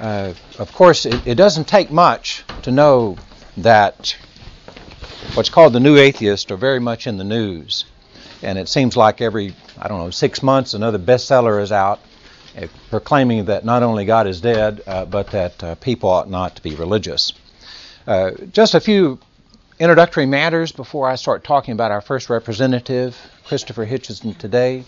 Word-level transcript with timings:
Uh, 0.00 0.32
of 0.58 0.72
course, 0.72 1.06
it, 1.06 1.26
it, 1.26 1.34
doesn't 1.34 1.66
take 1.66 1.90
much 1.90 2.44
to 2.62 2.70
know 2.70 3.16
that 3.56 4.16
what's 5.34 5.50
called 5.50 5.72
the 5.72 5.80
new 5.80 5.96
atheist 5.96 6.52
are 6.52 6.56
very 6.56 6.78
much 6.78 7.06
in 7.06 7.16
the 7.16 7.24
news. 7.24 7.84
And 8.42 8.58
it 8.58 8.68
seems 8.68 8.96
like 8.96 9.20
every, 9.20 9.54
I 9.76 9.88
don't 9.88 9.98
know, 9.98 10.10
six 10.10 10.42
months 10.42 10.74
another 10.74 10.98
bestseller 10.98 11.60
is 11.60 11.72
out 11.72 11.98
uh, 12.56 12.68
proclaiming 12.90 13.46
that 13.46 13.64
not 13.64 13.82
only 13.82 14.04
God 14.04 14.28
is 14.28 14.40
dead, 14.40 14.82
uh, 14.86 15.04
but 15.04 15.32
that 15.32 15.64
uh, 15.64 15.74
people 15.76 16.10
ought 16.10 16.30
not 16.30 16.56
to 16.56 16.62
be 16.62 16.76
religious. 16.76 17.32
Uh, 18.06 18.30
just 18.52 18.74
a 18.74 18.80
few 18.80 19.18
introductory 19.80 20.26
matters 20.26 20.72
before 20.72 21.08
I 21.08 21.16
start 21.16 21.44
talking 21.44 21.72
about 21.72 21.90
our 21.90 22.00
first 22.00 22.30
representative, 22.30 23.16
Christopher 23.44 23.84
Hitchens, 23.84 24.36
today. 24.38 24.84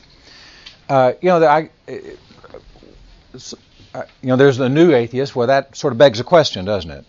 Uh, 0.88 1.12
you 1.20 1.28
know, 1.28 1.44
I, 1.44 1.70
uh, 1.88 3.38
you 3.94 4.28
know, 4.28 4.36
there's 4.36 4.56
the 4.56 4.68
new 4.68 4.94
atheist. 4.94 5.34
Well, 5.34 5.48
that 5.48 5.76
sort 5.76 5.92
of 5.92 5.98
begs 5.98 6.20
a 6.20 6.24
question, 6.24 6.64
doesn't 6.64 6.90
it? 6.90 7.04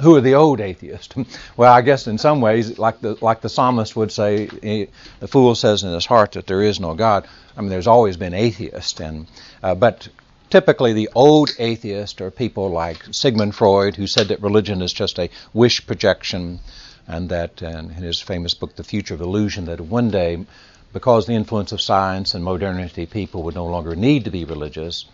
Who 0.00 0.14
are 0.16 0.20
the 0.20 0.34
old 0.34 0.60
atheists? 0.60 1.14
well, 1.56 1.72
I 1.72 1.82
guess 1.82 2.06
in 2.06 2.18
some 2.18 2.40
ways, 2.40 2.78
like 2.78 3.00
the 3.00 3.16
like 3.20 3.40
the 3.40 3.48
psalmist 3.48 3.96
would 3.96 4.12
say, 4.12 4.48
he, 4.62 4.88
the 5.20 5.28
fool 5.28 5.54
says 5.54 5.82
in 5.82 5.92
his 5.92 6.06
heart 6.06 6.32
that 6.32 6.46
there 6.46 6.62
is 6.62 6.78
no 6.78 6.94
God. 6.94 7.26
I 7.56 7.60
mean, 7.60 7.70
there's 7.70 7.86
always 7.86 8.16
been 8.16 8.34
atheists, 8.34 9.00
and 9.00 9.26
uh, 9.62 9.74
but 9.74 10.08
typically 10.50 10.92
the 10.92 11.10
old 11.14 11.50
atheists 11.58 12.20
are 12.20 12.30
people 12.30 12.70
like 12.70 13.02
Sigmund 13.10 13.54
Freud, 13.54 13.96
who 13.96 14.06
said 14.06 14.28
that 14.28 14.42
religion 14.42 14.82
is 14.82 14.92
just 14.92 15.18
a 15.18 15.30
wish 15.52 15.84
projection, 15.86 16.60
and 17.08 17.28
that 17.30 17.60
in 17.60 17.88
his 17.90 18.20
famous 18.20 18.54
book, 18.54 18.76
The 18.76 18.84
Future 18.84 19.14
of 19.14 19.20
Illusion, 19.20 19.64
that 19.64 19.80
one 19.80 20.10
day, 20.10 20.44
because 20.92 21.26
the 21.26 21.34
influence 21.34 21.72
of 21.72 21.80
science 21.80 22.34
and 22.34 22.44
modernity, 22.44 23.06
people 23.06 23.42
would 23.42 23.56
no 23.56 23.66
longer 23.66 23.96
need 23.96 24.24
to 24.24 24.30
be 24.30 24.44
religious 24.44 25.06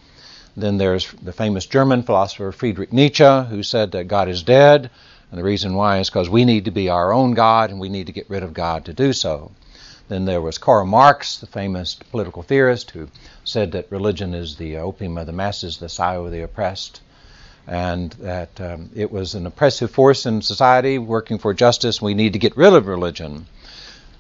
then 0.63 0.79
there's 0.79 1.11
the 1.13 1.33
famous 1.33 1.67
German 1.67 2.03
philosopher 2.03 2.53
Friedrich 2.53 2.93
Nietzsche, 2.93 3.25
who 3.25 3.63
said 3.63 3.93
that 3.93 4.09
God 4.09 4.29
is 4.29 4.43
dead, 4.43 4.91
and 5.31 5.39
the 5.39 5.45
reason 5.45 5.75
why 5.75 5.99
is 5.99 6.09
because 6.09 6.29
we 6.29 6.45
need 6.45 6.65
to 6.65 6.71
be 6.71 6.89
our 6.89 7.13
own 7.13 7.35
God 7.35 7.71
and 7.71 7.79
we 7.79 7.89
need 7.89 8.07
to 8.07 8.13
get 8.13 8.31
rid 8.31 8.43
of 8.43 8.55
God 8.55 8.85
to 8.87 8.93
do 8.93 9.13
so. 9.13 9.53
Then 10.09 10.25
there 10.25 10.41
was 10.41 10.57
Karl 10.57 10.87
Marx, 10.87 11.37
the 11.37 11.47
famous 11.47 11.95
political 11.95 12.43
theorist, 12.43 12.93
who 12.93 13.09
said 13.45 13.73
that 13.73 13.91
religion 13.91 14.33
is 14.33 14.57
the 14.57 14.79
opium 14.79 15.19
of 15.19 15.27
the 15.27 15.33
masses, 15.33 15.77
the 15.77 15.89
sire 15.89 16.21
of 16.21 16.31
the 16.31 16.43
oppressed, 16.43 17.03
and 17.67 18.13
that 18.13 18.59
um, 18.59 18.89
it 18.95 19.13
was 19.13 19.35
an 19.35 19.47
oppressive 19.47 19.91
force 19.91 20.25
in 20.25 20.41
society 20.41 20.97
working 20.97 21.39
for 21.39 21.53
justice. 21.53 22.01
We 22.01 22.15
need 22.15 22.33
to 22.33 22.39
get 22.39 22.57
rid 22.57 22.73
of 22.73 22.87
religion. 22.87 23.47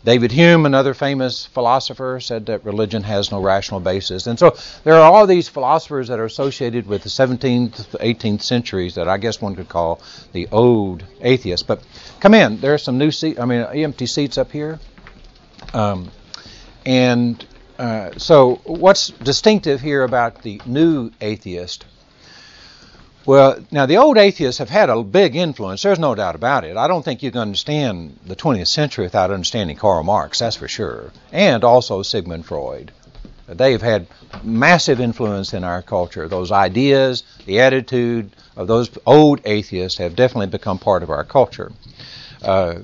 David 0.04 0.30
Hume, 0.30 0.64
another 0.64 0.94
famous 0.94 1.46
philosopher, 1.46 2.20
said 2.20 2.46
that 2.46 2.64
religion 2.64 3.02
has 3.02 3.32
no 3.32 3.41
rational 3.41 3.80
basis. 3.80 4.27
And 4.27 4.38
so 4.38 4.56
there 4.84 4.94
are 4.94 5.12
all 5.12 5.27
these 5.27 5.48
philosophers 5.48 6.08
that 6.08 6.20
are 6.20 6.24
associated 6.24 6.86
with 6.86 7.02
the 7.02 7.08
17th, 7.08 7.72
18th 7.98 8.42
centuries 8.42 8.94
that 8.94 9.08
I 9.08 9.19
guess 9.19 9.41
one 9.41 9.56
could 9.56 9.69
call 9.69 10.00
the 10.32 10.48
old 10.52 11.04
atheists. 11.20 11.64
But 11.64 11.82
come 12.20 12.34
in. 12.34 12.60
There 12.60 12.74
are 12.74 12.78
some 12.78 12.96
new 12.96 13.10
seats, 13.10 13.41
I 13.41 13.44
mean, 13.44 13.62
empty 13.62 14.06
seats 14.06 14.38
up 14.38 14.52
here. 14.52 14.78
Um, 15.74 16.10
and 16.86 17.44
uh, 17.78 18.12
so 18.16 18.56
what's 18.64 19.08
distinctive 19.08 19.80
here 19.80 20.04
about 20.04 20.42
the 20.42 20.60
new 20.64 21.10
atheist 21.20 21.84
well, 23.28 23.62
now 23.70 23.84
the 23.84 23.98
old 23.98 24.16
atheists 24.16 24.56
have 24.56 24.70
had 24.70 24.88
a 24.88 25.02
big 25.02 25.36
influence. 25.36 25.82
There's 25.82 25.98
no 25.98 26.14
doubt 26.14 26.34
about 26.34 26.64
it. 26.64 26.78
I 26.78 26.88
don't 26.88 27.04
think 27.04 27.22
you 27.22 27.30
can 27.30 27.42
understand 27.42 28.18
the 28.24 28.34
20th 28.34 28.68
century 28.68 29.04
without 29.04 29.30
understanding 29.30 29.76
Karl 29.76 30.02
Marx, 30.02 30.38
that's 30.38 30.56
for 30.56 30.66
sure, 30.66 31.12
and 31.30 31.62
also 31.62 32.00
Sigmund 32.02 32.46
Freud. 32.46 32.90
They've 33.46 33.82
had 33.82 34.06
massive 34.42 34.98
influence 34.98 35.52
in 35.52 35.62
our 35.62 35.82
culture. 35.82 36.26
Those 36.26 36.50
ideas, 36.50 37.22
the 37.44 37.60
attitude 37.60 38.30
of 38.56 38.66
those 38.66 38.88
old 39.04 39.42
atheists 39.44 39.98
have 39.98 40.16
definitely 40.16 40.46
become 40.46 40.78
part 40.78 41.02
of 41.02 41.10
our 41.10 41.24
culture. 41.24 41.70
Uh, 42.40 42.76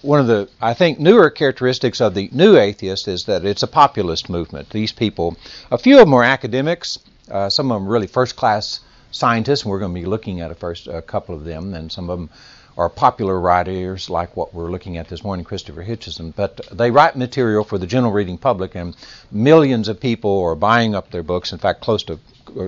one 0.00 0.20
of 0.20 0.26
the, 0.26 0.48
I 0.58 0.72
think, 0.72 1.00
newer 1.00 1.28
characteristics 1.28 2.00
of 2.00 2.14
the 2.14 2.30
new 2.32 2.56
atheist 2.56 3.08
is 3.08 3.24
that 3.26 3.44
it's 3.44 3.62
a 3.62 3.66
populist 3.66 4.30
movement. 4.30 4.70
These 4.70 4.92
people, 4.92 5.36
a 5.70 5.76
few 5.76 5.96
of 5.98 6.06
them 6.06 6.14
are 6.14 6.24
academics, 6.24 6.98
uh, 7.30 7.50
some 7.50 7.70
of 7.70 7.78
them 7.78 7.86
really 7.86 8.06
first 8.06 8.36
class 8.36 8.80
scientists, 9.12 9.62
and 9.62 9.70
we're 9.70 9.78
going 9.78 9.94
to 9.94 10.00
be 10.00 10.06
looking 10.06 10.40
at 10.40 10.50
a 10.50 10.54
first 10.54 10.88
a 10.88 11.00
couple 11.00 11.34
of 11.34 11.44
them, 11.44 11.74
and 11.74 11.92
some 11.92 12.10
of 12.10 12.18
them 12.18 12.30
are 12.76 12.88
popular 12.88 13.38
writers 13.38 14.08
like 14.08 14.34
what 14.36 14.54
we're 14.54 14.70
looking 14.70 14.96
at 14.96 15.08
this 15.08 15.22
morning, 15.22 15.44
Christopher 15.44 15.84
Hitchens. 15.84 16.34
But 16.34 16.60
they 16.72 16.90
write 16.90 17.16
material 17.16 17.64
for 17.64 17.78
the 17.78 17.86
general 17.86 18.12
reading 18.12 18.38
public, 18.38 18.74
and 18.74 18.96
millions 19.30 19.88
of 19.88 20.00
people 20.00 20.42
are 20.42 20.54
buying 20.54 20.94
up 20.94 21.10
their 21.10 21.22
books. 21.22 21.52
In 21.52 21.58
fact, 21.58 21.82
close 21.82 22.02
to 22.04 22.18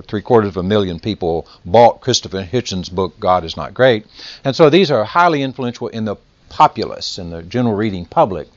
three 0.07 0.21
quarters 0.21 0.49
of 0.49 0.57
a 0.57 0.63
million 0.63 0.99
people 0.99 1.47
bought 1.65 2.01
Christopher 2.01 2.43
Hitchens' 2.43 2.91
book, 2.91 3.19
God 3.19 3.43
is 3.43 3.57
Not 3.57 3.73
Great. 3.73 4.05
And 4.43 4.55
so 4.55 4.69
these 4.69 4.91
are 4.91 5.03
highly 5.03 5.41
influential 5.41 5.87
in 5.87 6.05
the 6.05 6.15
populace, 6.49 7.17
in 7.17 7.31
the 7.31 7.41
general 7.41 7.75
reading 7.75 8.05
public. 8.05 8.47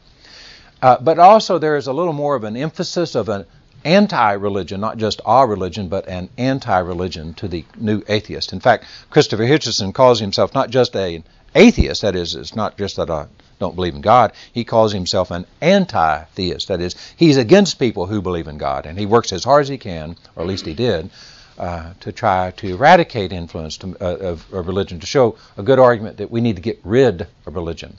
Uh, 0.81 0.97
but 1.01 1.19
also 1.19 1.59
there 1.59 1.77
is 1.77 1.87
a 1.87 1.93
little 1.93 2.13
more 2.13 2.37
of 2.37 2.45
an 2.45 2.57
emphasis 2.57 3.15
of 3.15 3.29
an 3.29 3.45
anti 3.85 4.33
religion, 4.33 4.81
not 4.81 4.99
just 4.99 5.21
our 5.25 5.47
religion, 5.47 5.89
but 5.89 6.09
an 6.09 6.29
anti 6.37 6.79
religion 6.79 7.35
to 7.35 7.49
the 7.49 7.65
new 7.77 8.03
atheist. 8.09 8.53
In 8.53 8.61
fact, 8.61 8.85
Christopher 9.11 9.45
Hitchens 9.45 9.93
calls 9.95 10.21
himself 10.21 10.55
not 10.55 10.71
just 10.71 10.95
an 10.97 11.25
atheist, 11.55 12.03
that 12.03 12.15
is, 12.15 12.35
it's 12.35 12.57
not 12.57 12.77
just 12.79 12.97
that 12.97 13.11
I 13.11 13.27
don't 13.59 13.75
believe 13.75 13.95
in 13.95 14.01
God, 14.01 14.33
he 14.53 14.65
calls 14.65 14.93
himself 14.93 15.31
an 15.31 15.47
anti 15.61 16.25
theist. 16.35 16.69
That 16.69 16.81
is, 16.81 16.95
he's 17.17 17.37
against 17.37 17.79
people 17.79 18.07
who 18.07 18.23
believe 18.23 18.47
in 18.47 18.59
God, 18.59 18.87
and 18.87 18.99
he 18.99 19.07
works 19.07 19.33
as 19.33 19.45
hard 19.45 19.63
as 19.63 19.69
he 19.69 19.79
can, 19.79 20.17
or 20.37 20.43
at 20.43 20.49
least 20.49 20.67
he 20.67 20.75
did. 20.75 21.11
Uh, 21.59 21.93
to 21.99 22.13
try 22.13 22.53
to 22.53 22.69
eradicate 22.69 23.33
influence 23.33 23.79
to, 23.79 23.89
uh, 24.01 24.17
of, 24.19 24.55
of, 24.55 24.69
religion, 24.69 25.01
to 25.01 25.07
show 25.07 25.37
a 25.57 25.63
good 25.65 25.81
argument 25.81 26.19
that 26.19 26.31
we 26.31 26.41
need 26.41 26.55
to 26.55 26.63
get 26.63 26.79
rid 26.85 27.27
of 27.47 27.57
religion. 27.57 27.97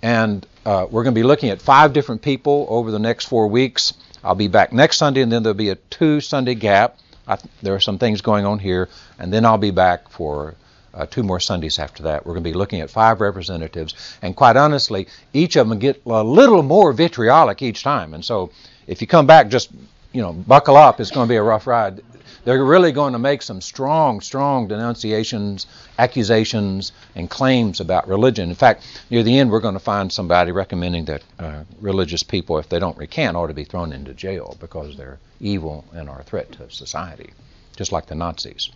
And 0.00 0.46
uh, 0.64 0.86
we're 0.88 1.02
going 1.02 1.12
to 1.12 1.18
be 1.18 1.24
looking 1.24 1.50
at 1.50 1.60
five 1.60 1.92
different 1.92 2.22
people 2.22 2.66
over 2.68 2.92
the 2.92 3.00
next 3.00 3.24
four 3.24 3.48
weeks. 3.48 3.94
I'll 4.22 4.34
be 4.34 4.48
back 4.48 4.72
next 4.72 4.98
Sunday, 4.98 5.22
and 5.22 5.30
then 5.30 5.42
there'll 5.42 5.54
be 5.54 5.70
a 5.70 5.76
two 5.76 6.20
Sunday 6.20 6.54
gap. 6.54 6.98
I, 7.26 7.38
there 7.62 7.74
are 7.74 7.80
some 7.80 7.98
things 7.98 8.20
going 8.20 8.44
on 8.44 8.58
here, 8.58 8.88
and 9.18 9.32
then 9.32 9.44
I'll 9.44 9.58
be 9.58 9.70
back 9.70 10.08
for 10.08 10.54
uh, 10.92 11.06
two 11.06 11.22
more 11.22 11.40
Sundays 11.40 11.78
after 11.78 12.02
that. 12.04 12.26
We're 12.26 12.34
going 12.34 12.44
to 12.44 12.50
be 12.50 12.56
looking 12.56 12.80
at 12.80 12.90
five 12.90 13.20
representatives, 13.20 13.94
and 14.22 14.34
quite 14.34 14.56
honestly, 14.56 15.06
each 15.32 15.56
of 15.56 15.68
them 15.68 15.78
get 15.78 16.02
a 16.06 16.24
little 16.24 16.62
more 16.62 16.92
vitriolic 16.92 17.62
each 17.62 17.82
time. 17.82 18.14
And 18.14 18.24
so, 18.24 18.50
if 18.86 19.00
you 19.00 19.06
come 19.06 19.26
back, 19.26 19.48
just 19.48 19.70
you 20.12 20.22
know, 20.22 20.32
buckle 20.32 20.76
up. 20.76 21.00
It's 21.00 21.10
going 21.10 21.26
to 21.26 21.28
be 21.28 21.36
a 21.36 21.42
rough 21.42 21.66
ride 21.66 22.02
they're 22.44 22.64
really 22.64 22.92
going 22.92 23.12
to 23.12 23.18
make 23.18 23.42
some 23.42 23.60
strong, 23.60 24.20
strong 24.20 24.68
denunciations, 24.68 25.66
accusations, 25.98 26.92
and 27.14 27.28
claims 27.28 27.80
about 27.80 28.08
religion. 28.08 28.48
In 28.48 28.54
fact, 28.54 28.84
near 29.10 29.22
the 29.22 29.38
end, 29.38 29.50
we're 29.50 29.60
going 29.60 29.74
to 29.74 29.80
find 29.80 30.12
somebody 30.12 30.52
recommending 30.52 31.04
that 31.06 31.22
uh, 31.38 31.64
religious 31.80 32.22
people, 32.22 32.58
if 32.58 32.68
they 32.68 32.78
don't 32.78 32.96
recant, 32.96 33.36
ought 33.36 33.48
to 33.48 33.54
be 33.54 33.64
thrown 33.64 33.92
into 33.92 34.14
jail 34.14 34.56
because 34.60 34.96
they're 34.96 35.18
evil 35.40 35.84
and 35.92 36.08
are 36.08 36.20
a 36.20 36.24
threat 36.24 36.52
to 36.52 36.70
society, 36.70 37.30
just 37.76 37.92
like 37.92 38.06
the 38.06 38.14
Nazis. 38.14 38.70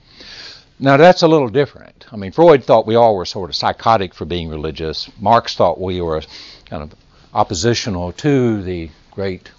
Now, 0.79 0.97
that's 0.97 1.23
a 1.23 1.29
little 1.29 1.49
different. 1.49 2.07
I 2.11 2.17
mean, 2.17 2.33
Freud 2.33 2.65
thought 2.65 2.87
we 2.87 2.97
all 2.97 3.15
were 3.17 3.25
sort 3.25 3.49
of 3.49 3.57
psychotic 3.57 4.13
for 4.13 4.25
being 4.25 4.49
religious. 4.49 5.09
Marx 5.21 5.55
thought 5.55 5.81
we 5.81 6.01
were 6.01 6.23
kind 6.67 6.83
of 6.83 6.95
oppositional 7.33 8.13
to 8.13 8.63
the 8.63 8.91
great 9.13 9.51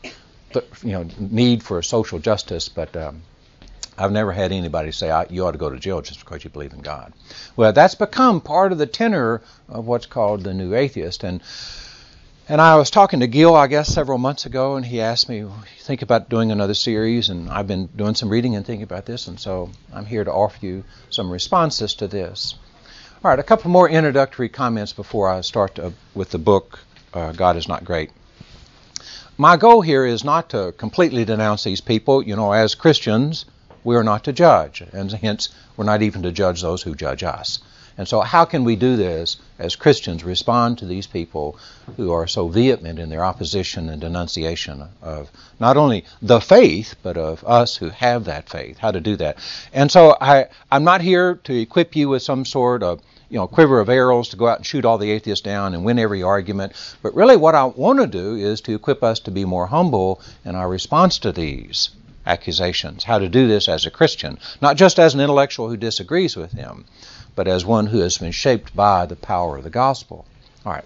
you 0.84 0.92
know, 0.92 1.08
need 1.20 1.64
for 1.64 1.82
social 1.82 2.20
justice, 2.20 2.70
but 2.70 2.96
um, 2.96 3.22
I've 3.98 4.12
never 4.12 4.32
had 4.32 4.52
anybody 4.52 4.92
say, 4.92 5.08
you 5.30 5.46
ought 5.46 5.52
to 5.52 5.58
go 5.58 5.70
to 5.70 5.80
jail 5.80 6.02
just 6.02 6.20
because 6.20 6.44
you 6.44 6.50
believe 6.50 6.74
in 6.74 6.82
God. 6.82 7.14
Well, 7.56 7.72
that's 7.72 7.96
become 7.96 8.42
part 8.42 8.72
of 8.72 8.78
the 8.78 8.86
tenor 8.86 9.42
of 9.70 9.88
what's 9.88 10.06
called 10.06 10.44
the 10.44 10.54
New 10.54 10.76
Atheist. 10.76 11.24
And 11.24 11.42
and 12.48 12.62
I 12.62 12.76
was 12.76 12.92
talking 12.92 13.22
to 13.22 13.28
Gil, 13.28 13.56
I 13.56 13.66
guess, 13.66 13.92
several 13.92 14.20
months 14.20 14.46
ago, 14.46 14.76
and 14.76 14.86
he 14.86 15.02
asked 15.02 15.28
me, 15.28 15.48
think 15.80 16.04
about 16.04 16.30
doing 16.30 16.52
another 16.52 16.76
series, 16.76 17.30
and 17.30 17.50
I've 17.50 17.66
been 17.66 17.88
doing 17.96 18.14
some 18.14 18.30
reading 18.30 18.56
and 18.56 18.64
thinking 18.64 18.84
about 18.84 19.08
this, 19.08 19.28
and 19.28 19.40
so 19.40 19.72
I'm 19.92 20.06
here 20.06 20.24
to 20.24 20.32
offer 20.32 20.64
you 20.64 20.84
some 21.10 21.32
responses 21.32 21.96
to 21.96 22.08
this. 22.08 22.54
All 23.24 23.32
right, 23.32 23.40
a 23.40 23.44
couple 23.44 23.72
more 23.72 23.90
introductory 23.90 24.48
comments 24.48 24.94
before 24.94 25.28
I 25.28 25.42
start 25.42 25.74
to, 25.76 25.94
with 26.14 26.30
the 26.30 26.38
book, 26.38 26.78
uh, 27.16 27.32
God 27.32 27.58
is 27.58 27.68
Not 27.68 27.84
Great. 27.84 28.12
My 29.38 29.58
goal 29.58 29.82
here 29.82 30.06
is 30.06 30.24
not 30.24 30.52
to 30.52 30.72
completely 30.78 31.26
denounce 31.26 31.64
these 31.64 31.82
people. 31.82 32.22
You 32.22 32.36
know, 32.36 32.52
as 32.52 32.76
Christians, 32.76 33.46
we 33.86 33.96
are 33.96 34.04
not 34.04 34.24
to 34.24 34.34
judge, 34.34 34.82
and 34.92 35.12
hence 35.12 35.50
we're 35.78 35.86
not 35.86 36.02
even 36.02 36.24
to 36.24 36.32
judge 36.32 36.62
those 36.62 36.82
who 36.82 36.96
judge 36.96 37.24
us. 37.24 37.60
And 37.98 38.08
so, 38.08 38.20
how 38.22 38.44
can 38.44 38.66
we 38.66 38.76
do 38.76 38.98
this 38.98 39.38
as 39.58 39.78
Christians? 39.78 40.24
Respond 40.24 40.80
to 40.80 40.86
these 40.86 41.08
people 41.08 41.58
who 41.96 42.12
are 42.12 42.28
so 42.28 42.50
vehement 42.50 43.00
in 43.00 43.10
their 43.10 43.24
opposition 43.24 43.88
and 43.88 44.02
denunciation 44.02 44.90
of 45.02 45.30
not 45.60 45.78
only 45.78 46.04
the 46.22 46.42
faith, 46.42 46.96
but 47.04 47.16
of 47.16 47.44
us 47.46 47.78
who 47.78 47.90
have 47.90 48.26
that 48.26 48.50
faith. 48.50 48.80
How 48.80 48.92
to 48.92 49.00
do 49.00 49.16
that? 49.18 49.38
And 49.72 49.90
so, 49.90 50.18
I, 50.20 50.48
I'm 50.72 50.84
not 50.84 51.02
here 51.02 51.36
to 51.46 51.54
equip 51.54 51.96
you 51.96 52.10
with 52.10 52.24
some 52.24 52.44
sort 52.44 52.84
of 52.84 53.02
you 53.30 53.38
know, 53.38 53.48
quiver 53.48 53.80
of 53.80 53.90
arrows 53.90 54.30
to 54.30 54.36
go 54.36 54.48
out 54.48 54.58
and 54.58 54.66
shoot 54.66 54.84
all 54.84 54.98
the 54.98 55.12
atheists 55.12 55.44
down 55.44 55.74
and 55.74 55.86
win 55.86 56.00
every 56.00 56.24
argument. 56.24 56.74
But 57.02 57.16
really, 57.16 57.38
what 57.38 57.56
I 57.56 57.66
want 57.66 58.00
to 58.00 58.08
do 58.08 58.36
is 58.36 58.62
to 58.62 58.76
equip 58.76 59.04
us 59.04 59.20
to 59.22 59.32
be 59.32 59.46
more 59.46 59.68
humble 59.68 60.22
in 60.44 60.56
our 60.56 60.68
response 60.68 61.20
to 61.20 61.32
these 61.32 61.92
accusations. 62.26 63.04
How 63.04 63.20
to 63.20 63.30
do 63.30 63.48
this 63.48 63.68
as 63.68 63.86
a 63.86 63.92
Christian, 63.92 64.38
not 64.62 64.78
just 64.78 65.00
as 65.00 65.14
an 65.14 65.20
intellectual 65.20 65.70
who 65.70 65.78
disagrees 65.78 66.36
with 66.36 66.52
him, 66.52 66.86
but 67.36 67.48
as 67.48 67.66
one 67.66 67.88
who 67.88 68.00
has 68.00 68.18
been 68.18 68.32
shaped 68.32 68.76
by 68.76 69.06
the 69.06 69.16
power 69.16 69.58
of 69.58 69.64
the 69.64 69.70
gospel. 69.70 70.26
All 70.66 70.74
right. 70.74 70.86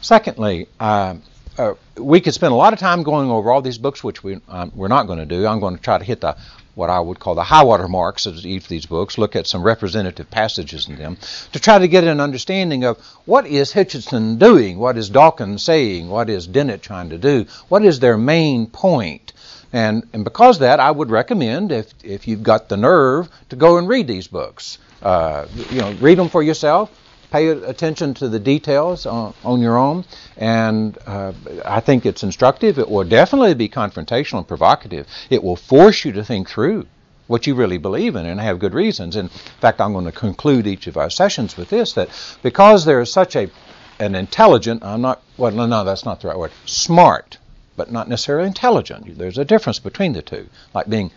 Secondly, 0.00 0.68
uh, 0.80 1.14
uh, 1.58 1.74
we 1.96 2.20
could 2.20 2.34
spend 2.34 2.52
a 2.52 2.56
lot 2.56 2.72
of 2.72 2.78
time 2.78 3.02
going 3.02 3.30
over 3.30 3.50
all 3.50 3.62
these 3.62 3.78
books, 3.78 4.02
which 4.02 4.24
we, 4.24 4.40
um, 4.48 4.72
we're 4.74 4.88
not 4.88 5.06
going 5.06 5.18
to 5.18 5.26
do. 5.26 5.46
I'm 5.46 5.60
going 5.60 5.76
to 5.76 5.82
try 5.82 5.98
to 5.98 6.04
hit 6.04 6.20
the 6.22 6.36
what 6.74 6.88
I 6.88 7.00
would 7.00 7.18
call 7.18 7.34
the 7.34 7.44
high 7.44 7.64
water 7.64 7.88
marks 7.88 8.24
of 8.24 8.44
each 8.46 8.62
of 8.62 8.68
these 8.68 8.86
books, 8.86 9.18
look 9.18 9.36
at 9.36 9.46
some 9.46 9.62
representative 9.62 10.30
passages 10.30 10.88
in 10.88 10.96
them, 10.96 11.18
to 11.52 11.60
try 11.60 11.78
to 11.78 11.88
get 11.88 12.04
an 12.04 12.20
understanding 12.20 12.84
of 12.84 12.98
what 13.26 13.46
is 13.46 13.72
Hitchison 13.72 14.38
doing, 14.38 14.78
what 14.78 14.96
is 14.96 15.10
Dawkins 15.10 15.62
saying, 15.62 16.08
what 16.08 16.30
is 16.30 16.46
Dennett 16.46 16.82
trying 16.82 17.10
to 17.10 17.18
do, 17.18 17.44
what 17.68 17.84
is 17.84 18.00
their 18.00 18.16
main 18.16 18.66
point. 18.66 19.32
And, 19.72 20.06
and 20.12 20.24
because 20.24 20.58
that, 20.58 20.80
I 20.80 20.90
would 20.90 21.10
recommend, 21.10 21.72
if, 21.72 21.92
if 22.04 22.28
you've 22.28 22.42
got 22.42 22.68
the 22.68 22.76
nerve, 22.76 23.28
to 23.48 23.56
go 23.56 23.78
and 23.78 23.88
read 23.88 24.06
these 24.06 24.28
books. 24.28 24.78
Uh, 25.02 25.46
you 25.70 25.80
know, 25.80 25.92
read 25.94 26.18
them 26.18 26.28
for 26.28 26.42
yourself, 26.42 26.90
pay 27.30 27.48
attention 27.48 28.14
to 28.14 28.28
the 28.28 28.38
details 28.38 29.06
on, 29.06 29.34
on 29.42 29.60
your 29.60 29.76
own, 29.78 30.04
and 30.36 30.98
uh, 31.06 31.32
I 31.64 31.80
think 31.80 32.06
it's 32.06 32.22
instructive. 32.22 32.78
It 32.78 32.88
will 32.88 33.04
definitely 33.04 33.54
be 33.54 33.68
confrontational 33.68 34.38
and 34.38 34.48
provocative. 34.48 35.06
It 35.30 35.42
will 35.42 35.56
force 35.56 36.04
you 36.04 36.12
to 36.12 36.24
think 36.24 36.48
through 36.48 36.86
what 37.26 37.46
you 37.46 37.54
really 37.54 37.78
believe 37.78 38.14
in 38.14 38.26
and 38.26 38.38
have 38.38 38.58
good 38.58 38.74
reasons. 38.74 39.16
In 39.16 39.28
fact, 39.60 39.80
I'm 39.80 39.92
going 39.92 40.04
to 40.04 40.12
conclude 40.12 40.66
each 40.66 40.86
of 40.86 40.96
our 40.96 41.08
sessions 41.08 41.56
with 41.56 41.70
this 41.70 41.94
that 41.94 42.10
because 42.42 42.84
there 42.84 43.00
is 43.00 43.12
such 43.12 43.34
a 43.36 43.50
an 43.98 44.14
intelligent, 44.14 44.82
I'm 44.82 45.00
not, 45.00 45.22
well, 45.36 45.52
no, 45.52 45.84
that's 45.84 46.04
not 46.04 46.20
the 46.20 46.28
right 46.28 46.36
word, 46.36 46.50
smart, 46.66 47.38
but 47.76 47.90
not 47.90 48.08
necessarily 48.08 48.46
intelligent. 48.46 49.18
There's 49.18 49.38
a 49.38 49.44
difference 49.44 49.78
between 49.78 50.12
the 50.12 50.22
two. 50.22 50.46
Like 50.74 50.88
being, 50.88 51.10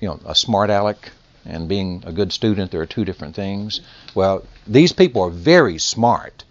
you 0.00 0.08
know, 0.08 0.20
a 0.26 0.34
smart 0.34 0.70
aleck 0.70 1.10
and 1.44 1.68
being 1.68 2.02
a 2.06 2.12
good 2.12 2.32
student, 2.32 2.70
there 2.70 2.80
are 2.80 2.86
two 2.86 3.04
different 3.04 3.34
things. 3.34 3.80
Well, 4.14 4.44
these 4.66 4.92
people 4.92 5.22
are 5.22 5.30
very 5.30 5.78
smart. 5.78 6.44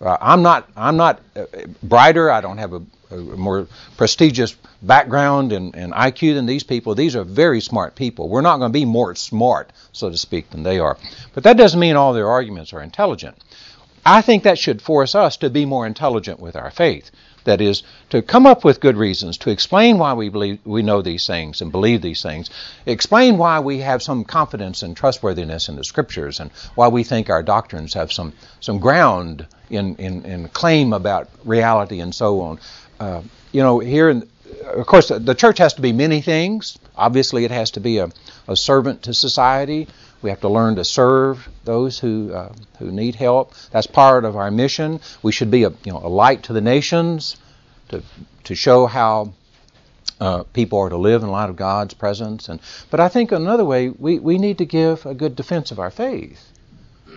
Uh, 0.00 0.16
I'm 0.20 0.42
not. 0.42 0.68
I'm 0.76 0.96
not 0.96 1.20
uh, 1.36 1.44
brighter. 1.82 2.30
I 2.30 2.40
don't 2.40 2.56
have 2.56 2.72
a, 2.72 2.82
a 3.10 3.16
more 3.16 3.66
prestigious 3.98 4.56
background 4.80 5.52
and, 5.52 5.76
and, 5.76 5.92
IQ 5.92 6.34
than 6.34 6.46
these 6.46 6.62
people. 6.62 6.94
These 6.94 7.16
are 7.16 7.24
very 7.24 7.60
smart 7.60 7.94
people. 7.96 8.30
We're 8.30 8.40
not 8.40 8.58
going 8.58 8.70
to 8.70 8.78
be 8.78 8.86
more 8.86 9.14
smart, 9.14 9.70
so 9.92 10.08
to 10.08 10.16
speak, 10.16 10.48
than 10.50 10.62
they 10.62 10.78
are. 10.78 10.96
But 11.34 11.44
that 11.44 11.58
doesn't 11.58 11.78
mean 11.78 11.96
all 11.96 12.14
their 12.14 12.30
arguments 12.30 12.72
are 12.72 12.80
intelligent. 12.80 13.36
I 14.06 14.22
think 14.22 14.44
that 14.44 14.58
should 14.58 14.80
force 14.80 15.14
us 15.14 15.36
to 15.38 15.50
be 15.50 15.66
more 15.66 15.86
intelligent 15.86 16.40
with 16.40 16.56
our 16.56 16.70
faith. 16.70 17.10
That 17.44 17.60
is, 17.60 17.82
to 18.10 18.22
come 18.22 18.46
up 18.46 18.64
with 18.64 18.80
good 18.80 18.96
reasons, 18.96 19.38
to 19.38 19.50
explain 19.50 19.98
why 19.98 20.12
we 20.12 20.28
believe 20.28 20.58
we 20.64 20.82
know 20.82 21.02
these 21.02 21.26
things 21.26 21.60
and 21.62 21.72
believe 21.72 22.02
these 22.02 22.22
things, 22.22 22.50
explain 22.86 23.38
why 23.38 23.60
we 23.60 23.78
have 23.78 24.02
some 24.02 24.24
confidence 24.24 24.82
and 24.82 24.96
trustworthiness 24.96 25.68
in 25.68 25.76
the 25.76 25.84
scriptures, 25.84 26.40
and 26.40 26.50
why 26.74 26.88
we 26.88 27.02
think 27.02 27.30
our 27.30 27.42
doctrines 27.42 27.94
have 27.94 28.12
some, 28.12 28.32
some 28.60 28.78
ground 28.78 29.46
in, 29.70 29.96
in, 29.96 30.24
in 30.24 30.48
claim 30.48 30.92
about 30.92 31.28
reality 31.44 32.00
and 32.00 32.14
so 32.14 32.40
on. 32.40 32.60
Uh, 32.98 33.22
you 33.52 33.62
know, 33.62 33.78
here, 33.78 34.10
in, 34.10 34.28
of 34.64 34.86
course, 34.86 35.08
the 35.08 35.34
church 35.34 35.58
has 35.58 35.74
to 35.74 35.80
be 35.80 35.92
many 35.92 36.20
things. 36.20 36.78
Obviously, 36.96 37.44
it 37.44 37.50
has 37.50 37.70
to 37.72 37.80
be 37.80 37.98
a, 37.98 38.10
a 38.48 38.56
servant 38.56 39.02
to 39.04 39.14
society. 39.14 39.88
We 40.22 40.30
have 40.30 40.40
to 40.40 40.48
learn 40.48 40.76
to 40.76 40.84
serve 40.84 41.48
those 41.64 41.98
who 41.98 42.32
uh, 42.32 42.52
who 42.78 42.90
need 42.92 43.14
help. 43.14 43.54
That's 43.70 43.86
part 43.86 44.24
of 44.24 44.36
our 44.36 44.50
mission. 44.50 45.00
We 45.22 45.32
should 45.32 45.50
be 45.50 45.64
a 45.64 45.70
you 45.84 45.92
know 45.92 46.00
a 46.02 46.08
light 46.08 46.42
to 46.44 46.52
the 46.52 46.60
nations, 46.60 47.36
to 47.88 48.02
to 48.44 48.54
show 48.54 48.86
how 48.86 49.32
uh, 50.20 50.42
people 50.52 50.78
are 50.78 50.90
to 50.90 50.96
live 50.96 51.22
in 51.22 51.30
light 51.30 51.50
of 51.50 51.56
God's 51.56 51.94
presence. 51.94 52.48
And 52.48 52.60
but 52.90 53.00
I 53.00 53.08
think 53.08 53.32
another 53.32 53.64
way 53.64 53.88
we, 53.88 54.18
we 54.18 54.38
need 54.38 54.58
to 54.58 54.66
give 54.66 55.06
a 55.06 55.14
good 55.14 55.34
defense 55.34 55.70
of 55.70 55.78
our 55.78 55.90
faith. 55.90 56.46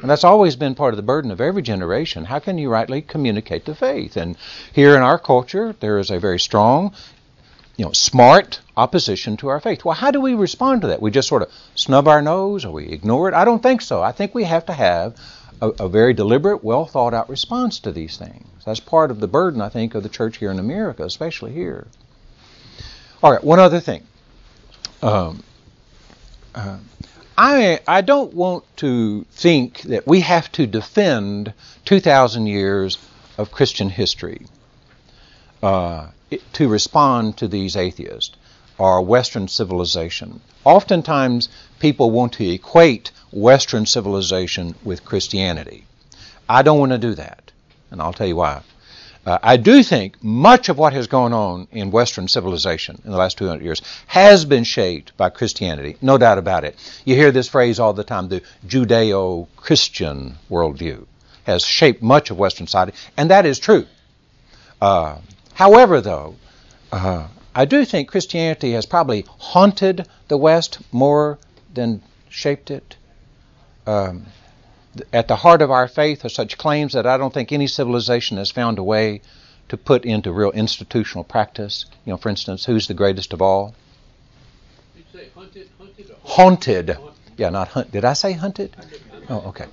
And 0.02 0.10
that's 0.10 0.26
always 0.26 0.58
been 0.58 0.76
part 0.76 0.94
of 0.94 0.98
the 0.98 1.04
burden 1.04 1.32
of 1.32 1.40
every 1.40 1.62
generation. 1.62 2.26
How 2.26 2.40
can 2.40 2.58
you 2.58 2.70
rightly 2.70 3.02
communicate 3.02 3.66
the 3.66 3.74
faith? 3.74 4.18
And 4.18 4.36
here 4.74 4.98
in 4.98 5.02
our 5.02 5.18
culture, 5.18 5.76
there 5.80 5.98
is 5.98 6.12
a 6.12 6.20
very 6.20 6.40
strong 6.40 6.94
you 7.76 7.86
know, 7.86 7.92
smart 7.92 8.60
opposition 8.78 9.38
to 9.38 9.48
our 9.48 9.60
faith. 9.60 9.84
Well, 9.84 9.96
how 9.96 10.12
do 10.12 10.22
we 10.22 10.36
respond 10.36 10.82
to 10.82 10.88
that? 10.88 11.02
We 11.02 11.12
just 11.12 11.28
sort 11.28 11.42
of 11.42 11.52
snub 11.76 12.08
our 12.08 12.22
nose 12.22 12.66
or 12.66 12.72
we 12.72 12.88
ignore 12.88 13.28
it? 13.28 13.34
I 13.34 13.46
don't 13.46 13.64
think 13.64 13.82
so. 13.82 14.02
I 14.02 14.12
think 14.12 14.36
we 14.36 14.44
have 14.44 14.66
to 14.68 14.74
have 14.74 15.16
a, 15.62 15.70
a 15.80 15.90
very 15.90 16.14
deliberate, 16.14 16.64
well 16.64 16.86
thought 16.86 17.14
out 17.14 17.30
response 17.30 17.80
to 17.80 17.92
these 17.92 18.18
things. 18.18 18.46
That's 18.66 18.80
part 18.80 19.12
of 19.12 19.20
the 19.20 19.28
burden, 19.28 19.62
I 19.62 19.70
think, 19.70 19.96
of 19.96 20.04
the 20.04 20.10
church 20.10 20.38
here 20.38 20.52
in 20.52 20.60
America, 20.60 21.04
especially 21.04 21.54
here. 21.54 21.88
All 23.22 23.32
right, 23.32 23.44
one 23.44 23.60
other 23.60 23.80
thing. 23.80 24.04
Um, 25.02 25.44
uh, 26.54 26.78
I 27.38 27.80
I 27.88 28.02
don't 28.02 28.34
want 28.34 28.64
to 28.78 29.26
think 29.32 29.82
that 29.84 30.06
we 30.06 30.22
have 30.22 30.52
to 30.54 30.68
defend 30.68 31.54
2,000 31.86 32.48
years 32.48 32.98
of 33.38 33.52
Christian 33.52 33.90
history. 33.90 34.46
Uh, 35.62 36.08
to 36.54 36.68
respond 36.68 37.38
to 37.38 37.48
these 37.48 37.76
atheists 37.76 38.36
or 38.78 39.02
Western 39.02 39.48
civilization. 39.48 40.42
Oftentimes, 40.66 41.50
people 41.80 42.12
want 42.12 42.34
to 42.34 42.50
equate 42.50 43.12
Western 43.32 43.86
civilization 43.86 44.76
with 44.84 45.06
Christianity. 45.06 45.86
I 46.50 46.62
don't 46.62 46.80
want 46.80 46.92
to 46.92 46.98
do 46.98 47.14
that, 47.16 47.52
and 47.92 48.02
I'll 48.02 48.14
tell 48.14 48.28
you 48.28 48.36
why. 48.36 48.62
Uh, 49.26 49.38
I 49.42 49.56
do 49.56 49.84
think 49.84 50.22
much 50.22 50.68
of 50.68 50.78
what 50.78 50.92
has 50.92 51.08
gone 51.08 51.32
on 51.32 51.68
in 51.72 51.92
Western 51.92 52.28
civilization 52.28 53.02
in 53.06 53.12
the 53.12 53.18
last 53.18 53.38
200 53.38 53.64
years 53.64 53.82
has 54.08 54.44
been 54.44 54.66
shaped 54.66 55.16
by 55.16 55.30
Christianity, 55.30 55.96
no 56.02 56.18
doubt 56.18 56.38
about 56.38 56.66
it. 56.66 56.76
You 57.06 57.16
hear 57.16 57.32
this 57.32 57.48
phrase 57.48 57.80
all 57.80 57.94
the 57.94 58.04
time 58.04 58.28
the 58.28 58.42
Judeo 58.68 59.48
Christian 59.56 60.36
worldview 60.52 61.06
has 61.46 61.64
shaped 61.64 62.02
much 62.02 62.32
of 62.32 62.38
Western 62.38 62.68
society, 62.68 62.94
and 63.16 63.30
that 63.30 63.46
is 63.46 63.60
true. 63.60 63.86
Uh, 64.82 65.18
However, 65.54 66.02
though, 66.02 66.36
uh, 66.92 67.28
I 67.56 67.66
do 67.66 67.86
think 67.86 68.10
Christianity 68.10 68.72
has 68.72 68.86
probably 68.86 69.26
haunted 69.38 70.08
the 70.28 70.38
West 70.38 70.80
more 70.92 71.38
than 71.74 72.02
shaped 72.30 72.72
it. 72.72 72.96
Um, 73.86 74.26
at 75.12 75.28
the 75.28 75.36
heart 75.36 75.62
of 75.62 75.72
our 75.72 75.88
faith 75.88 76.24
are 76.26 76.30
such 76.30 76.58
claims 76.58 76.94
that 76.94 77.06
I 77.06 77.18
don't 77.18 77.34
think 77.34 77.52
any 77.52 77.68
civilization 77.68 78.38
has 78.38 78.52
found 78.52 78.80
a 78.80 78.84
way 78.84 79.22
to 79.70 79.78
put 79.78 80.06
into 80.06 80.32
real 80.32 80.52
institutional 80.52 81.24
practice. 81.24 81.86
You 82.06 82.14
know, 82.14 82.18
for 82.18 82.30
instance, 82.30 82.66
who's 82.66 82.88
the 82.88 82.94
greatest 82.94 83.34
of 83.34 83.42
all? 83.42 83.76
Hunted, 85.36 85.70
hunted, 85.78 86.12
haunted. 86.24 86.98
Yeah, 87.38 87.50
not 87.50 87.70
hunt. 87.70 87.92
Did 87.92 88.06
I 88.06 88.14
say 88.14 88.34
hunted? 88.34 88.76
Oh, 89.30 89.50
okay. 89.50 89.66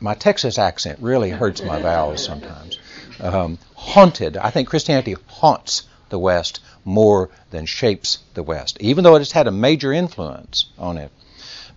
My 0.00 0.14
Texas 0.14 0.58
accent 0.58 0.98
really 1.00 1.30
hurts 1.30 1.62
my 1.62 1.80
vowels 1.80 2.24
sometimes 2.24 2.78
um, 3.20 3.58
haunted. 3.86 4.36
I 4.36 4.50
think 4.50 4.68
Christianity 4.68 5.14
haunts 5.28 5.84
the 6.08 6.18
West 6.18 6.60
more 6.84 7.30
than 7.50 7.66
shapes 7.66 8.18
the 8.34 8.42
West, 8.42 8.76
even 8.80 9.04
though 9.04 9.14
it 9.14 9.20
has 9.20 9.32
had 9.32 9.46
a 9.46 9.52
major 9.52 9.92
influence 9.92 10.66
on 10.78 10.98
it. 10.98 11.10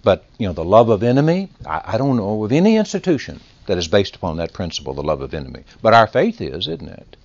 But 0.02 0.26
you 0.38 0.48
know, 0.48 0.54
the 0.54 0.64
love 0.64 0.90
of 0.90 1.04
enemy. 1.04 1.50
I, 1.66 1.82
I 1.86 1.98
don't 1.98 2.18
know 2.18 2.44
of 2.44 2.52
any 2.52 2.78
institution 2.78 3.42
that 3.68 3.78
is 3.78 3.88
based 3.88 4.16
upon 4.16 4.38
that 4.38 4.54
principle, 4.54 4.94
the 4.94 5.04
love 5.04 5.22
of 5.22 5.34
enemy. 5.34 5.64
But 5.82 5.94
our 5.94 6.08
faith 6.08 6.42
is, 6.42 6.68
isn't 6.68 6.90
it? 6.90 7.16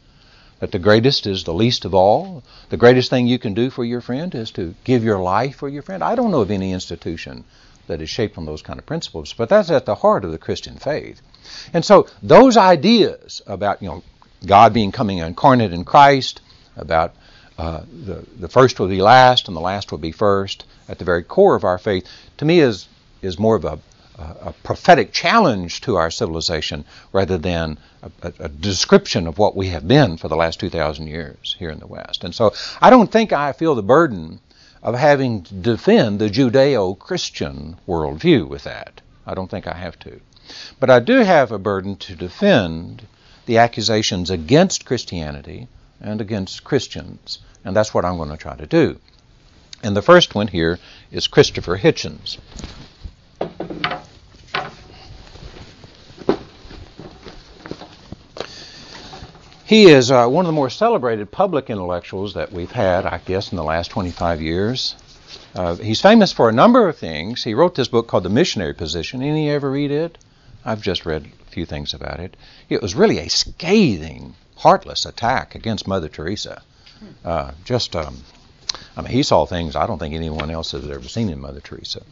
That 0.61 0.73
the 0.73 0.79
greatest 0.79 1.27
is 1.27 1.45
the 1.45 1.55
least 1.55 1.85
of 1.85 1.95
all. 1.95 2.43
The 2.69 2.77
greatest 2.77 3.11
thing 3.11 3.27
you 3.27 3.39
can 3.39 3.55
do 3.55 3.71
for 3.71 3.85
your 3.85 4.01
friend 4.01 4.35
is 4.35 4.51
to 4.53 4.75
give 4.85 5.03
your 5.03 5.19
life 5.19 5.57
for 5.57 5.69
your 5.69 5.83
friend. 5.83 6.03
I 6.03 6.15
don't 6.15 6.31
know 6.31 6.41
of 6.41 6.51
any 6.51 6.73
institution 6.73 7.45
that 7.87 8.01
is 8.01 8.11
shaped 8.11 8.39
on 8.39 8.47
those 8.47 8.63
kind 8.63 8.79
of 8.79 8.87
principles, 8.87 9.33
but 9.33 9.49
that's 9.49 9.71
at 9.71 9.87
the 9.87 9.95
heart 9.97 10.25
of 10.25 10.33
the 10.33 10.39
Christian 10.39 10.77
faith. 10.77 11.21
And 11.73 11.85
so 11.85 12.07
those 12.23 12.57
ideas 12.57 13.43
about 13.47 13.83
you 13.83 13.89
know 13.89 14.03
God 14.47 14.73
being 14.73 14.93
coming 14.93 15.19
incarnate 15.19 15.73
in 15.73 15.85
Christ, 15.85 16.41
about 16.77 17.15
uh, 17.59 17.83
the 18.05 18.25
the 18.39 18.49
first 18.49 18.79
will 18.81 18.89
be 18.89 19.01
last 19.01 19.49
and 19.49 19.57
the 19.57 19.61
last 19.61 19.91
will 19.91 19.99
be 19.99 20.13
first, 20.13 20.65
at 20.89 20.99
the 20.99 21.05
very 21.05 21.23
core 21.23 21.55
of 21.55 21.65
our 21.65 21.79
faith, 21.79 22.07
to 22.39 22.45
me 22.45 22.61
is 22.61 22.89
is 23.23 23.39
more 23.39 23.57
of 23.57 23.65
a 23.65 23.79
a 24.17 24.53
prophetic 24.63 25.13
challenge 25.13 25.81
to 25.81 25.97
our 25.97 26.11
civilization 26.11 26.85
rather 27.13 27.37
than 27.37 27.77
a, 28.23 28.33
a, 28.39 28.49
description 28.49 29.27
of 29.27 29.39
what 29.39 29.57
we 29.57 29.69
have 29.71 29.89
been 29.89 30.17
for 30.17 30.29
the 30.29 30.37
last 30.37 30.61
2,000 30.61 31.09
years 31.09 31.57
here 31.59 31.71
in 31.71 31.81
the 31.81 31.87
West. 31.87 32.23
And 32.23 32.33
so 32.33 32.55
I 32.81 32.91
don't 32.91 33.11
think 33.11 33.33
I 33.33 33.53
feel 33.53 33.75
the 33.75 33.83
burden 33.83 34.39
of 34.85 34.95
having 34.95 35.43
to 35.43 35.55
defend 35.55 36.21
the 36.21 36.29
Judeo 36.29 36.97
Christian 36.97 37.77
worldview 37.89 38.47
with 38.47 38.63
that. 38.65 39.01
I 39.27 39.35
don't 39.35 39.51
think 39.51 39.67
I 39.67 39.75
have 39.75 39.99
to. 40.01 40.21
But 40.79 40.91
I 40.91 41.01
do 41.01 41.21
have 41.21 41.51
a 41.51 41.59
burden 41.59 41.97
to 41.97 42.15
defend 42.15 43.07
the 43.47 43.59
accusations 43.59 44.31
against 44.31 44.85
Christianity 44.85 45.69
and 46.01 46.21
against 46.21 46.65
Christians. 46.65 47.39
And 47.65 47.75
that's 47.75 47.95
what 47.95 48.05
I'm 48.05 48.17
going 48.17 48.31
to 48.31 48.37
try 48.37 48.57
to 48.57 48.67
do. 48.67 48.99
And 49.83 49.97
the 49.97 50.03
first 50.03 50.35
one 50.35 50.49
here 50.49 50.79
is 51.11 51.27
Christopher 51.27 51.77
Hitchens. 51.77 52.39
He 59.67 59.87
is 59.87 60.11
uh, 60.11 60.29
one 60.29 60.45
of 60.45 60.49
the 60.49 60.53
more 60.53 60.71
celebrated 60.71 61.31
public 61.31 61.71
intellectuals 61.71 62.35
that 62.35 62.53
we've 62.53 62.71
had, 62.71 63.07
I 63.07 63.19
guess, 63.25 63.51
in 63.51 63.57
the 63.57 63.65
last 63.65 63.91
25 63.91 64.43
years. 64.43 64.95
Uh, 65.55 65.77
he's 65.77 66.01
famous 66.01 66.33
for 66.33 66.49
a 66.49 66.53
number 66.53 66.89
of 66.89 66.99
things. 66.99 67.43
He 67.43 67.55
wrote 67.55 67.75
this 67.75 67.89
book 67.89 68.07
called 68.07 68.25
The 68.25 68.29
Missionary 68.29 68.75
Position. 68.75 69.23
Any 69.23 69.51
ever 69.51 69.71
read 69.71 69.91
it? 69.91 70.19
I've 70.65 70.81
just 70.81 71.05
read 71.05 71.27
a 71.27 71.51
few 71.51 71.67
things 71.67 71.95
about 71.95 72.21
it. 72.21 72.37
It 72.69 72.81
was 72.81 72.95
really 72.95 73.19
a 73.19 73.29
scathing, 73.29 74.35
heartless 74.57 75.05
attack 75.05 75.55
against 75.55 75.87
Mother 75.87 76.09
Teresa. 76.09 76.63
Uh, 77.25 77.53
just, 77.65 77.95
um, 77.95 78.23
I 78.97 79.03
mean, 79.03 79.13
he 79.13 79.23
saw 79.23 79.45
things 79.45 79.77
I 79.77 79.87
don't 79.87 79.99
think 79.99 80.15
anyone 80.15 80.51
else 80.51 80.73
has 80.73 80.89
ever 80.89 81.09
seen 81.09 81.29
in 81.29 81.41
Mother 81.41 81.61
Teresa. 81.61 82.03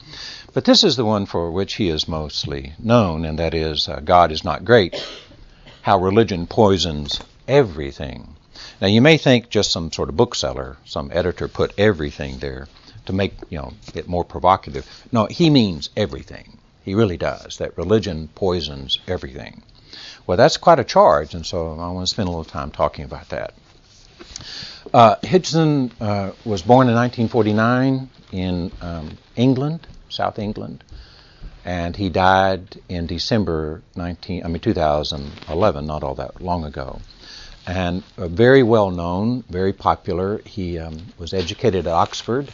But 0.53 0.65
this 0.65 0.85
is 0.85 0.97
the 0.97 1.05
one 1.05 1.27
for 1.27 1.51
which 1.51 1.75
he 1.75 1.89
is 1.89 2.07
mostly 2.07 2.75
known, 2.79 3.25
and 3.25 3.39
that 3.39 3.55
is 3.55 3.89
uh, 3.89 4.01
God 4.01 4.31
is 4.33 4.45
not 4.45 4.65
great. 4.65 5.03
How 5.83 5.99
religion 5.99 6.47
poisons 6.47 7.21
everything. 7.49 8.35
Now, 8.81 8.89
you 8.89 9.01
may 9.01 9.17
think 9.17 9.49
just 9.49 9.73
some 9.73 9.91
sort 9.91 10.09
of 10.09 10.17
bookseller, 10.17 10.77
some 10.85 11.11
editor 11.13 11.49
put 11.49 11.73
everything 11.79 12.39
there 12.39 12.69
to 13.07 13.13
make 13.13 13.35
you 13.51 13.59
know 13.59 13.73
it 13.95 14.09
more 14.09 14.25
provocative. 14.25 14.87
No, 15.11 15.27
he 15.27 15.51
means 15.51 15.91
everything. 15.97 16.59
He 16.85 16.95
really 16.95 17.17
does. 17.17 17.59
That 17.59 17.77
religion 17.79 18.29
poisons 18.35 18.99
everything. 19.07 19.63
Well, 20.27 20.37
that's 20.37 20.57
quite 20.57 20.79
a 20.79 20.85
charge, 20.85 21.35
and 21.35 21.45
so 21.45 21.79
I 21.79 21.91
want 21.91 22.07
to 22.07 22.11
spend 22.11 22.29
a 22.29 22.31
little 22.31 22.45
time 22.45 22.71
talking 22.71 23.05
about 23.05 23.29
that. 23.31 23.55
Uh, 24.93 25.17
Hitchison 25.17 25.91
uh, 26.01 26.33
was 26.45 26.63
born 26.63 26.89
in 26.89 26.95
1949 26.95 28.09
in 28.33 28.73
um, 28.81 29.19
England, 29.37 29.87
South 30.09 30.39
England, 30.39 30.85
and 31.65 31.97
he 31.97 32.09
died 32.09 32.81
in 32.89 33.07
December 33.07 33.83
19, 33.97 34.45
I 34.45 34.49
mean 34.49 34.61
2011, 34.61 35.87
not 35.87 36.03
all 36.03 36.15
that 36.17 36.41
long 36.41 36.65
ago. 36.65 37.01
And 37.67 38.03
uh, 38.19 38.27
very 38.29 38.63
well 38.63 38.91
known, 38.91 39.45
very 39.49 39.73
popular. 39.73 40.39
He 40.45 40.79
um, 40.79 40.99
was 41.19 41.33
educated 41.33 41.87
at 41.87 41.93
Oxford 41.93 42.51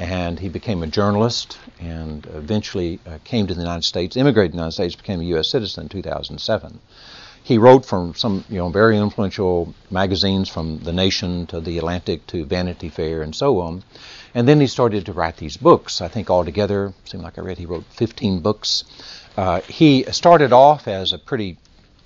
and 0.00 0.40
he 0.40 0.48
became 0.48 0.82
a 0.82 0.86
journalist 0.86 1.58
and 1.78 2.26
eventually 2.34 2.98
uh, 3.06 3.18
came 3.22 3.46
to 3.46 3.52
the 3.52 3.60
United 3.60 3.84
States, 3.84 4.16
immigrated 4.16 4.52
to 4.52 4.56
the 4.56 4.62
United 4.62 4.72
States, 4.72 4.94
became 4.94 5.20
a 5.20 5.24
U.S. 5.24 5.48
citizen 5.48 5.82
in 5.84 5.88
2007. 5.90 6.80
He 7.42 7.58
wrote 7.58 7.84
from 7.84 8.14
some, 8.14 8.44
you 8.48 8.56
know, 8.56 8.70
very 8.70 8.96
influential 8.96 9.74
magazines 9.90 10.48
from 10.48 10.78
The 10.78 10.92
Nation 10.92 11.46
to 11.48 11.60
The 11.60 11.76
Atlantic 11.76 12.26
to 12.28 12.46
Vanity 12.46 12.88
Fair 12.88 13.20
and 13.20 13.36
so 13.36 13.60
on. 13.60 13.82
And 14.34 14.48
then 14.48 14.60
he 14.60 14.66
started 14.66 15.04
to 15.04 15.12
write 15.12 15.36
these 15.36 15.58
books. 15.58 16.00
I 16.00 16.08
think 16.08 16.30
altogether, 16.30 16.94
seemed 17.04 17.22
like 17.22 17.38
I 17.38 17.42
read 17.42 17.58
he 17.58 17.66
wrote 17.66 17.84
15 17.90 18.40
books. 18.40 18.84
Uh, 19.36 19.60
he 19.62 20.04
started 20.04 20.52
off 20.52 20.88
as 20.88 21.12
a 21.12 21.18
pretty 21.18 21.58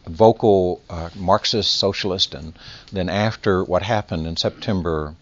vocal 0.09 0.81
uh, 0.91 1.11
Marxist 1.15 1.77
socialist, 1.77 2.35
and 2.35 2.59
then 2.93 3.09
after 3.09 3.63
what 3.63 3.83
happened 3.83 4.27
in 4.27 4.37
September 4.37 5.15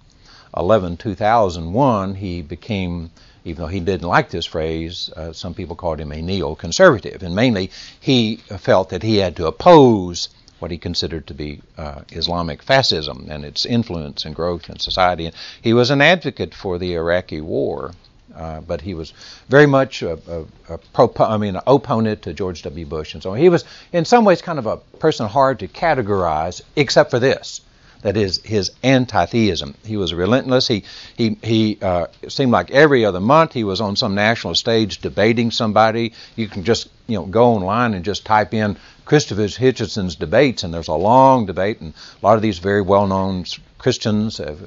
11, 0.57 0.99
2001, 0.99 2.15
he 2.15 2.43
became, 2.43 3.11
even 3.45 3.63
though 3.63 3.69
he 3.69 3.81
didn't 3.81 4.09
like 4.09 4.31
this 4.31 4.45
phrase, 4.45 5.11
uh, 5.17 5.33
some 5.33 5.55
people 5.55 5.77
called 5.77 5.99
him 5.99 6.13
a 6.13 6.17
neoconservative. 6.17 7.23
And 7.23 7.35
mainly, 7.35 7.71
he 8.01 8.37
felt 8.37 8.91
that 8.91 9.03
he 9.03 9.17
had 9.17 9.37
to 9.37 9.47
oppose 9.47 10.29
what 10.59 10.71
he 10.71 10.79
considered 10.79 11.27
to 11.27 11.35
be 11.35 11.61
uh, 11.77 12.03
Islamic 12.11 12.63
fascism 12.63 13.27
and 13.31 13.45
its 13.45 13.65
influence 13.65 14.25
and 14.25 14.35
growth 14.35 14.69
in 14.69 14.79
society. 14.79 15.27
And 15.27 15.35
he 15.61 15.73
was 15.73 15.91
an 15.91 16.01
advocate 16.01 16.55
for 16.55 16.79
the 16.79 16.95
Iraqi 16.95 17.41
war. 17.41 17.93
Uh, 18.35 18.63
but 18.63 18.81
he 18.81 18.95
was 18.95 19.13
very 19.51 19.67
much 19.67 20.01
a, 20.01 20.19
a, 20.27 20.75
a 20.75 20.79
pro, 20.79 21.13
I 21.19 21.37
mean, 21.37 21.57
an 21.57 21.63
opponent 21.67 22.23
to 22.23 22.33
George 22.33 22.63
W. 22.63 22.87
Bush 22.87 23.13
and 23.13 23.23
so 23.23 23.33
on. 23.33 23.37
He 23.37 23.51
was, 23.51 23.65
in 23.93 24.07
some 24.07 24.25
ways, 24.25 24.41
kind 24.41 24.59
of 24.59 24.65
a 24.65 24.79
person 24.99 25.29
hard 25.29 25.59
to 25.59 25.69
categorize, 25.69 26.63
except 26.75 27.11
for 27.11 27.19
this 27.19 27.61
that 28.03 28.17
is 28.17 28.43
his 28.45 28.71
anti-theism. 28.83 29.75
He 29.85 29.97
was 29.97 30.13
relentless. 30.13 30.69
He 30.69 30.85
he 31.17 31.39
he 31.43 31.79
uh, 31.81 32.07
seemed 32.29 32.53
like 32.53 32.71
every 32.71 33.05
other 33.05 33.21
month 33.21 33.53
he 33.53 33.65
was 33.65 33.81
on 33.81 33.97
some 33.97 34.15
national 34.15 34.55
stage 34.55 34.99
debating 34.99 35.51
somebody. 35.51 36.13
You 36.37 36.49
can 36.49 36.65
just 36.65 36.89
you 37.07 37.17
know 37.17 37.25
go 37.27 37.55
online 37.55 37.95
and 37.95 38.05
just 38.05 38.25
type 38.25 38.53
in 38.55 38.77
Christopher 39.05 39.49
Hitchenson's 39.49 40.17
debates, 40.17 40.63
and 40.63 40.73
there's 40.73 40.89
a 40.89 40.95
long 40.95 41.47
debate, 41.47 41.81
and 41.81 41.95
a 42.23 42.27
lot 42.27 42.37
of 42.37 42.43
these 42.43 42.59
very 42.59 42.83
well-known 42.83 43.45
Christians 43.79 44.39
have 44.39 44.59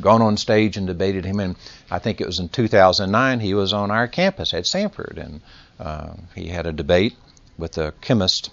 gone 0.00 0.22
on 0.22 0.36
stage 0.36 0.76
and 0.76 0.86
debated 0.86 1.24
him. 1.24 1.38
And 1.38 1.56
I 1.90 1.98
think 1.98 2.20
it 2.20 2.26
was 2.26 2.38
in 2.38 2.48
2009 2.48 3.40
he 3.40 3.54
was 3.54 3.72
on 3.72 3.90
our 3.90 4.08
campus 4.08 4.54
at 4.54 4.64
Samford, 4.64 5.18
and 5.18 5.40
uh, 5.78 6.14
he 6.34 6.48
had 6.48 6.66
a 6.66 6.72
debate 6.72 7.16
with 7.58 7.76
a 7.76 7.92
chemist, 8.00 8.50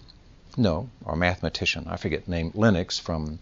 no, 0.58 0.90
or 1.06 1.16
mathematician, 1.16 1.86
I 1.88 1.98
forget 1.98 2.28
name, 2.28 2.52
Lennox 2.54 3.00
from 3.00 3.40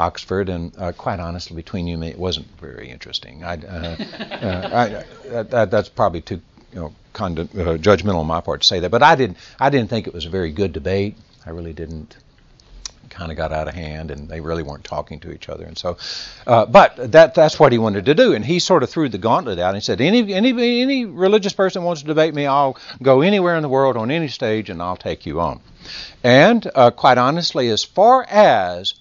Oxford, 0.00 0.48
and 0.48 0.72
uh, 0.78 0.92
quite 0.92 1.20
honestly, 1.20 1.54
between 1.54 1.86
you 1.86 1.94
and 1.94 2.00
me, 2.00 2.08
it 2.08 2.18
wasn't 2.18 2.46
very 2.58 2.88
interesting. 2.88 3.44
I, 3.44 3.56
uh, 3.56 3.96
uh, 4.42 5.04
I, 5.28 5.42
that, 5.42 5.70
that's 5.70 5.90
probably 5.90 6.22
too 6.22 6.40
you 6.72 6.80
know, 6.80 6.86
uh, 6.86 7.76
judgmental 7.76 8.20
on 8.20 8.26
my 8.26 8.40
part 8.40 8.62
to 8.62 8.66
say 8.66 8.80
that, 8.80 8.90
but 8.90 9.02
I 9.02 9.14
didn't. 9.14 9.36
I 9.58 9.68
didn't 9.70 9.90
think 9.90 10.06
it 10.06 10.14
was 10.14 10.24
a 10.24 10.30
very 10.30 10.52
good 10.52 10.72
debate. 10.72 11.16
I 11.44 11.50
really 11.50 11.72
didn't. 11.72 12.16
Kind 13.10 13.32
of 13.32 13.36
got 13.36 13.52
out 13.52 13.66
of 13.66 13.74
hand, 13.74 14.12
and 14.12 14.28
they 14.28 14.40
really 14.40 14.62
weren't 14.62 14.84
talking 14.84 15.18
to 15.20 15.32
each 15.32 15.48
other, 15.48 15.64
and 15.64 15.76
so. 15.76 15.98
Uh, 16.46 16.64
but 16.64 17.12
that 17.12 17.34
that's 17.34 17.58
what 17.58 17.72
he 17.72 17.78
wanted 17.78 18.06
to 18.06 18.14
do, 18.14 18.34
and 18.34 18.44
he 18.44 18.60
sort 18.60 18.84
of 18.84 18.88
threw 18.88 19.08
the 19.08 19.18
gauntlet 19.18 19.58
out 19.58 19.74
and 19.74 19.82
said, 19.82 20.00
"Any 20.00 20.32
any 20.32 20.50
any 20.82 21.04
religious 21.06 21.52
person 21.52 21.82
wants 21.82 22.02
to 22.02 22.06
debate 22.06 22.34
me, 22.34 22.46
I'll 22.46 22.78
go 23.02 23.20
anywhere 23.20 23.56
in 23.56 23.62
the 23.62 23.68
world 23.68 23.96
on 23.96 24.12
any 24.12 24.28
stage, 24.28 24.70
and 24.70 24.80
I'll 24.80 24.96
take 24.96 25.26
you 25.26 25.40
on." 25.40 25.60
And 26.22 26.70
uh, 26.72 26.92
quite 26.92 27.18
honestly, 27.18 27.68
as 27.68 27.82
far 27.82 28.24
as 28.30 28.94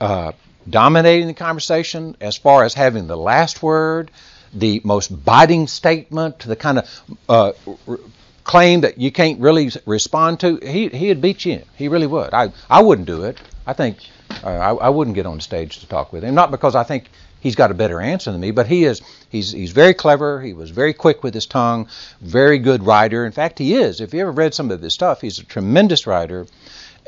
uh, 0.00 0.32
dominating 0.68 1.26
the 1.26 1.34
conversation 1.34 2.16
as 2.20 2.36
far 2.36 2.64
as 2.64 2.74
having 2.74 3.06
the 3.06 3.16
last 3.16 3.62
word, 3.62 4.10
the 4.52 4.80
most 4.84 5.24
biting 5.24 5.66
statement, 5.66 6.40
the 6.40 6.56
kind 6.56 6.78
of 6.78 7.02
uh, 7.28 7.52
r- 7.86 7.98
claim 8.44 8.80
that 8.80 8.98
you 8.98 9.12
can't 9.12 9.40
really 9.40 9.70
respond 9.86 10.40
to, 10.40 10.56
he, 10.56 10.88
he'd 10.88 11.20
beat 11.20 11.44
you 11.44 11.54
in. 11.54 11.64
He 11.76 11.88
really 11.88 12.06
would. 12.06 12.32
I, 12.32 12.52
I 12.70 12.82
wouldn't 12.82 13.06
do 13.06 13.24
it. 13.24 13.38
I 13.66 13.74
think 13.74 13.98
uh, 14.42 14.48
I, 14.48 14.70
I 14.74 14.88
wouldn't 14.88 15.14
get 15.14 15.26
on 15.26 15.40
stage 15.40 15.80
to 15.80 15.86
talk 15.86 16.12
with 16.12 16.24
him. 16.24 16.34
Not 16.34 16.50
because 16.50 16.74
I 16.74 16.82
think 16.82 17.10
he's 17.40 17.54
got 17.54 17.70
a 17.70 17.74
better 17.74 18.00
answer 18.00 18.32
than 18.32 18.40
me, 18.40 18.50
but 18.50 18.66
he 18.66 18.84
is 18.84 19.02
he's 19.28 19.52
he's 19.52 19.72
very 19.72 19.94
clever. 19.94 20.40
He 20.40 20.52
was 20.52 20.70
very 20.70 20.94
quick 20.94 21.22
with 21.22 21.34
his 21.34 21.46
tongue, 21.46 21.88
very 22.20 22.58
good 22.58 22.82
writer. 22.84 23.26
In 23.26 23.32
fact, 23.32 23.58
he 23.58 23.74
is. 23.74 24.00
If 24.00 24.14
you 24.14 24.20
ever 24.20 24.32
read 24.32 24.54
some 24.54 24.70
of 24.70 24.80
his 24.80 24.94
stuff, 24.94 25.20
he's 25.20 25.38
a 25.38 25.44
tremendous 25.44 26.06
writer 26.06 26.46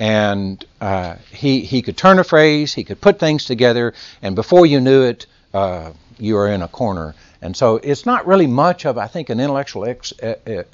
and 0.00 0.64
uh, 0.80 1.16
he 1.30 1.60
he 1.60 1.82
could 1.82 1.96
turn 1.96 2.18
a 2.18 2.24
phrase, 2.24 2.72
he 2.72 2.84
could 2.84 3.00
put 3.00 3.20
things 3.20 3.44
together, 3.44 3.92
and 4.22 4.34
before 4.34 4.64
you 4.64 4.80
knew 4.80 5.02
it, 5.02 5.26
uh, 5.52 5.92
you 6.18 6.34
were 6.34 6.48
in 6.48 6.62
a 6.62 6.68
corner. 6.68 7.14
And 7.42 7.56
so 7.56 7.76
it's 7.76 8.06
not 8.06 8.26
really 8.26 8.46
much 8.46 8.86
of 8.86 8.98
I 8.98 9.06
think 9.06 9.28
an 9.28 9.40
intellectual 9.40 9.84
ex, 9.84 10.12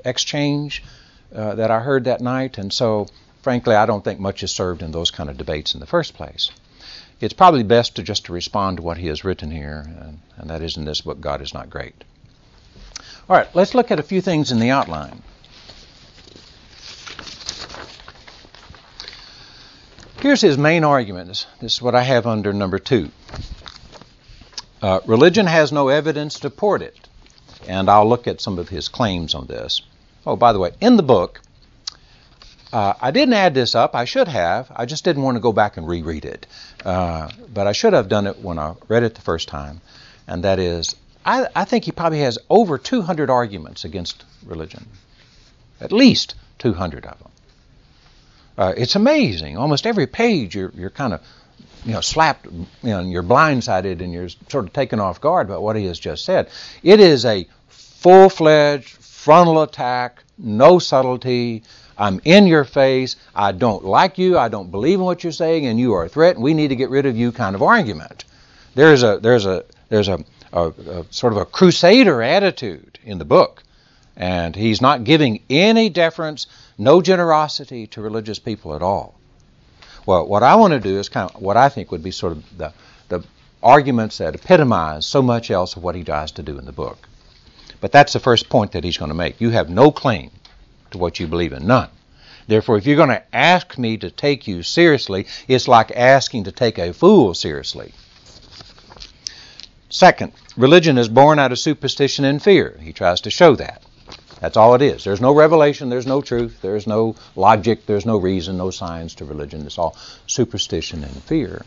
exchange 0.05 0.83
uh, 1.35 1.57
that 1.57 1.71
I 1.71 1.81
heard 1.81 2.05
that 2.05 2.21
night. 2.21 2.59
And 2.59 2.73
so 2.73 3.09
frankly, 3.43 3.75
I 3.75 3.87
don't 3.87 4.05
think 4.05 4.21
much 4.21 4.43
is 4.43 4.53
served 4.53 4.83
in 4.83 4.93
those 4.93 5.11
kind 5.11 5.29
of 5.29 5.37
debates 5.37 5.75
in 5.75 5.81
the 5.81 5.87
first 5.87 6.15
place. 6.15 6.51
It's 7.21 7.35
probably 7.35 7.63
best 7.63 7.97
to 7.97 8.03
just 8.03 8.27
to 8.27 8.33
respond 8.33 8.77
to 8.77 8.83
what 8.83 8.99
he 8.99 9.09
has 9.09 9.25
written 9.25 9.51
here, 9.51 9.85
and, 9.87 10.19
and 10.37 10.51
that 10.51 10.63
is 10.63 10.77
in 10.77 10.85
this 10.85 11.01
book, 11.01 11.21
God 11.21 11.41
is 11.41 11.55
not 11.55 11.71
great. 11.71 11.95
All 13.29 13.37
right, 13.37 13.49
let's 13.55 13.75
look 13.75 13.91
at 13.91 13.99
a 13.99 14.03
few 14.03 14.21
things 14.21 14.53
in 14.53 14.61
the 14.61 14.71
outline. 14.71 15.23
Here's 20.21 20.41
his 20.41 20.57
main 20.57 20.83
argument. 20.83 21.29
This, 21.29 21.47
this 21.61 21.75
is 21.75 21.83
what 21.83 21.95
I 21.95 22.03
have 22.03 22.27
under 22.27 22.53
number 22.53 22.79
two. 22.79 23.11
Uh, 24.81 25.01
religion 25.07 25.47
has 25.47 25.73
no 25.73 25.89
evidence 25.89 26.35
to 26.35 26.41
support 26.41 26.83
it. 26.83 26.97
And 27.69 27.91
I'll 27.91 28.09
look 28.09 28.27
at 28.27 28.41
some 28.41 28.59
of 28.59 28.69
his 28.69 28.89
claims 28.89 29.35
on 29.35 29.47
this. 29.47 29.83
Oh, 30.25 30.37
by 30.37 30.53
the 30.53 30.59
way, 30.59 30.73
in 30.81 30.97
the 30.97 31.03
book, 31.03 31.41
uh, 32.73 32.95
I 33.01 33.11
didn't 33.11 33.35
add 33.35 33.55
this 33.55 33.75
up. 33.75 33.95
I 33.95 34.05
should 34.05 34.29
have. 34.29 34.71
I 34.75 34.87
just 34.87 35.05
didn't 35.05 35.23
want 35.23 35.37
to 35.37 35.41
go 35.41 35.53
back 35.53 35.77
and 35.77 35.87
reread 35.87 36.25
it. 36.25 36.47
Uh, 36.85 37.31
but 37.53 37.67
I 37.67 37.73
should 37.73 37.93
have 37.93 38.09
done 38.09 38.27
it 38.27 38.39
when 38.39 38.59
I 38.59 38.75
read 38.89 39.03
it 39.03 39.15
the 39.15 39.21
first 39.21 39.49
time. 39.49 39.81
And 40.27 40.45
that 40.45 40.59
is, 40.59 40.97
I, 41.25 41.47
I 41.55 41.65
think 41.65 41.85
he 41.85 41.93
probably 41.93 42.21
has 42.21 42.39
over 42.49 42.79
200 42.79 43.31
arguments 43.31 43.85
against 43.85 44.25
religion. 44.45 44.87
At 45.81 45.93
least 45.93 46.35
200 46.59 47.05
of 47.07 47.19
them. 47.19 47.31
Uh, 48.59 48.73
it's 48.77 48.97
amazing. 48.97 49.57
Almost 49.57 49.87
every 49.87 50.07
page, 50.07 50.55
you're 50.55 50.73
you're 50.75 50.91
kind 50.91 51.13
of 51.13 51.21
you 51.85 51.93
know 51.93 52.01
slapped, 52.01 52.47
you 52.47 52.67
know, 52.83 53.01
you're 53.01 53.23
blindsided, 53.23 54.01
and 54.01 54.13
you're 54.13 54.29
sort 54.29 54.65
of 54.67 54.73
taken 54.73 55.01
off 55.01 55.21
guard 55.21 55.49
by 55.49 55.59
what 55.59 55.77
he 55.77 55.87
has 55.87 55.99
just 55.99 56.25
said. 56.25 56.49
It 56.83 57.01
is 57.01 57.25
a 57.25 57.47
full-fledged 57.69 58.89
frontal 58.89 59.63
attack, 59.63 60.23
no 60.39 60.79
subtlety. 60.79 61.63
I'm 61.99 62.21
in 62.25 62.47
your 62.47 62.65
face. 62.65 63.17
I 63.35 63.53
don't 63.53 63.85
like 63.85 64.19
you. 64.19 64.39
I 64.39 64.49
don't 64.49 64.71
believe 64.71 64.99
in 64.99 65.05
what 65.05 65.25
you're 65.25 65.33
saying, 65.33 65.67
and 65.67 65.81
you 65.81 65.95
are 65.95 66.05
a 66.05 66.09
threat. 66.09 66.37
And 66.37 66.45
we 66.45 66.53
need 66.53 66.69
to 66.69 66.77
get 66.77 66.91
rid 66.91 67.07
of 67.07 67.17
you. 67.17 67.33
Kind 67.33 67.57
of 67.57 67.63
argument. 67.63 68.25
There's 68.75 69.03
a 69.03 69.19
there's 69.19 69.47
a 69.47 69.65
there's 69.89 70.09
a, 70.09 70.23
a, 70.53 70.69
a 70.69 71.05
sort 71.11 71.33
of 71.33 71.39
a 71.39 71.47
crusader 71.47 72.23
attitude 72.23 72.99
in 73.05 73.19
the 73.19 73.25
book, 73.25 73.63
and 74.17 74.55
he's 74.55 74.83
not 74.83 75.05
giving 75.05 75.41
any 75.49 75.89
deference 75.89 76.47
no 76.79 77.01
generosity 77.01 77.87
to 77.89 78.01
religious 78.01 78.39
people 78.39 78.75
at 78.75 78.83
all. 78.83 79.15
Well, 80.05 80.27
what 80.27 80.43
I 80.43 80.55
want 80.55 80.73
to 80.73 80.81
do 80.81 80.99
is 80.99 81.09
kind 81.09 81.31
of 81.31 81.43
what 81.43 81.57
I 81.57 81.69
think 81.69 81.91
would 81.91 82.03
be 82.03 82.11
sort 82.11 82.33
of 82.33 82.59
the, 82.59 82.73
the 83.09 83.25
arguments 83.63 84.19
that 84.19 84.35
epitomize 84.35 85.07
so 85.07 85.23
much 85.23 85.51
else 85.51 85.77
of 85.77 85.83
what 85.83 85.95
he 85.95 86.05
tries 86.05 86.33
to 86.33 86.43
do 86.43 86.59
in 86.59 86.65
the 86.65 86.73
book. 86.73 87.09
But 87.81 87.93
that's 87.93 88.13
the 88.13 88.21
first 88.21 88.49
point 88.49 88.73
that 88.73 88.85
he's 88.85 88.97
going 88.97 89.11
to 89.11 89.15
make. 89.15 89.41
You 89.41 89.51
have 89.51 89.69
no 89.69 89.91
claim 89.91 90.31
to 90.93 90.99
what 90.99 91.19
you 91.19 91.27
believe 91.27 91.53
in, 91.53 91.67
none. 91.67 91.91
Therefore, 92.47 92.77
if 92.77 92.87
you're 92.87 92.97
going 92.97 93.09
to 93.09 93.35
ask 93.35 93.77
me 93.77 93.97
to 93.97 94.11
take 94.11 94.47
you 94.47 94.63
seriously, 94.63 95.27
it's 95.49 95.67
like 95.67 95.91
asking 95.97 96.45
to 96.45 96.53
take 96.53 96.79
a 96.79 96.93
fool 96.93 97.35
seriously. 97.35 97.93
Second, 99.89 100.33
religion 100.57 100.99
is 100.99 101.09
born 101.09 101.39
out 101.39 101.53
of 101.53 101.59
superstition 101.59 102.25
and 102.25 102.43
fear. 102.43 102.79
He 102.81 102.93
tries 102.93 103.21
to 103.23 103.31
show 103.31 103.57
that. 103.57 103.83
That's 104.41 104.57
all 104.57 104.75
it 104.75 104.83
is. 104.83 105.05
There's 105.05 105.21
no 105.21 105.35
revelation, 105.35 105.89
there's 105.89 106.07
no 106.07 106.21
truth, 106.21 106.59
there's 106.61 106.87
no 106.87 107.17
logic, 107.37 107.87
there's 107.87 108.05
no 108.05 108.19
reason, 108.19 108.57
no 108.57 108.71
science 108.71 109.15
to 109.17 109.25
religion. 109.25 109.65
It's 109.65 109.79
all 109.79 109.97
superstition 110.27 111.03
and 111.05 111.23
fear. 111.23 111.65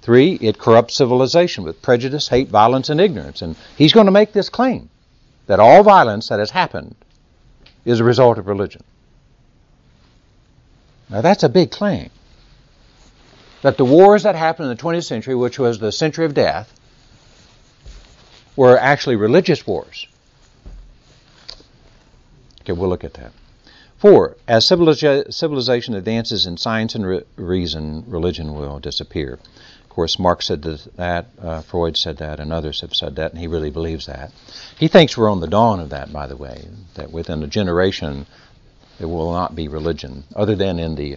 Three, 0.00 0.34
it 0.34 0.58
corrupts 0.58 0.94
civilization 0.94 1.62
with 1.62 1.82
prejudice, 1.82 2.28
hate, 2.28 2.48
violence, 2.48 2.88
and 2.88 3.00
ignorance. 3.00 3.42
And 3.42 3.54
he's 3.76 3.92
going 3.92 4.06
to 4.06 4.12
make 4.12 4.32
this 4.32 4.48
claim 4.48 4.88
that 5.46 5.60
all 5.60 5.82
violence 5.82 6.28
that 6.28 6.38
has 6.38 6.50
happened 6.50 6.94
is 7.84 8.00
a 8.00 8.04
result 8.04 8.38
of 8.38 8.46
religion. 8.46 8.82
Now 11.10 11.20
that's 11.20 11.42
a 11.42 11.48
big 11.48 11.70
claim. 11.70 12.10
That 13.62 13.76
the 13.76 13.84
wars 13.84 14.22
that 14.22 14.36
happened 14.36 14.70
in 14.70 14.76
the 14.76 14.82
20th 14.82 15.04
century, 15.04 15.34
which 15.34 15.58
was 15.58 15.78
the 15.78 15.92
century 15.92 16.24
of 16.24 16.32
death, 16.32 16.72
were 18.56 18.78
actually 18.78 19.16
religious 19.16 19.66
wars. 19.66 20.06
Okay, 22.62 22.72
we'll 22.72 22.88
look 22.88 23.04
at 23.04 23.14
that. 23.14 23.32
Four, 23.98 24.36
as 24.48 24.66
civilization 24.66 25.94
advances 25.94 26.46
in 26.46 26.56
science 26.56 26.94
and 26.94 27.06
re- 27.06 27.24
reason, 27.36 28.04
religion 28.06 28.54
will 28.54 28.78
disappear. 28.78 29.38
Of 29.84 29.88
course, 29.90 30.18
Marx 30.18 30.46
said 30.46 30.62
that, 30.62 31.26
uh, 31.42 31.60
Freud 31.62 31.96
said 31.96 32.16
that, 32.18 32.40
and 32.40 32.52
others 32.52 32.80
have 32.80 32.94
said 32.94 33.16
that, 33.16 33.32
and 33.32 33.40
he 33.40 33.46
really 33.46 33.70
believes 33.70 34.06
that. 34.06 34.32
He 34.78 34.88
thinks 34.88 35.18
we're 35.18 35.30
on 35.30 35.40
the 35.40 35.46
dawn 35.46 35.80
of 35.80 35.90
that, 35.90 36.12
by 36.12 36.26
the 36.26 36.36
way, 36.36 36.68
that 36.94 37.10
within 37.10 37.42
a 37.42 37.46
generation 37.46 38.26
there 38.98 39.08
will 39.08 39.32
not 39.32 39.54
be 39.54 39.68
religion, 39.68 40.24
other 40.36 40.54
than 40.54 40.78
in 40.78 40.94
the 40.94 41.16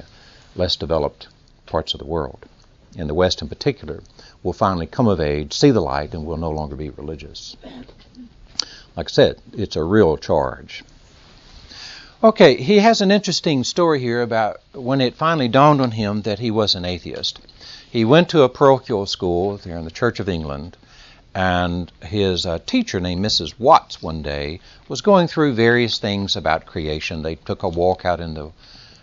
less 0.56 0.76
developed 0.76 1.28
parts 1.66 1.94
of 1.94 2.00
the 2.00 2.06
world. 2.06 2.46
In 2.96 3.08
the 3.08 3.14
West, 3.14 3.42
in 3.42 3.50
particular, 3.50 4.02
will 4.44 4.54
finally 4.54 4.88
come 4.88 5.08
of 5.08 5.20
age, 5.20 5.54
see 5.54 5.72
the 5.72 5.82
light, 5.82 6.14
and 6.14 6.26
will 6.26 6.38
no 6.38 6.52
longer 6.52 6.76
be 6.76 6.90
religious. 6.90 7.56
Like 8.96 9.08
I 9.08 9.12
said, 9.12 9.42
it's 9.54 9.76
a 9.76 9.84
real 9.84 10.18
charge. 10.18 10.84
Okay, 12.24 12.56
he 12.56 12.78
has 12.78 13.02
an 13.02 13.12
interesting 13.12 13.66
story 13.66 14.00
here 14.00 14.22
about 14.22 14.62
when 14.72 15.02
it 15.02 15.14
finally 15.14 15.50
dawned 15.50 15.82
on 15.82 15.92
him 15.92 16.22
that 16.22 16.40
he 16.40 16.52
was 16.52 16.74
an 16.74 16.86
atheist. 16.86 17.42
He 17.92 18.06
went 18.06 18.30
to 18.30 18.44
a 18.44 18.50
parochial 18.50 19.06
school 19.06 19.58
there 19.58 19.78
in 19.78 19.84
the 19.84 19.92
Church 19.92 20.22
of 20.22 20.30
England, 20.30 20.78
and 21.36 21.92
his 22.02 22.46
uh, 22.46 22.60
teacher, 22.66 23.02
named 23.02 23.26
Mrs. 23.26 23.60
Watts, 23.60 24.02
one 24.02 24.22
day 24.22 24.62
was 24.88 25.02
going 25.02 25.28
through 25.28 25.56
various 25.56 26.00
things 26.00 26.38
about 26.38 26.66
creation. 26.66 27.24
They 27.24 27.36
took 27.36 27.62
a 27.62 27.68
walk 27.68 28.06
out 28.06 28.22
in 28.22 28.36
the, 28.36 28.52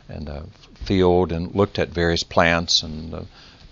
in 0.08 0.24
the 0.24 0.44
field 0.86 1.30
and 1.30 1.54
looked 1.54 1.78
at 1.78 1.90
various 1.90 2.22
plants 2.22 2.82
and 2.82 3.12
uh, 3.12 3.20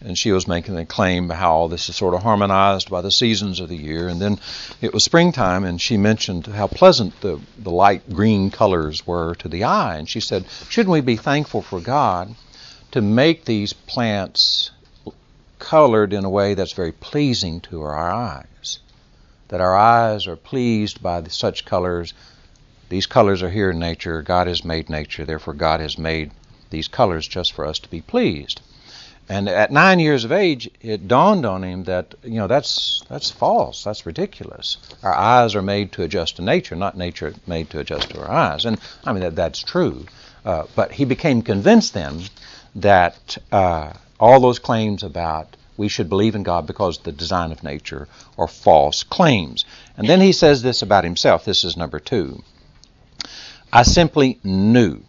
and 0.01 0.17
she 0.17 0.31
was 0.31 0.47
making 0.47 0.77
the 0.77 0.85
claim 0.85 1.29
how 1.29 1.67
this 1.67 1.89
is 1.89 1.97
sort 1.97 2.15
of 2.15 2.23
harmonized 2.23 2.89
by 2.89 3.01
the 3.01 3.11
seasons 3.11 3.59
of 3.59 3.69
the 3.69 3.77
year. 3.77 4.09
And 4.09 4.21
then 4.21 4.39
it 4.81 4.95
was 4.95 5.03
springtime, 5.03 5.65
and 5.65 5.81
she 5.81 5.97
mentioned 5.97 6.47
how 6.47 6.69
pleasant 6.69 7.21
the, 7.21 7.41
the 7.59 7.71
light 7.71 8.09
green 8.13 8.51
colors 8.51 9.07
were 9.07 9.35
to 9.37 9.49
the 9.49 9.65
eye. 9.65 9.97
And 9.97 10.09
she 10.09 10.21
said, 10.21 10.47
Shouldn't 10.69 10.93
we 10.93 11.01
be 11.01 11.17
thankful 11.17 11.63
for 11.63 11.81
God 11.81 12.35
to 12.93 13.03
make 13.03 13.45
these 13.45 13.73
plants 13.73 14.71
colored 15.59 16.13
in 16.13 16.25
a 16.25 16.31
way 16.31 16.55
that's 16.55 16.73
very 16.73 16.93
pleasing 16.93 17.61
to 17.63 17.83
our 17.83 17.99
eyes? 17.99 18.79
That 19.49 19.61
our 19.61 19.77
eyes 19.77 20.29
are 20.29 20.37
pleased 20.37 21.03
by 21.03 21.25
such 21.25 21.65
colors. 21.65 22.15
These 22.89 23.07
colors 23.07 23.43
are 23.43 23.51
here 23.51 23.71
in 23.71 23.81
nature. 23.81 24.23
God 24.23 24.47
has 24.47 24.65
made 24.65 24.89
nature. 24.89 25.25
Therefore, 25.25 25.55
God 25.55 25.81
has 25.81 25.99
made 25.99 26.31
these 26.71 26.87
colors 26.87 27.27
just 27.27 27.53
for 27.53 27.67
us 27.67 27.81
to 27.81 27.91
be 27.91 28.01
pleased. 28.01 28.61
And 29.31 29.47
at 29.47 29.71
nine 29.71 30.01
years 30.01 30.25
of 30.25 30.33
age, 30.33 30.71
it 30.81 31.07
dawned 31.07 31.45
on 31.45 31.63
him 31.63 31.85
that 31.85 32.15
you 32.25 32.39
know 32.39 32.47
that's 32.47 33.03
that's 33.11 33.31
false. 33.31 33.85
That's 33.85 34.07
ridiculous. 34.07 34.79
Our 35.03 35.15
eyes 35.15 35.55
are 35.55 35.61
made 35.61 35.93
to 35.93 36.03
adjust 36.03 36.37
to 36.37 36.43
nature, 36.43 36.75
not 36.75 36.97
nature 36.97 37.35
made 37.47 37.69
to 37.71 37.81
adjust 37.81 38.09
to 38.11 38.23
our 38.23 38.31
eyes. 38.31 38.65
And 38.65 38.81
I 39.05 39.13
mean 39.13 39.21
that 39.21 39.37
that's 39.37 39.63
true. 39.63 40.07
Uh, 40.47 40.65
but 40.75 40.93
he 40.93 41.05
became 41.05 41.43
convinced 41.43 41.93
then 41.93 42.23
that 42.77 43.37
uh, 43.53 43.93
all 44.19 44.41
those 44.41 44.59
claims 44.59 45.03
about 45.03 45.57
we 45.77 45.89
should 45.89 46.09
believe 46.09 46.35
in 46.35 46.43
God 46.43 46.67
because 46.67 46.99
the 46.99 47.13
design 47.13 47.53
of 47.53 47.63
nature 47.63 48.09
are 48.39 48.49
false 48.49 49.03
claims. 49.03 49.67
And 49.97 50.09
then 50.09 50.23
he 50.23 50.33
says 50.33 50.63
this 50.63 50.81
about 50.81 51.05
himself. 51.05 51.45
This 51.45 51.65
is 51.65 51.77
number 51.77 52.01
two. 52.01 52.43
I 53.71 53.83
simply 53.83 54.41
knew, 54.43 55.03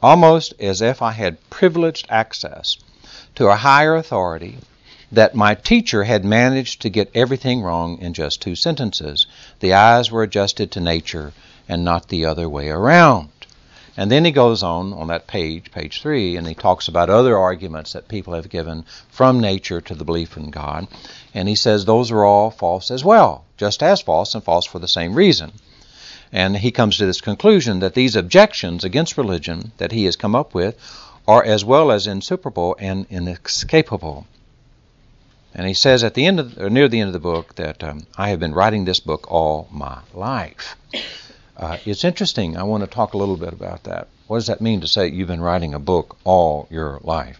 almost 0.00 0.54
as 0.58 0.80
if 0.80 1.02
I 1.02 1.12
had 1.12 1.50
privileged 1.50 2.06
access 2.08 2.78
to 3.34 3.48
a 3.48 3.56
higher 3.56 3.94
authority 3.96 4.58
that 5.12 5.34
my 5.34 5.54
teacher 5.54 6.04
had 6.04 6.24
managed 6.24 6.80
to 6.80 6.90
get 6.90 7.10
everything 7.14 7.60
wrong 7.62 7.98
in 7.98 8.14
just 8.14 8.40
two 8.40 8.56
sentences. 8.56 9.26
The 9.60 9.74
eyes 9.74 10.10
were 10.10 10.22
adjusted 10.22 10.70
to 10.72 10.80
nature 10.80 11.32
and 11.68 11.84
not 11.84 12.08
the 12.08 12.24
other 12.24 12.48
way 12.48 12.70
around. 12.70 13.28
And 13.94 14.10
then 14.10 14.24
he 14.24 14.30
goes 14.30 14.62
on 14.62 14.94
on 14.94 15.08
that 15.08 15.26
page, 15.26 15.70
page 15.70 16.00
three, 16.00 16.36
and 16.36 16.46
he 16.46 16.54
talks 16.54 16.88
about 16.88 17.10
other 17.10 17.36
arguments 17.36 17.92
that 17.92 18.08
people 18.08 18.32
have 18.32 18.48
given 18.48 18.86
from 19.10 19.38
nature 19.38 19.82
to 19.82 19.94
the 19.94 20.04
belief 20.04 20.38
in 20.38 20.50
God. 20.50 20.88
And 21.34 21.46
he 21.46 21.54
says 21.54 21.84
those 21.84 22.10
are 22.10 22.24
all 22.24 22.50
false 22.50 22.90
as 22.90 23.04
well, 23.04 23.44
just 23.58 23.82
as 23.82 24.00
false 24.00 24.34
and 24.34 24.42
false 24.42 24.64
for 24.64 24.78
the 24.78 24.88
same 24.88 25.14
reason. 25.14 25.52
And 26.32 26.56
he 26.56 26.70
comes 26.70 26.96
to 26.96 27.04
this 27.04 27.20
conclusion 27.20 27.80
that 27.80 27.92
these 27.92 28.16
objections 28.16 28.82
against 28.82 29.18
religion 29.18 29.72
that 29.76 29.92
he 29.92 30.06
has 30.06 30.16
come 30.16 30.34
up 30.34 30.54
with 30.54 30.74
are 31.26 31.44
as 31.44 31.64
well 31.64 31.90
as 31.92 32.06
insuperable 32.06 32.76
and 32.78 33.06
inescapable. 33.08 34.26
And 35.54 35.66
he 35.66 35.74
says 35.74 36.02
at 36.02 36.14
the 36.14 36.26
end 36.26 36.40
of, 36.40 36.58
or 36.58 36.70
near 36.70 36.88
the 36.88 37.00
end 37.00 37.08
of 37.08 37.12
the 37.12 37.18
book 37.18 37.54
that 37.56 37.84
um, 37.84 38.06
I 38.16 38.30
have 38.30 38.40
been 38.40 38.54
writing 38.54 38.84
this 38.84 39.00
book 39.00 39.30
all 39.30 39.68
my 39.70 39.98
life. 40.14 40.76
Uh, 41.56 41.76
it's 41.84 42.04
interesting. 42.04 42.56
I 42.56 42.62
want 42.62 42.82
to 42.82 42.90
talk 42.90 43.12
a 43.12 43.18
little 43.18 43.36
bit 43.36 43.52
about 43.52 43.84
that. 43.84 44.08
What 44.26 44.38
does 44.38 44.46
that 44.46 44.60
mean 44.60 44.80
to 44.80 44.86
say 44.86 45.08
you've 45.08 45.28
been 45.28 45.42
writing 45.42 45.74
a 45.74 45.78
book 45.78 46.16
all 46.24 46.66
your 46.70 46.98
life? 47.02 47.38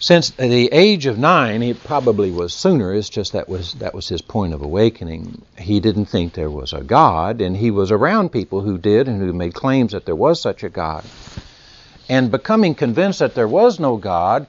Since 0.00 0.30
the 0.30 0.68
age 0.72 1.06
of 1.06 1.18
nine, 1.18 1.60
he 1.60 1.74
probably 1.74 2.30
was 2.30 2.52
sooner. 2.52 2.94
It's 2.94 3.08
just 3.08 3.32
that 3.32 3.48
was 3.48 3.74
that 3.74 3.94
was 3.94 4.08
his 4.08 4.22
point 4.22 4.54
of 4.54 4.62
awakening. 4.62 5.42
He 5.56 5.80
didn't 5.80 6.06
think 6.06 6.34
there 6.34 6.50
was 6.50 6.72
a 6.72 6.82
God, 6.82 7.40
and 7.40 7.56
he 7.56 7.72
was 7.72 7.90
around 7.90 8.30
people 8.30 8.60
who 8.60 8.78
did 8.78 9.08
and 9.08 9.20
who 9.20 9.32
made 9.32 9.54
claims 9.54 9.92
that 9.92 10.06
there 10.06 10.14
was 10.14 10.40
such 10.40 10.62
a 10.62 10.68
God 10.68 11.04
and 12.08 12.30
becoming 12.30 12.74
convinced 12.74 13.18
that 13.18 13.34
there 13.34 13.48
was 13.48 13.78
no 13.78 13.96
God, 13.96 14.46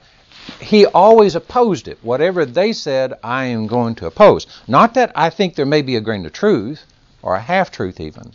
he 0.60 0.86
always 0.86 1.34
opposed 1.34 1.88
it. 1.88 1.98
Whatever 2.02 2.44
they 2.44 2.72
said, 2.72 3.14
I 3.22 3.44
am 3.46 3.66
going 3.66 3.94
to 3.96 4.06
oppose. 4.06 4.46
Not 4.66 4.94
that 4.94 5.12
I 5.14 5.30
think 5.30 5.54
there 5.54 5.66
may 5.66 5.82
be 5.82 5.96
a 5.96 6.00
grain 6.00 6.24
of 6.24 6.32
truth, 6.32 6.84
or 7.22 7.34
a 7.34 7.40
half 7.40 7.70
truth 7.70 8.00
even, 8.00 8.32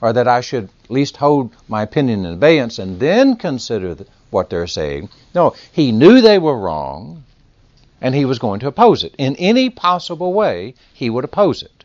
or 0.00 0.12
that 0.12 0.28
I 0.28 0.40
should 0.40 0.64
at 0.64 0.90
least 0.90 1.16
hold 1.16 1.54
my 1.68 1.82
opinion 1.82 2.24
in 2.24 2.34
abeyance 2.34 2.78
and 2.78 3.00
then 3.00 3.36
consider 3.36 3.96
what 4.30 4.50
they're 4.50 4.66
saying. 4.66 5.08
No, 5.34 5.54
he 5.72 5.92
knew 5.92 6.20
they 6.20 6.38
were 6.38 6.56
wrong, 6.56 7.24
and 8.00 8.14
he 8.14 8.24
was 8.24 8.38
going 8.38 8.60
to 8.60 8.68
oppose 8.68 9.04
it. 9.04 9.14
In 9.18 9.36
any 9.36 9.70
possible 9.70 10.32
way, 10.32 10.74
he 10.92 11.10
would 11.10 11.24
oppose 11.24 11.62
it. 11.62 11.84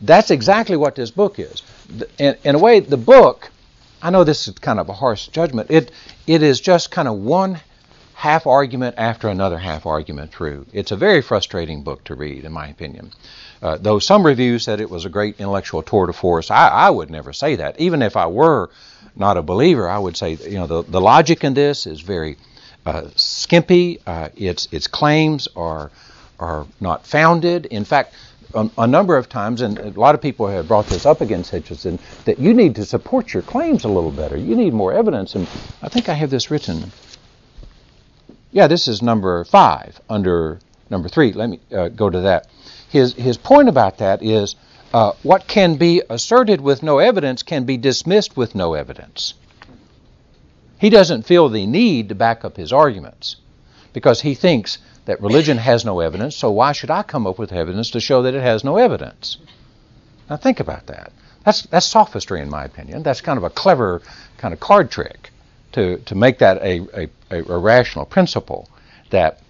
That's 0.00 0.30
exactly 0.30 0.76
what 0.76 0.96
this 0.96 1.10
book 1.10 1.38
is. 1.38 1.62
In, 2.18 2.36
in 2.44 2.54
a 2.56 2.58
way, 2.58 2.80
the 2.80 2.96
book 2.96 3.50
I 4.02 4.10
know 4.10 4.24
this 4.24 4.48
is 4.48 4.58
kind 4.58 4.80
of 4.80 4.88
a 4.88 4.92
harsh 4.92 5.28
judgment. 5.28 5.70
It 5.70 5.92
it 6.26 6.42
is 6.42 6.60
just 6.60 6.90
kind 6.90 7.06
of 7.06 7.14
one 7.14 7.60
half 8.14 8.46
argument 8.46 8.96
after 8.98 9.28
another 9.28 9.58
half 9.58 9.86
argument 9.86 10.32
through. 10.32 10.66
It's 10.72 10.90
a 10.90 10.96
very 10.96 11.22
frustrating 11.22 11.82
book 11.82 12.04
to 12.04 12.14
read, 12.14 12.44
in 12.44 12.52
my 12.52 12.68
opinion. 12.68 13.12
Uh, 13.62 13.78
though 13.80 14.00
some 14.00 14.26
reviews 14.26 14.64
said 14.64 14.80
it 14.80 14.90
was 14.90 15.04
a 15.04 15.08
great 15.08 15.38
intellectual 15.38 15.82
tour 15.82 16.06
de 16.06 16.12
force, 16.12 16.50
I, 16.50 16.68
I 16.68 16.90
would 16.90 17.10
never 17.10 17.32
say 17.32 17.56
that. 17.56 17.80
Even 17.80 18.02
if 18.02 18.16
I 18.16 18.26
were 18.26 18.70
not 19.14 19.36
a 19.36 19.42
believer, 19.42 19.88
I 19.88 19.98
would 19.98 20.16
say 20.16 20.32
you 20.34 20.58
know 20.58 20.66
the, 20.66 20.82
the 20.82 21.00
logic 21.00 21.44
in 21.44 21.54
this 21.54 21.86
is 21.86 22.00
very 22.00 22.36
uh, 22.84 23.08
skimpy. 23.14 24.00
Uh, 24.04 24.30
its 24.36 24.66
its 24.72 24.88
claims 24.88 25.46
are 25.54 25.92
are 26.40 26.66
not 26.80 27.06
founded. 27.06 27.66
In 27.66 27.84
fact, 27.84 28.14
a, 28.54 28.86
number 28.86 29.16
of 29.16 29.28
times, 29.28 29.62
and 29.62 29.78
a 29.78 29.90
lot 29.90 30.14
of 30.14 30.20
people 30.20 30.46
have 30.46 30.68
brought 30.68 30.86
this 30.86 31.06
up 31.06 31.20
against 31.20 31.52
Hitchison, 31.52 31.98
that 32.24 32.38
you 32.38 32.54
need 32.54 32.74
to 32.76 32.84
support 32.84 33.32
your 33.32 33.42
claims 33.42 33.84
a 33.84 33.88
little 33.88 34.10
better. 34.10 34.36
You 34.36 34.56
need 34.56 34.72
more 34.72 34.92
evidence. 34.92 35.34
And 35.34 35.46
I 35.82 35.88
think 35.88 36.08
I 36.08 36.14
have 36.14 36.30
this 36.30 36.50
written. 36.50 36.92
Yeah, 38.50 38.66
this 38.66 38.88
is 38.88 39.02
number 39.02 39.44
five 39.44 40.00
under 40.10 40.58
number 40.90 41.08
three. 41.08 41.32
Let 41.32 41.48
me 41.48 41.60
uh, 41.74 41.88
go 41.88 42.10
to 42.10 42.20
that. 42.20 42.48
His, 42.90 43.14
his 43.14 43.38
point 43.38 43.68
about 43.68 43.98
that 43.98 44.22
is 44.22 44.56
uh, 44.92 45.12
what 45.22 45.46
can 45.46 45.76
be 45.76 46.02
asserted 46.10 46.60
with 46.60 46.82
no 46.82 46.98
evidence 46.98 47.42
can 47.42 47.64
be 47.64 47.78
dismissed 47.78 48.36
with 48.36 48.54
no 48.54 48.74
evidence. 48.74 49.34
He 50.78 50.90
doesn't 50.90 51.22
feel 51.22 51.48
the 51.48 51.66
need 51.66 52.10
to 52.10 52.14
back 52.14 52.44
up 52.44 52.56
his 52.56 52.72
arguments 52.72 53.36
because 53.92 54.20
he 54.20 54.34
thinks 54.34 54.78
that 55.04 55.20
religion 55.20 55.58
has 55.58 55.84
no 55.84 56.00
evidence, 56.00 56.36
so 56.36 56.50
why 56.50 56.72
should 56.72 56.90
I 56.90 57.02
come 57.02 57.26
up 57.26 57.38
with 57.38 57.52
evidence 57.52 57.90
to 57.90 58.00
show 58.00 58.22
that 58.22 58.34
it 58.34 58.42
has 58.42 58.62
no 58.62 58.76
evidence? 58.76 59.38
Now 60.30 60.36
think 60.36 60.60
about 60.60 60.86
that. 60.86 61.12
That's, 61.44 61.62
that's 61.62 61.86
sophistry, 61.86 62.40
in 62.40 62.48
my 62.48 62.64
opinion. 62.64 63.02
That's 63.02 63.20
kind 63.20 63.36
of 63.36 63.42
a 63.42 63.50
clever 63.50 64.00
kind 64.38 64.54
of 64.54 64.60
card 64.60 64.90
trick 64.90 65.30
to, 65.72 65.98
to 65.98 66.14
make 66.14 66.38
that 66.38 66.58
a, 66.62 67.08
a, 67.30 67.42
a, 67.42 67.58
rational 67.58 68.04
principle 68.04 68.68
that 69.10 69.40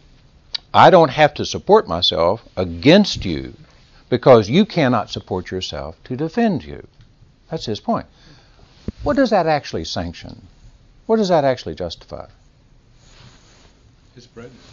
I 0.73 0.91
don't 0.91 1.11
have 1.11 1.35
to 1.35 1.45
support 1.45 1.87
myself 1.87 2.43
against 2.57 3.25
you 3.25 3.55
because 4.09 4.49
you 4.49 4.65
cannot 4.65 5.11
support 5.11 5.51
yourself 5.51 5.97
to 6.05 6.17
defend 6.17 6.65
you. 6.65 6.87
That's 7.51 7.67
his 7.67 7.81
point. 7.81 8.07
What 9.03 9.17
does 9.17 9.31
that 9.31 9.47
actually 9.47 9.85
sanction? 9.85 10.43
What 11.07 11.17
does 11.17 11.29
that 11.29 11.45
actually 11.45 11.75
justify? 11.75 12.27
His 14.15 14.27
prejudice. 14.27 14.72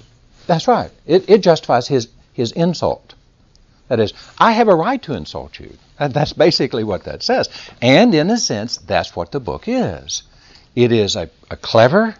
That's 0.50 0.68
right. 0.68 0.90
It, 1.06 1.30
it 1.30 1.42
justifies 1.42 1.88
his, 1.88 2.08
his 2.34 2.52
insult. 2.54 3.14
That 3.88 4.00
is, 4.00 4.16
I 4.40 4.54
have 4.54 4.68
a 4.68 4.74
right 4.74 5.00
to 5.04 5.14
insult 5.14 5.60
you. 5.60 5.78
And 6.00 6.12
that's 6.12 6.34
basically 6.34 6.84
what 6.84 7.04
that 7.04 7.22
says. 7.22 7.50
And 7.84 8.16
in 8.16 8.32
a 8.32 8.38
sense, 8.40 8.78
that's 8.78 9.16
what 9.16 9.32
the 9.32 9.40
book 9.40 9.66
is. 9.68 10.24
It 10.76 10.92
is 10.92 11.16
a, 11.16 11.30
a 11.52 11.56
clever, 11.56 12.16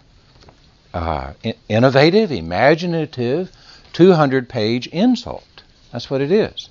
uh, 0.94 1.32
innovative, 1.68 2.30
imaginative, 2.30 3.50
200 3.94 4.48
page 4.48 4.86
insult. 4.86 5.64
That's 5.90 6.08
what 6.08 6.20
it 6.20 6.30
is. 6.30 6.68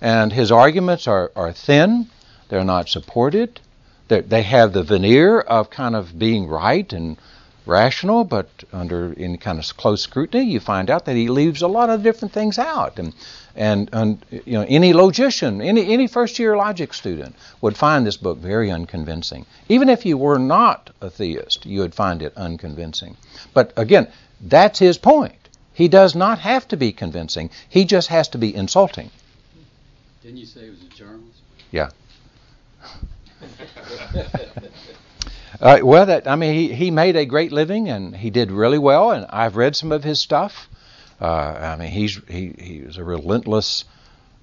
And 0.00 0.32
his 0.32 0.50
arguments 0.50 1.06
are, 1.06 1.30
are 1.36 1.52
thin, 1.52 2.08
they're 2.48 2.64
not 2.64 2.88
supported, 2.88 3.60
they're, 4.08 4.22
they 4.22 4.44
have 4.44 4.72
the 4.72 4.82
veneer 4.82 5.40
of 5.40 5.68
kind 5.68 5.94
of 5.94 6.18
being 6.18 6.46
right 6.46 6.90
and 6.90 7.18
rational, 7.66 8.24
but 8.24 8.48
under 8.72 9.14
any 9.18 9.36
kind 9.36 9.58
of 9.58 9.76
close 9.76 10.02
scrutiny, 10.02 10.44
you 10.44 10.60
find 10.60 10.88
out 10.88 11.04
that 11.04 11.16
he 11.16 11.28
leaves 11.28 11.62
a 11.62 11.68
lot 11.68 11.90
of 11.90 12.02
different 12.02 12.32
things 12.32 12.58
out. 12.58 12.98
And, 12.98 13.12
and, 13.54 13.90
and 13.92 14.24
you 14.30 14.52
know, 14.52 14.64
any 14.68 14.92
logician, 14.92 15.60
any, 15.60 15.92
any 15.92 16.06
first 16.06 16.38
year 16.38 16.56
logic 16.56 16.94
student 16.94 17.34
would 17.60 17.76
find 17.76 18.06
this 18.06 18.16
book 18.16 18.38
very 18.38 18.70
unconvincing. 18.70 19.46
Even 19.68 19.88
if 19.88 20.06
you 20.06 20.16
were 20.16 20.38
not 20.38 20.90
a 21.00 21.10
theist, 21.10 21.66
you 21.66 21.80
would 21.80 21.94
find 21.94 22.22
it 22.22 22.32
unconvincing. 22.36 23.16
But 23.52 23.72
again, 23.76 24.08
that's 24.40 24.78
his 24.78 24.98
point. 24.98 25.34
He 25.72 25.88
does 25.88 26.14
not 26.14 26.38
have 26.38 26.66
to 26.68 26.76
be 26.76 26.92
convincing, 26.92 27.50
he 27.68 27.84
just 27.84 28.08
has 28.08 28.28
to 28.28 28.38
be 28.38 28.54
insulting. 28.54 29.10
Didn't 30.22 30.38
you 30.38 30.46
say 30.46 30.64
he 30.64 30.70
was 30.70 30.82
a 30.82 30.88
journalist? 30.88 31.40
Yeah. 31.70 31.90
Uh, 35.60 35.80
well, 35.82 36.06
that 36.06 36.28
I 36.28 36.36
mean, 36.36 36.54
he, 36.54 36.74
he 36.74 36.90
made 36.90 37.16
a 37.16 37.24
great 37.24 37.52
living 37.52 37.88
and 37.88 38.14
he 38.16 38.30
did 38.30 38.50
really 38.50 38.78
well. 38.78 39.10
And 39.10 39.26
I've 39.30 39.56
read 39.56 39.76
some 39.76 39.92
of 39.92 40.04
his 40.04 40.20
stuff. 40.20 40.68
Uh, 41.20 41.26
I 41.26 41.76
mean, 41.76 41.90
he's 41.90 42.20
he 42.28 42.54
he 42.58 42.82
was 42.82 42.98
a 42.98 43.04
relentless 43.04 43.84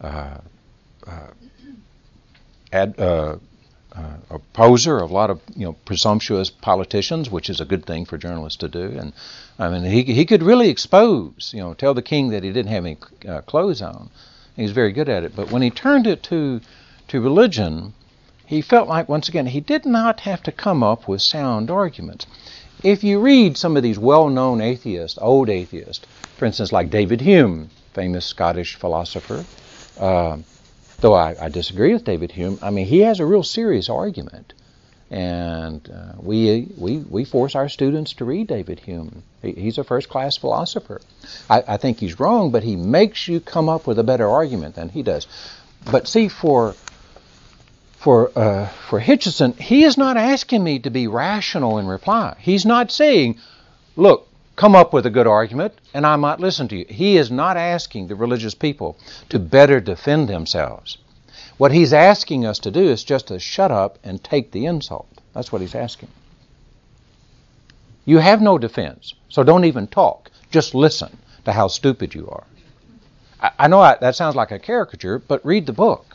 uh, 0.02 0.38
uh 1.06 1.28
ad, 2.72 3.00
uh, 3.00 3.38
uh, 3.96 4.18
opposer 4.32 4.98
of 4.98 5.12
a 5.12 5.14
lot 5.14 5.30
of 5.30 5.40
you 5.56 5.66
know 5.66 5.74
presumptuous 5.86 6.50
politicians, 6.50 7.30
which 7.30 7.50
is 7.50 7.62
a 7.62 7.66
good 7.66 7.86
thing 7.86 8.06
for 8.06 8.18
journalists 8.18 8.58
to 8.58 8.68
do. 8.68 8.96
And 8.98 9.14
I 9.60 9.70
mean, 9.70 9.84
he 9.84 10.04
he 10.04 10.26
could 10.26 10.42
really 10.42 10.70
expose, 10.70 11.52
you 11.54 11.62
know, 11.62 11.76
tell 11.76 11.94
the 11.94 12.02
king 12.02 12.30
that 12.30 12.44
he 12.44 12.52
didn't 12.52 12.72
have 12.72 12.86
any 12.86 12.98
clothes 13.46 13.84
on. 13.84 14.10
He's 14.56 14.72
very 14.72 14.92
good 14.92 15.10
at 15.10 15.24
it. 15.24 15.36
But 15.36 15.52
when 15.52 15.62
he 15.62 15.70
turned 15.70 16.08
it 16.08 16.24
to 16.24 16.62
to 17.10 17.22
religion, 17.22 17.94
he 18.54 18.62
felt 18.62 18.88
like, 18.88 19.10
once 19.10 19.28
again, 19.28 19.48
he 19.48 19.60
did 19.60 19.84
not 19.84 20.20
have 20.22 20.44
to 20.44 20.52
come 20.52 20.84
up 20.84 21.08
with 21.08 21.22
sound 21.22 21.72
arguments. 21.72 22.28
If 22.84 23.04
you 23.04 23.20
read 23.20 23.58
some 23.58 23.76
of 23.76 23.82
these 23.82 23.98
well 23.98 24.30
known 24.30 24.62
atheists, 24.62 25.18
old 25.20 25.50
atheists, 25.50 26.06
for 26.38 26.46
instance, 26.46 26.72
like 26.72 26.92
David 26.92 27.22
Hume, 27.22 27.70
famous 27.94 28.26
Scottish 28.26 28.76
philosopher, 28.76 29.44
uh, 30.00 30.38
though 31.00 31.14
I, 31.14 31.36
I, 31.46 31.50
disagree 31.50 31.94
with 31.94 32.04
David 32.04 32.32
Hume, 32.32 32.60
I 32.62 32.70
mean, 32.70 32.86
he 32.86 33.00
has 33.00 33.20
a 33.20 33.26
real 33.26 33.44
serious 33.44 33.90
argument. 33.90 34.54
And 35.10 35.90
uh, 35.90 36.14
we, 36.20 36.68
we, 36.78 36.98
we 36.98 37.26
force 37.26 37.56
our 37.56 37.70
students 37.70 38.14
to 38.14 38.26
read 38.26 38.48
David 38.48 38.80
Hume. 38.80 39.24
He, 39.42 39.54
he's 39.54 39.78
a 39.80 39.84
first 39.84 40.10
class 40.10 40.38
philosopher. 40.38 41.02
I, 41.50 41.64
I 41.68 41.78
think 41.78 42.00
he's 42.00 42.20
wrong, 42.20 42.52
but 42.52 42.64
he 42.64 42.76
makes 42.76 43.28
you 43.28 43.40
come 43.40 43.70
up 43.70 43.88
with 43.88 43.98
a 43.98 44.04
better 44.04 44.30
argument 44.30 44.76
than 44.76 44.90
he 44.90 45.02
does. 45.02 45.28
But 45.92 46.08
see, 46.08 46.28
for 46.30 46.76
for 48.04 48.38
uh, 48.38 48.68
for 48.90 49.00
Hitchison, 49.00 49.58
he 49.58 49.86
is 49.86 49.98
not 49.98 50.18
asking 50.18 50.62
me 50.62 50.78
to 50.80 50.90
be 50.90 51.08
rational 51.08 51.78
in 51.78 51.88
reply. 51.88 52.36
He's 52.38 52.66
not 52.66 52.92
saying, 52.92 53.40
"Look, 53.96 54.28
come 54.58 54.76
up 54.76 54.92
with 54.92 55.06
a 55.06 55.10
good 55.10 55.26
argument, 55.26 55.74
and 55.94 56.06
I 56.06 56.18
might 56.18 56.42
listen 56.42 56.68
to 56.68 56.76
you." 56.76 56.86
He 56.90 57.16
is 57.16 57.32
not 57.32 57.56
asking 57.56 58.08
the 58.08 58.16
religious 58.16 58.56
people 58.56 58.98
to 59.30 59.40
better 59.40 59.80
defend 59.80 60.28
themselves. 60.28 60.98
What 61.58 61.72
he's 61.72 61.94
asking 61.94 62.46
us 62.46 62.60
to 62.60 62.72
do 62.72 62.82
is 62.82 63.06
just 63.06 63.28
to 63.28 63.40
shut 63.40 63.72
up 63.72 63.98
and 64.04 64.22
take 64.22 64.52
the 64.52 64.66
insult. 64.66 65.08
That's 65.34 65.54
what 65.54 65.62
he's 65.62 65.76
asking. 65.76 66.10
You 68.04 68.18
have 68.18 68.42
no 68.42 68.58
defense, 68.58 69.14
so 69.30 69.44
don't 69.44 69.64
even 69.64 69.88
talk. 69.88 70.30
Just 70.52 70.76
listen 70.76 71.20
to 71.46 71.54
how 71.54 71.70
stupid 71.70 72.14
you 72.14 72.28
are. 72.28 72.44
I, 73.40 73.52
I 73.60 73.68
know 73.70 73.80
I, 73.80 73.96
that 74.02 74.18
sounds 74.18 74.36
like 74.36 74.52
a 74.52 74.60
caricature, 74.60 75.20
but 75.20 75.46
read 75.46 75.68
the 75.68 75.74
book. 75.74 76.13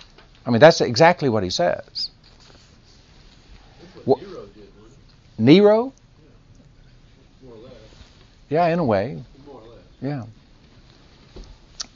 I 0.48 0.50
mean, 0.50 0.60
that's 0.60 0.80
exactly 0.80 1.28
what 1.28 1.42
he 1.42 1.50
says. 1.50 2.08
What 4.06 4.22
Nero 4.22 4.46
did, 4.46 4.68
Nero? 5.36 5.92
Yeah. 5.92 7.46
More 7.46 7.54
or 7.54 7.60
less. 7.64 7.72
Yeah, 8.48 8.66
in 8.68 8.78
a 8.78 8.84
way. 8.84 9.22
More 9.46 9.60
or 9.60 9.68
less. 9.68 9.84
Yeah. 10.00 10.24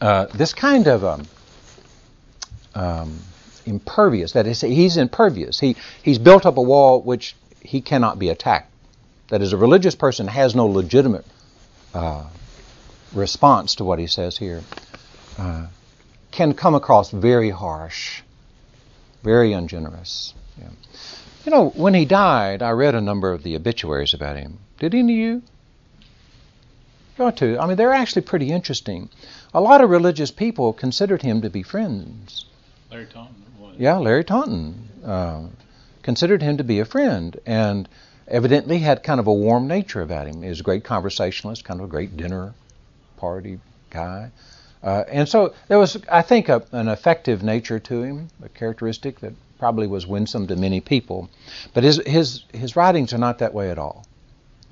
Uh, 0.02 0.26
this 0.34 0.52
kind 0.52 0.86
of 0.86 1.02
um, 1.02 1.26
um, 2.74 3.18
impervious, 3.64 4.32
that 4.32 4.46
is, 4.46 4.60
he's 4.60 4.98
impervious. 4.98 5.58
He, 5.58 5.74
he's 6.02 6.18
built 6.18 6.44
up 6.44 6.58
a 6.58 6.62
wall 6.62 7.00
which 7.00 7.34
he 7.62 7.80
cannot 7.80 8.18
be 8.18 8.28
attacked. 8.28 8.70
That 9.28 9.40
is, 9.40 9.54
a 9.54 9.56
religious 9.56 9.94
person 9.94 10.28
has 10.28 10.54
no 10.54 10.66
legitimate 10.66 11.24
uh, 11.94 12.26
response 13.14 13.76
to 13.76 13.84
what 13.84 13.98
he 13.98 14.08
says 14.08 14.36
here. 14.36 14.60
Uh, 15.38 15.68
can 16.32 16.52
come 16.52 16.74
across 16.74 17.10
very 17.10 17.48
harsh 17.48 18.20
very 19.22 19.52
ungenerous. 19.52 20.34
Yeah. 20.58 20.70
You 21.44 21.50
know, 21.50 21.70
when 21.70 21.94
he 21.94 22.04
died, 22.04 22.62
I 22.62 22.70
read 22.70 22.94
a 22.94 23.00
number 23.00 23.32
of 23.32 23.42
the 23.42 23.56
obituaries 23.56 24.14
about 24.14 24.36
him. 24.36 24.58
Did 24.78 24.94
any 24.94 25.12
of 25.12 25.18
you? 25.18 25.42
You 27.18 27.24
ought 27.24 27.36
to. 27.38 27.58
I 27.58 27.66
mean, 27.66 27.76
they're 27.76 27.92
actually 27.92 28.22
pretty 28.22 28.50
interesting. 28.50 29.08
A 29.52 29.60
lot 29.60 29.80
of 29.80 29.90
religious 29.90 30.30
people 30.30 30.72
considered 30.72 31.22
him 31.22 31.42
to 31.42 31.50
be 31.50 31.62
friends. 31.62 32.46
Larry 32.90 33.06
Taunton. 33.06 33.44
Was. 33.60 33.76
Yeah, 33.78 33.98
Larry 33.98 34.24
Taunton 34.24 34.88
uh, 35.04 35.46
considered 36.02 36.42
him 36.42 36.56
to 36.56 36.64
be 36.64 36.78
a 36.78 36.84
friend, 36.84 37.38
and 37.44 37.88
evidently 38.28 38.78
had 38.78 39.02
kind 39.02 39.20
of 39.20 39.26
a 39.26 39.32
warm 39.32 39.66
nature 39.66 40.00
about 40.00 40.26
him. 40.26 40.42
He 40.42 40.48
was 40.48 40.60
a 40.60 40.64
great 40.64 40.84
conversationalist, 40.84 41.64
kind 41.64 41.80
of 41.80 41.86
a 41.86 41.90
great 41.90 42.16
dinner 42.16 42.54
party 43.16 43.60
guy. 43.90 44.30
Uh, 44.82 45.04
and 45.08 45.28
so 45.28 45.54
there 45.68 45.78
was, 45.78 45.96
I 46.10 46.22
think, 46.22 46.48
a, 46.48 46.62
an 46.72 46.88
effective 46.88 47.42
nature 47.42 47.78
to 47.78 48.02
him, 48.02 48.28
a 48.42 48.48
characteristic 48.48 49.20
that 49.20 49.32
probably 49.58 49.86
was 49.86 50.06
winsome 50.06 50.48
to 50.48 50.56
many 50.56 50.80
people. 50.80 51.30
But 51.72 51.84
his 51.84 52.02
his 52.04 52.44
his 52.52 52.74
writings 52.74 53.12
are 53.12 53.18
not 53.18 53.38
that 53.38 53.54
way 53.54 53.70
at 53.70 53.78
all. 53.78 54.04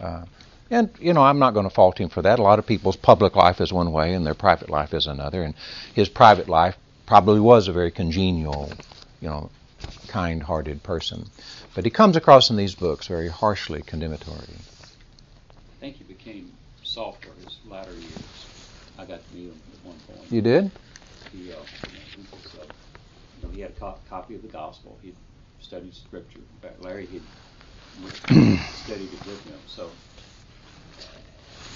Uh, 0.00 0.24
and 0.68 0.90
you 0.98 1.12
know, 1.12 1.22
I'm 1.22 1.38
not 1.38 1.54
going 1.54 1.68
to 1.68 1.74
fault 1.74 1.98
him 1.98 2.08
for 2.08 2.22
that. 2.22 2.40
A 2.40 2.42
lot 2.42 2.58
of 2.58 2.66
people's 2.66 2.96
public 2.96 3.36
life 3.36 3.60
is 3.60 3.72
one 3.72 3.92
way, 3.92 4.14
and 4.14 4.26
their 4.26 4.34
private 4.34 4.68
life 4.68 4.94
is 4.94 5.06
another. 5.06 5.42
And 5.42 5.54
his 5.94 6.08
private 6.08 6.48
life 6.48 6.76
probably 7.06 7.40
was 7.40 7.68
a 7.68 7.72
very 7.72 7.90
congenial, 7.92 8.72
you 9.20 9.28
know, 9.28 9.50
kind-hearted 10.08 10.82
person. 10.82 11.26
But 11.74 11.84
he 11.84 11.90
comes 11.90 12.16
across 12.16 12.50
in 12.50 12.56
these 12.56 12.74
books 12.74 13.06
very 13.06 13.28
harshly 13.28 13.82
condemnatory. 13.82 14.56
I 15.50 15.80
think 15.80 15.96
he 15.96 16.04
became 16.04 16.50
softer 16.82 17.28
his 17.44 17.58
latter 17.68 17.92
years. 17.92 18.46
I 18.98 19.04
got 19.04 19.26
to 19.28 19.34
meet 19.34 19.46
him 19.46 19.60
you 20.30 20.40
did? 20.40 20.70
He, 21.32 21.52
uh, 21.52 21.56
he, 22.16 22.22
was, 22.32 22.54
uh, 22.54 22.64
you 23.36 23.46
know, 23.46 23.52
he 23.54 23.60
had 23.60 23.70
a 23.72 23.74
co- 23.74 23.98
copy 24.08 24.34
of 24.34 24.42
the 24.42 24.48
gospel. 24.48 24.98
He'd 25.02 25.16
studied 25.60 25.94
scripture. 25.94 26.38
In 26.38 26.68
fact, 26.68 26.82
Larry 26.82 27.06
had 27.06 28.58
studied 28.74 29.12
it 29.12 29.26
with 29.26 29.44
him. 29.44 29.60
So 29.66 29.90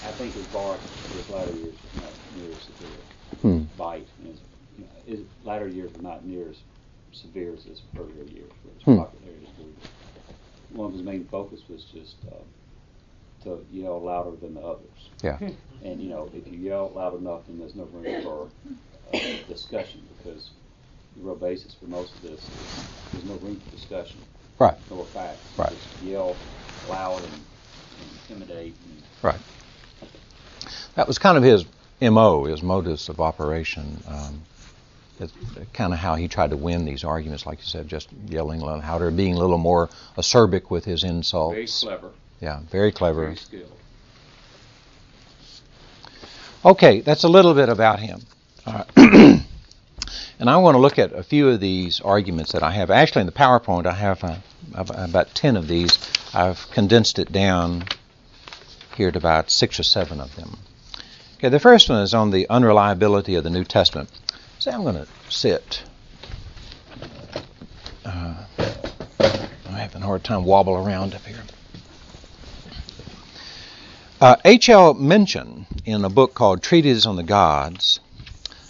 I 0.03 0.11
think 0.11 0.35
his 0.35 0.45
bar 0.45 0.79
his 1.15 1.29
latter 1.29 1.51
years 1.53 1.75
was 1.83 2.01
not 2.01 2.13
near 2.35 2.51
as 2.55 2.63
severe. 2.63 3.01
Hmm. 3.41 3.63
Bite. 3.77 4.07
His, 4.25 4.39
you 4.77 4.83
know, 4.83 4.89
his 5.05 5.19
latter 5.43 5.67
years 5.67 5.91
were 5.95 6.03
not 6.03 6.25
near 6.25 6.49
as 6.49 6.57
severe 7.11 7.53
as 7.53 7.63
his 7.63 7.81
earlier 7.97 8.23
years, 8.33 8.51
where 8.63 8.73
his 8.73 8.83
hmm. 8.83 8.97
popularity 8.97 9.47
grew. 9.57 9.73
One 10.73 10.87
of 10.87 10.93
his 10.93 11.03
main 11.03 11.25
focus 11.31 11.61
was 11.69 11.83
just 11.85 12.15
uh, 12.31 12.43
to 13.45 13.65
yell 13.71 14.01
louder 14.01 14.35
than 14.35 14.55
the 14.55 14.61
others. 14.61 15.09
Yeah. 15.23 15.37
And 15.83 16.01
you 16.01 16.09
know, 16.09 16.29
if 16.33 16.47
you 16.51 16.57
yell 16.57 16.91
loud 16.93 17.17
enough, 17.17 17.41
then 17.47 17.59
there's 17.59 17.75
no 17.75 17.85
room 17.85 18.21
for 18.23 18.49
uh, 19.13 19.19
discussion 19.47 20.01
because 20.17 20.49
the 21.15 21.23
real 21.23 21.35
basis 21.35 21.73
for 21.73 21.85
most 21.85 22.13
of 22.15 22.21
this 22.23 22.39
is 22.39 22.85
there's 23.13 23.25
no 23.25 23.35
room 23.35 23.59
for 23.59 23.71
discussion. 23.71 24.19
Right. 24.59 24.75
No 24.89 25.03
facts. 25.03 25.39
Right. 25.57 25.69
Just 25.69 26.01
yell 26.03 26.35
loud 26.89 27.23
and, 27.23 27.33
intimidate. 28.29 28.75
And 28.83 29.03
Right. 29.21 29.39
That 30.95 31.07
was 31.07 31.17
kind 31.17 31.37
of 31.37 31.43
his 31.43 31.65
MO, 32.01 32.45
his 32.45 32.63
modus 32.63 33.09
of 33.09 33.19
operation. 33.19 34.01
Um, 34.07 34.41
it's 35.19 35.33
kind 35.73 35.93
of 35.93 35.99
how 35.99 36.15
he 36.15 36.27
tried 36.27 36.49
to 36.49 36.57
win 36.57 36.83
these 36.83 37.03
arguments, 37.03 37.45
like 37.45 37.59
you 37.59 37.65
said, 37.65 37.87
just 37.87 38.09
yelling 38.27 38.61
a 38.61 38.65
little 38.65 38.79
louder, 38.79 39.11
being 39.11 39.33
a 39.33 39.37
little 39.37 39.57
more 39.57 39.89
acerbic 40.17 40.69
with 40.69 40.83
his 40.83 41.03
insults. 41.03 41.83
very 41.83 41.97
clever, 41.97 42.11
Yeah, 42.41 42.59
very 42.69 42.91
clever. 42.91 43.25
very 43.25 43.35
skilled. 43.35 43.71
Okay, 46.65 47.01
that's 47.01 47.23
a 47.23 47.27
little 47.27 47.53
bit 47.53 47.69
about 47.69 47.99
him. 47.99 48.21
Uh, 48.65 48.83
and 48.97 50.49
I 50.49 50.57
want 50.57 50.73
to 50.73 50.79
look 50.79 50.97
at 50.97 51.13
a 51.13 51.21
few 51.21 51.49
of 51.49 51.59
these 51.59 52.01
arguments 52.01 52.53
that 52.53 52.63
I 52.63 52.71
have. 52.71 52.89
Actually, 52.89 53.21
in 53.21 53.27
the 53.27 53.31
PowerPoint, 53.31 53.85
I 53.85 53.93
have 53.93 54.23
uh, 54.23 54.37
about 54.73 55.33
10 55.35 55.57
of 55.57 55.67
these. 55.67 55.99
I've 56.33 56.69
condensed 56.71 57.19
it 57.19 57.31
down 57.31 57.85
here 58.95 59.11
to 59.11 59.17
about 59.17 59.51
six 59.51 59.79
or 59.79 59.83
seven 59.83 60.19
of 60.19 60.35
them. 60.35 60.57
Okay, 61.37 61.49
the 61.49 61.59
first 61.59 61.89
one 61.89 62.01
is 62.01 62.13
on 62.15 62.31
the 62.31 62.49
unreliability 62.49 63.35
of 63.35 63.43
the 63.43 63.49
New 63.51 63.63
Testament. 63.63 64.09
Say, 64.57 64.71
I'm 64.71 64.81
going 64.81 64.95
to 64.95 65.07
sit. 65.29 65.83
Uh, 68.03 68.33
I'm 69.19 69.73
having 69.73 70.01
a 70.01 70.05
hard 70.05 70.23
time 70.23 70.45
wobble 70.45 70.75
around 70.75 71.13
up 71.13 71.25
here. 71.25 71.43
Uh, 74.25 74.37
H.L. 74.43 74.95
Mencken, 74.95 75.67
in 75.85 76.03
a 76.03 76.09
book 76.09 76.33
called 76.33 76.63
Treatise 76.63 77.05
on 77.05 77.15
the 77.15 77.21
Gods, 77.21 77.99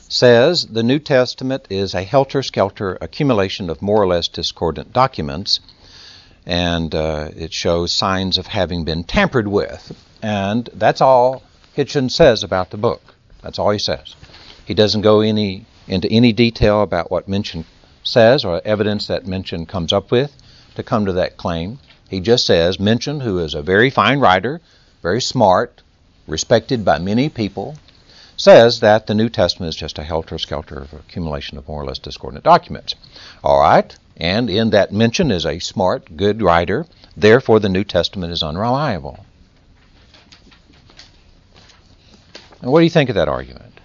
says 0.09 0.65
the 0.65 0.83
New 0.83 0.99
Testament 0.99 1.65
is 1.69 1.93
a 1.93 2.03
helter 2.03 2.43
skelter 2.43 2.97
accumulation 2.99 3.69
of 3.69 3.81
more 3.81 4.03
or 4.03 4.05
less 4.05 4.27
discordant 4.27 4.91
documents, 4.91 5.61
and 6.45 6.93
uh, 6.93 7.29
it 7.37 7.53
shows 7.53 7.93
signs 7.93 8.37
of 8.37 8.47
having 8.47 8.83
been 8.83 9.05
tampered 9.05 9.47
with. 9.47 9.95
And 10.21 10.69
that's 10.73 10.99
all 10.99 11.41
Hitchens 11.77 12.11
says 12.11 12.43
about 12.43 12.71
the 12.71 12.77
book. 12.77 13.15
That's 13.41 13.57
all 13.57 13.69
he 13.69 13.79
says. 13.79 14.13
He 14.65 14.73
doesn't 14.73 15.03
go 15.03 15.21
any 15.21 15.65
into 15.87 16.11
any 16.11 16.33
detail 16.33 16.81
about 16.81 17.09
what 17.09 17.29
Mencken 17.29 17.63
says 18.03 18.43
or 18.43 18.61
evidence 18.65 19.07
that 19.07 19.25
Mencken 19.25 19.65
comes 19.67 19.93
up 19.93 20.11
with 20.11 20.35
to 20.75 20.83
come 20.83 21.05
to 21.05 21.13
that 21.13 21.37
claim. 21.37 21.79
He 22.09 22.19
just 22.19 22.45
says 22.45 22.77
Mencken, 22.77 23.21
who 23.21 23.39
is 23.39 23.53
a 23.53 23.61
very 23.61 23.89
fine 23.89 24.19
writer, 24.19 24.59
very 25.05 25.21
smart, 25.21 25.83
respected 26.27 26.83
by 26.83 26.97
many 26.97 27.29
people, 27.29 27.75
says 28.35 28.79
that 28.79 29.05
the 29.05 29.13
New 29.13 29.29
Testament 29.29 29.69
is 29.69 29.75
just 29.75 29.99
a 29.99 30.03
helter 30.03 30.39
skelter 30.39 30.79
of 30.79 30.93
accumulation 30.93 31.59
of 31.59 31.67
more 31.67 31.83
or 31.83 31.85
less 31.85 31.99
discordant 31.99 32.43
documents. 32.43 32.95
All 33.43 33.59
right, 33.59 33.95
and 34.17 34.49
in 34.49 34.71
that 34.71 34.91
Mencken 34.91 35.29
is 35.29 35.45
a 35.45 35.59
smart, 35.59 36.17
good 36.17 36.41
writer, 36.41 36.87
therefore 37.15 37.59
the 37.59 37.69
New 37.69 37.83
Testament 37.83 38.33
is 38.33 38.41
unreliable. 38.41 39.23
And 42.61 42.71
what 42.71 42.79
do 42.79 42.85
you 42.85 42.89
think 42.89 43.09
of 43.09 43.15
that 43.15 43.29
argument? 43.29 43.79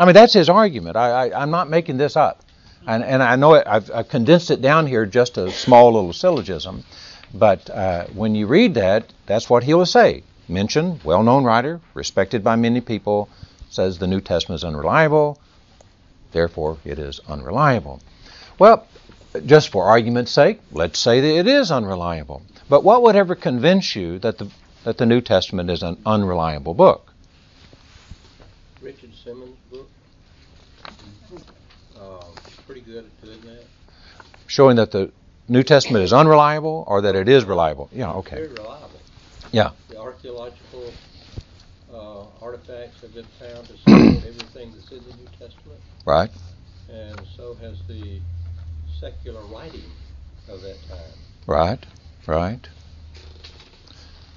I 0.00 0.04
mean, 0.04 0.14
that's 0.14 0.32
his 0.32 0.48
argument. 0.48 0.96
I, 0.96 1.30
I'm 1.30 1.52
not 1.52 1.70
making 1.70 1.96
this 1.96 2.16
up. 2.16 2.42
And, 2.88 3.04
and 3.04 3.22
I 3.22 3.36
know 3.36 3.54
it, 3.54 3.68
I've, 3.68 3.88
I've 3.94 4.08
condensed 4.08 4.50
it 4.50 4.60
down 4.60 4.88
here 4.88 5.06
just 5.06 5.38
a 5.38 5.52
small 5.52 5.92
little 5.92 6.12
syllogism. 6.12 6.82
But 7.32 7.70
uh, 7.70 8.06
when 8.08 8.34
you 8.34 8.46
read 8.46 8.74
that, 8.74 9.12
that's 9.26 9.48
what 9.48 9.64
he'll 9.64 9.86
say. 9.86 10.22
Mencken, 10.48 11.00
well 11.04 11.22
known 11.22 11.44
writer, 11.44 11.80
respected 11.94 12.42
by 12.42 12.56
many 12.56 12.80
people, 12.80 13.28
says 13.70 13.98
the 13.98 14.08
New 14.08 14.20
Testament 14.20 14.60
is 14.60 14.64
unreliable, 14.64 15.38
therefore 16.32 16.78
it 16.84 16.98
is 16.98 17.20
unreliable. 17.28 18.00
Well, 18.58 18.86
just 19.46 19.68
for 19.68 19.84
argument's 19.84 20.32
sake, 20.32 20.60
let's 20.72 20.98
say 20.98 21.20
that 21.20 21.38
it 21.38 21.46
is 21.46 21.70
unreliable. 21.70 22.42
But 22.68 22.82
what 22.82 23.02
would 23.02 23.14
ever 23.14 23.36
convince 23.36 23.94
you 23.94 24.18
that 24.20 24.38
the, 24.38 24.50
that 24.82 24.98
the 24.98 25.06
New 25.06 25.20
Testament 25.20 25.70
is 25.70 25.84
an 25.84 25.98
unreliable 26.04 26.74
book? 26.74 27.12
Richard 28.82 29.14
Simmons' 29.14 29.56
book. 29.70 29.88
Uh, 31.96 32.24
pretty 32.66 32.80
good 32.80 33.04
at 33.04 33.22
doing 33.22 33.40
that. 33.42 33.64
Showing 34.48 34.76
that 34.76 34.90
the 34.90 35.12
New 35.50 35.64
Testament 35.64 36.04
is 36.04 36.12
unreliable 36.12 36.84
or 36.86 37.00
that 37.02 37.16
it 37.16 37.28
is 37.28 37.44
reliable? 37.44 37.90
Yeah, 37.92 38.12
okay. 38.12 38.36
Very 38.36 38.48
reliable. 38.50 39.00
Yeah. 39.50 39.70
The 39.88 39.98
archaeological 40.00 40.92
uh, 41.92 42.22
artifacts 42.40 43.00
have 43.02 43.12
been 43.12 43.26
found 43.40 43.66
to 43.66 43.76
support 43.76 44.24
everything 44.28 44.72
that's 44.72 44.92
in 44.92 44.98
the 44.98 45.16
New 45.16 45.28
Testament, 45.40 45.80
Right? 46.06 46.30
and 46.88 47.20
so 47.36 47.54
has 47.54 47.80
the 47.88 48.20
secular 49.00 49.42
writing 49.46 49.82
of 50.48 50.60
that 50.62 50.76
time. 50.88 51.18
Right, 51.46 51.84
right. 52.28 52.68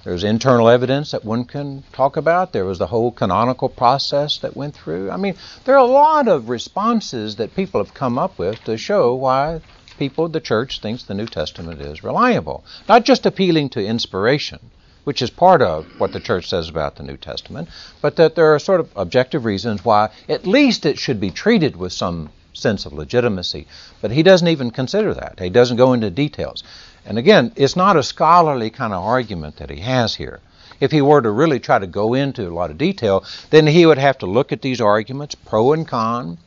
There's 0.02 0.24
internal 0.24 0.68
evidence 0.68 1.12
that 1.12 1.24
one 1.24 1.44
can 1.44 1.84
talk 1.92 2.16
about. 2.16 2.52
There 2.52 2.64
was 2.64 2.78
the 2.78 2.88
whole 2.88 3.12
canonical 3.12 3.68
process 3.68 4.38
that 4.38 4.56
went 4.56 4.74
through. 4.74 5.10
I 5.12 5.16
mean, 5.16 5.36
there 5.64 5.76
are 5.76 5.78
a 5.78 5.84
lot 5.84 6.26
of 6.26 6.48
responses 6.48 7.36
that 7.36 7.54
people 7.54 7.82
have 7.82 7.94
come 7.94 8.18
up 8.18 8.36
with 8.38 8.62
to 8.64 8.76
show 8.76 9.14
why 9.14 9.60
people, 9.98 10.28
the 10.28 10.40
church, 10.40 10.80
thinks 10.80 11.02
the 11.02 11.14
New 11.14 11.26
Testament 11.26 11.80
is 11.80 12.04
reliable. 12.04 12.64
Not 12.88 13.04
just 13.04 13.26
appealing 13.26 13.70
to 13.70 13.84
inspiration, 13.84 14.58
which 15.04 15.22
is 15.22 15.30
part 15.30 15.62
of 15.62 15.86
what 15.98 16.12
the 16.12 16.20
church 16.20 16.48
says 16.48 16.68
about 16.68 16.96
the 16.96 17.02
New 17.02 17.16
Testament, 17.16 17.68
but 18.00 18.16
that 18.16 18.34
there 18.34 18.54
are 18.54 18.58
sort 18.58 18.80
of 18.80 18.90
objective 18.96 19.44
reasons 19.44 19.84
why 19.84 20.10
at 20.28 20.46
least 20.46 20.86
it 20.86 20.98
should 20.98 21.20
be 21.20 21.30
treated 21.30 21.76
with 21.76 21.92
some 21.92 22.30
sense 22.54 22.86
of 22.86 22.92
legitimacy. 22.92 23.66
But 24.00 24.12
he 24.12 24.22
doesn't 24.22 24.48
even 24.48 24.70
consider 24.70 25.12
that. 25.14 25.40
He 25.40 25.50
doesn't 25.50 25.76
go 25.76 25.92
into 25.92 26.10
details. 26.10 26.62
And 27.04 27.18
again, 27.18 27.52
it's 27.56 27.76
not 27.76 27.96
a 27.96 28.02
scholarly 28.02 28.70
kind 28.70 28.94
of 28.94 29.04
argument 29.04 29.56
that 29.56 29.70
he 29.70 29.80
has 29.80 30.14
here. 30.14 30.40
If 30.80 30.90
he 30.90 31.02
were 31.02 31.22
to 31.22 31.30
really 31.30 31.60
try 31.60 31.78
to 31.78 31.86
go 31.86 32.14
into 32.14 32.48
a 32.48 32.54
lot 32.54 32.70
of 32.70 32.78
detail, 32.78 33.24
then 33.50 33.66
he 33.66 33.86
would 33.86 33.98
have 33.98 34.18
to 34.18 34.26
look 34.26 34.52
at 34.52 34.62
these 34.62 34.80
arguments, 34.80 35.34
pro 35.34 35.72
and 35.72 35.86
con, 35.86 36.38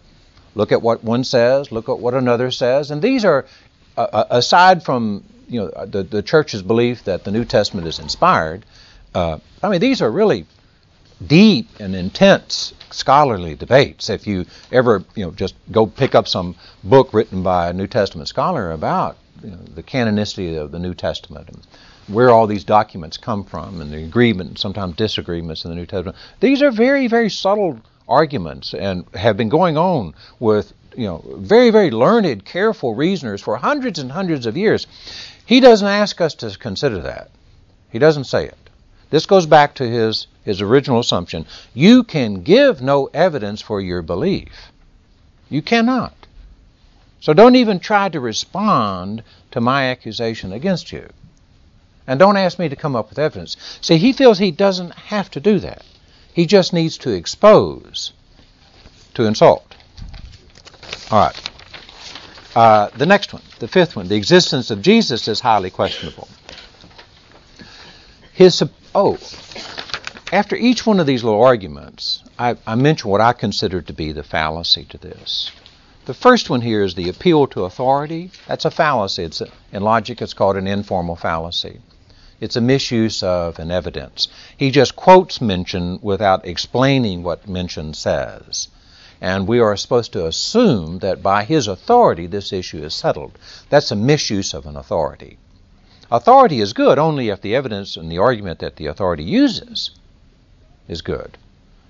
look 0.57 0.71
at 0.71 0.81
what 0.81 1.03
one 1.03 1.23
says, 1.23 1.71
look 1.71 1.87
at 1.87 1.99
what 1.99 2.15
another 2.15 2.49
says, 2.49 2.89
and 2.89 3.01
these 3.01 3.23
are, 3.23 3.45
uh, 3.95 4.07
uh, 4.11 4.25
aside 4.31 4.83
from 4.83 5.23
you 5.47 5.61
know 5.61 5.85
the, 5.85 6.03
the 6.03 6.21
church's 6.21 6.61
belief 6.61 7.03
that 7.03 7.23
the 7.23 7.31
New 7.31 7.45
Testament 7.45 7.87
is 7.87 7.99
inspired, 7.99 8.65
uh, 9.13 9.37
I 9.61 9.69
mean 9.69 9.79
these 9.79 10.01
are 10.01 10.11
really 10.11 10.45
deep 11.25 11.69
and 11.79 11.95
intense 11.95 12.73
scholarly 12.89 13.55
debates. 13.55 14.09
If 14.09 14.25
you 14.27 14.45
ever 14.71 15.03
you 15.15 15.25
know 15.25 15.31
just 15.31 15.53
go 15.71 15.85
pick 15.85 16.15
up 16.15 16.27
some 16.27 16.55
book 16.83 17.13
written 17.13 17.43
by 17.43 17.69
a 17.69 17.73
New 17.73 17.87
Testament 17.87 18.27
scholar 18.27 18.71
about 18.71 19.17
you 19.43 19.51
know, 19.51 19.57
the 19.75 19.83
canonicity 19.83 20.59
of 20.59 20.71
the 20.71 20.79
New 20.79 20.95
Testament 20.95 21.49
and 21.49 21.67
where 22.07 22.29
all 22.29 22.47
these 22.47 22.63
documents 22.63 23.17
come 23.17 23.43
from 23.43 23.81
and 23.81 23.91
the 23.91 24.03
agreement 24.03 24.49
and 24.49 24.57
sometimes 24.57 24.95
disagreements 24.95 25.65
in 25.65 25.69
the 25.69 25.75
New 25.75 25.85
Testament, 25.85 26.17
these 26.39 26.63
are 26.63 26.71
very 26.71 27.07
very 27.07 27.29
subtle 27.29 27.79
arguments 28.07 28.73
and 28.73 29.05
have 29.13 29.37
been 29.37 29.49
going 29.49 29.77
on 29.77 30.13
with 30.39 30.73
you 30.95 31.05
know 31.05 31.23
very 31.37 31.69
very 31.69 31.91
learned 31.91 32.45
careful 32.45 32.95
reasoners 32.95 33.41
for 33.41 33.57
hundreds 33.57 33.99
and 33.99 34.11
hundreds 34.11 34.45
of 34.45 34.57
years. 34.57 34.87
He 35.45 35.59
doesn't 35.59 35.87
ask 35.87 36.19
us 36.21 36.33
to 36.35 36.57
consider 36.57 37.01
that. 37.01 37.29
He 37.89 37.99
doesn't 37.99 38.25
say 38.25 38.45
it. 38.45 38.57
This 39.09 39.25
goes 39.25 39.45
back 39.45 39.75
to 39.75 39.87
his 39.87 40.27
his 40.43 40.61
original 40.61 40.99
assumption. 40.99 41.45
You 41.73 42.03
can 42.03 42.41
give 42.43 42.81
no 42.81 43.09
evidence 43.13 43.61
for 43.61 43.81
your 43.81 44.01
belief. 44.01 44.71
You 45.49 45.61
cannot. 45.61 46.13
So 47.19 47.33
don't 47.33 47.55
even 47.55 47.79
try 47.79 48.09
to 48.09 48.19
respond 48.19 49.23
to 49.51 49.59
my 49.59 49.85
accusation 49.85 50.53
against 50.53 50.91
you. 50.91 51.09
And 52.05 52.19
don't 52.19 52.37
ask 52.37 52.57
me 52.57 52.69
to 52.69 52.75
come 52.75 52.95
up 52.95 53.09
with 53.09 53.19
evidence. 53.19 53.57
See 53.81 53.97
he 53.97 54.13
feels 54.13 54.37
he 54.37 54.51
doesn't 54.51 54.93
have 54.93 55.29
to 55.31 55.39
do 55.39 55.59
that 55.59 55.83
he 56.37 56.45
just 56.45 56.71
needs 56.71 56.99
to 56.99 57.09
expose, 57.09 58.13
to 59.15 59.23
insult. 59.23 59.75
All 61.09 61.19
right. 61.19 61.51
Uh, 62.55 62.89
the 62.95 63.07
next 63.07 63.33
one, 63.33 63.41
the 63.57 63.67
fifth 63.67 63.95
one, 63.95 64.07
the 64.07 64.15
existence 64.15 64.69
of 64.69 64.83
Jesus 64.83 65.27
is 65.27 65.39
highly 65.39 65.71
questionable. 65.71 66.27
His 68.33 68.63
oh, 68.93 69.17
after 70.31 70.55
each 70.55 70.85
one 70.85 70.99
of 70.99 71.07
these 71.07 71.23
little 71.23 71.43
arguments, 71.43 72.23
I, 72.37 72.55
I 72.67 72.75
mention 72.75 73.09
what 73.09 73.19
I 73.19 73.33
consider 73.33 73.81
to 73.81 73.93
be 73.93 74.11
the 74.11 74.21
fallacy 74.21 74.85
to 74.89 74.99
this. 74.99 75.51
The 76.05 76.13
first 76.13 76.51
one 76.51 76.61
here 76.61 76.83
is 76.83 76.93
the 76.93 77.09
appeal 77.09 77.47
to 77.47 77.63
authority. 77.63 78.29
That's 78.47 78.65
a 78.65 78.69
fallacy. 78.69 79.23
It's 79.23 79.41
a, 79.41 79.47
in 79.71 79.81
logic, 79.81 80.21
it's 80.21 80.35
called 80.35 80.55
an 80.55 80.67
informal 80.67 81.15
fallacy. 81.15 81.79
It's 82.39 82.55
a 82.55 82.61
misuse 82.61 83.23
of 83.23 83.57
an 83.57 83.71
evidence. 83.71 84.27
He 84.55 84.69
just 84.69 84.95
quotes 84.95 85.41
Mencken 85.41 85.99
without 86.01 86.47
explaining 86.47 87.23
what 87.23 87.47
Mencken 87.47 87.93
says. 87.93 88.67
And 89.19 89.47
we 89.47 89.59
are 89.59 89.75
supposed 89.75 90.13
to 90.13 90.27
assume 90.27 90.99
that 90.99 91.23
by 91.23 91.43
his 91.43 91.67
authority 91.67 92.27
this 92.27 92.53
issue 92.53 92.83
is 92.83 92.93
settled. 92.93 93.39
That's 93.69 93.89
a 93.89 93.95
misuse 93.95 94.53
of 94.53 94.67
an 94.67 94.75
authority. 94.75 95.39
Authority 96.11 96.61
is 96.61 96.73
good 96.73 96.99
only 96.99 97.29
if 97.29 97.41
the 97.41 97.55
evidence 97.55 97.97
and 97.97 98.11
the 98.11 98.19
argument 98.19 98.59
that 98.59 98.75
the 98.75 98.85
authority 98.85 99.23
uses 99.23 99.91
is 100.87 101.01
good. 101.01 101.37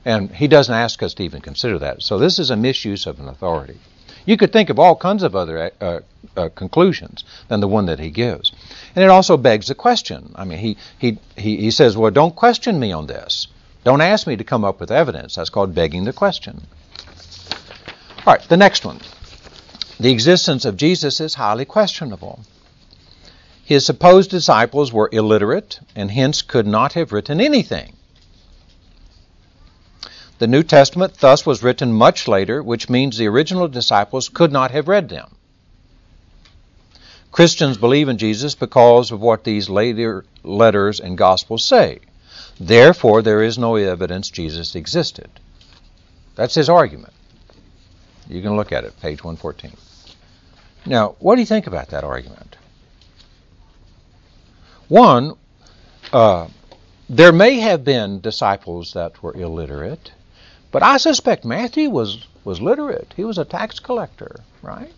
And 0.06 0.32
he 0.32 0.48
doesn't 0.48 0.74
ask 0.74 1.04
us 1.04 1.14
to 1.16 1.24
even 1.24 1.42
consider 1.42 1.78
that. 1.80 2.02
So 2.02 2.18
this 2.18 2.40
is 2.40 2.50
a 2.50 2.56
misuse 2.56 3.06
of 3.06 3.20
an 3.20 3.28
authority. 3.28 3.80
You 4.26 4.38
could 4.38 4.54
think 4.54 4.70
of 4.70 4.80
all 4.80 4.96
kinds 4.96 5.24
of 5.24 5.36
other 5.36 5.72
uh, 5.82 6.00
uh, 6.38 6.50
conclusions 6.50 7.24
than 7.48 7.60
the 7.60 7.68
one 7.68 7.88
that 7.88 8.00
he 8.00 8.10
gives. 8.10 8.52
And 8.96 9.04
it 9.04 9.10
also 9.10 9.36
begs 9.38 9.68
the 9.68 9.76
question. 9.76 10.32
I 10.36 10.46
mean, 10.46 10.60
he, 10.60 10.78
he, 10.98 11.18
he, 11.36 11.58
he 11.58 11.72
says, 11.72 11.98
well, 11.98 12.12
don't 12.12 12.36
question 12.36 12.80
me 12.80 12.92
on 12.92 13.08
this. 13.08 13.48
Don't 13.84 14.02
ask 14.02 14.28
me 14.28 14.36
to 14.36 14.44
come 14.44 14.64
up 14.64 14.80
with 14.80 14.92
evidence. 14.92 15.36
That's 15.36 15.50
called 15.50 15.74
begging 15.74 16.04
the 16.04 16.14
question. 16.14 16.62
All 18.26 18.34
right, 18.34 18.42
the 18.50 18.58
next 18.58 18.86
one. 18.86 19.00
The 20.00 20.12
existence 20.12 20.66
of 20.66 20.78
Jesus 20.78 21.20
is 21.20 21.36
highly 21.36 21.66
questionable. 21.66 22.42
His 23.64 23.86
supposed 23.86 24.30
disciples 24.30 24.94
were 24.94 25.10
illiterate 25.12 25.80
and 25.96 26.12
hence 26.12 26.42
could 26.42 26.68
not 26.68 26.94
have 26.94 27.12
written 27.12 27.42
anything. 27.42 27.94
The 30.40 30.48
New 30.48 30.62
Testament 30.62 31.16
thus 31.20 31.46
was 31.46 31.64
written 31.64 31.92
much 31.94 32.28
later, 32.28 32.62
which 32.62 32.90
means 32.90 33.18
the 33.18 33.28
original 33.28 33.68
disciples 33.68 34.30
could 34.30 34.52
not 34.52 34.70
have 34.72 34.88
read 34.88 35.10
them. 35.10 35.37
Christians 37.38 37.78
believe 37.78 38.10
in 38.10 38.18
Jesus 38.18 38.56
because 38.56 39.12
of 39.12 39.22
what 39.22 39.44
these 39.44 39.70
later 39.70 40.26
letters 40.42 41.00
and 41.00 41.16
Gospels 41.16 41.64
say. 41.64 42.00
Therefore, 42.60 43.22
there 43.22 43.44
is 43.44 43.60
no 43.60 43.76
evidence 43.76 44.32
Jesus 44.32 44.74
existed. 44.74 45.30
That's 46.34 46.56
his 46.56 46.68
argument. 46.68 47.14
You 48.28 48.42
can 48.42 48.56
look 48.56 48.72
at 48.72 48.86
it, 48.86 49.00
page 49.02 49.24
114. 49.24 49.72
Now, 50.88 51.16
what 51.20 51.36
do 51.36 51.42
you 51.42 51.46
think 51.46 51.68
about 51.68 51.90
that 51.90 52.04
argument? 52.04 52.56
One, 54.88 55.36
uh, 56.12 56.48
there 57.08 57.32
may 57.32 57.60
have 57.60 57.84
been 57.84 58.20
disciples 58.20 58.94
that 58.94 59.22
were 59.22 59.36
illiterate, 59.36 60.12
but 60.72 60.82
I 60.82 60.98
suspect 60.98 61.46
Matthew 61.46 61.92
was, 61.92 62.26
was 62.44 62.60
literate. 62.60 63.14
He 63.16 63.24
was 63.24 63.38
a 63.38 63.46
tax 63.46 63.78
collector, 63.78 64.38
right? 64.64 64.92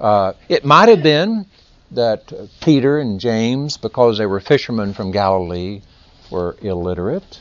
Uh, 0.00 0.32
it 0.48 0.64
might 0.64 0.88
have 0.88 1.02
been 1.02 1.44
that 1.90 2.32
Peter 2.60 2.98
and 2.98 3.20
James, 3.20 3.76
because 3.76 4.16
they 4.18 4.26
were 4.26 4.40
fishermen 4.40 4.94
from 4.94 5.10
Galilee, 5.10 5.82
were 6.30 6.56
illiterate. 6.62 7.40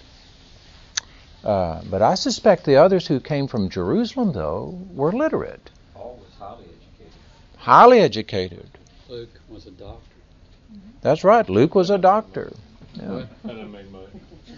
Uh, 1.43 1.81
but 1.89 2.01
I 2.01 2.15
suspect 2.15 2.65
the 2.65 2.75
others 2.75 3.07
who 3.07 3.21
came 3.21 3.47
from 3.47 3.69
Jerusalem, 3.69 4.33
though, 4.33 4.77
were 4.91 5.13
literate. 5.13 5.69
Paul 5.93 6.19
was 6.21 6.33
highly 6.37 6.65
educated. 6.65 7.13
Highly 7.57 7.99
educated. 7.99 8.67
Luke 9.07 9.29
was 9.47 9.65
a 9.65 9.71
doctor. 9.71 10.03
That's 11.01 11.23
right. 11.23 11.49
Luke 11.49 11.75
was 11.75 11.89
a 11.89 11.97
doctor. 11.97 12.51
Yeah. 12.95 13.25
That 13.43 13.47
doesn't 13.47 13.71
make 13.71 13.89
much. 13.89 14.09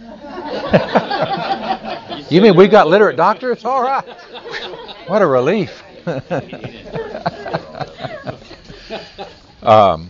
You 2.32 2.42
mean 2.42 2.56
we 2.56 2.68
got 2.70 2.88
literate 2.88 3.18
doctors? 3.18 3.66
All 3.66 3.84
right. 3.84 4.08
What 5.08 5.22
a 5.22 5.28
relief. 5.28 5.84
um, 9.64 10.10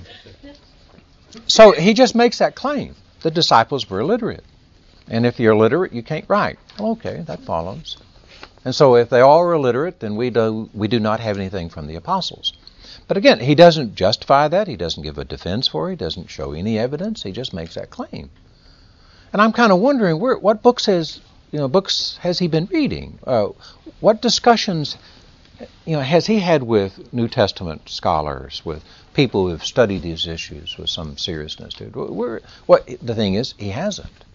so 1.48 1.72
he 1.72 1.94
just 1.94 2.16
makes 2.16 2.40
that 2.40 2.56
claim. 2.56 2.96
The 3.22 3.32
disciples 3.32 3.90
were 3.90 4.00
illiterate. 4.00 4.44
And 5.08 5.26
if 5.26 5.40
you're 5.40 5.54
illiterate, 5.54 5.94
you 5.94 6.04
can't 6.04 6.26
write. 6.28 6.58
Well, 6.80 6.92
okay, 6.92 7.24
that 7.28 7.42
follows. 7.42 7.98
And 8.64 8.74
so 8.74 8.96
if 8.96 9.10
they 9.10 9.22
all 9.22 9.40
are 9.40 9.54
illiterate, 9.54 10.00
then 10.00 10.16
we 10.16 10.30
do, 10.30 10.70
we 10.74 10.88
do 10.88 11.00
not 11.00 11.20
have 11.20 11.38
anything 11.38 11.70
from 11.70 11.88
the 11.88 11.96
apostles. 11.96 12.54
But 13.08 13.18
again, 13.18 13.40
he 13.40 13.56
doesn't 13.56 13.96
justify 13.96 14.48
that. 14.48 14.68
He 14.68 14.76
doesn't 14.76 15.04
give 15.04 15.18
a 15.18 15.26
defense 15.26 15.68
for 15.68 15.88
it. 15.88 15.92
He 15.92 15.96
doesn't 15.98 16.30
show 16.30 16.54
any 16.54 16.78
evidence. 16.78 17.24
He 17.24 17.32
just 17.32 17.54
makes 17.54 17.76
that 17.76 17.90
claim. 17.90 18.30
And 19.34 19.42
I'm 19.42 19.54
kind 19.54 19.72
of 19.72 19.80
wondering 19.80 20.20
where, 20.20 20.38
what 20.38 20.62
books 20.62 20.86
has 20.86 21.22
you 21.52 21.60
know 21.60 21.68
books 21.68 22.18
has 22.22 22.40
he 22.40 22.48
been 22.48 22.66
reading? 22.72 23.20
Uh, 23.26 23.50
what 24.00 24.22
discussions 24.22 24.98
you 25.86 25.96
know 25.96 26.02
has 26.02 26.26
he 26.26 26.40
had 26.40 26.64
with 26.64 27.14
New 27.14 27.28
Testament 27.28 27.90
scholars, 27.90 28.62
with 28.66 28.84
people 29.14 29.46
who 29.46 29.52
have 29.52 29.66
studied 29.66 30.02
these 30.02 30.28
issues 30.28 30.78
with 30.78 30.90
some 30.90 31.18
seriousness? 31.18 31.74
dude? 31.74 31.96
what 31.96 32.88
the 33.02 33.16
thing 33.16 33.36
is, 33.36 33.54
he 33.58 33.70
hasn't, 33.70 34.26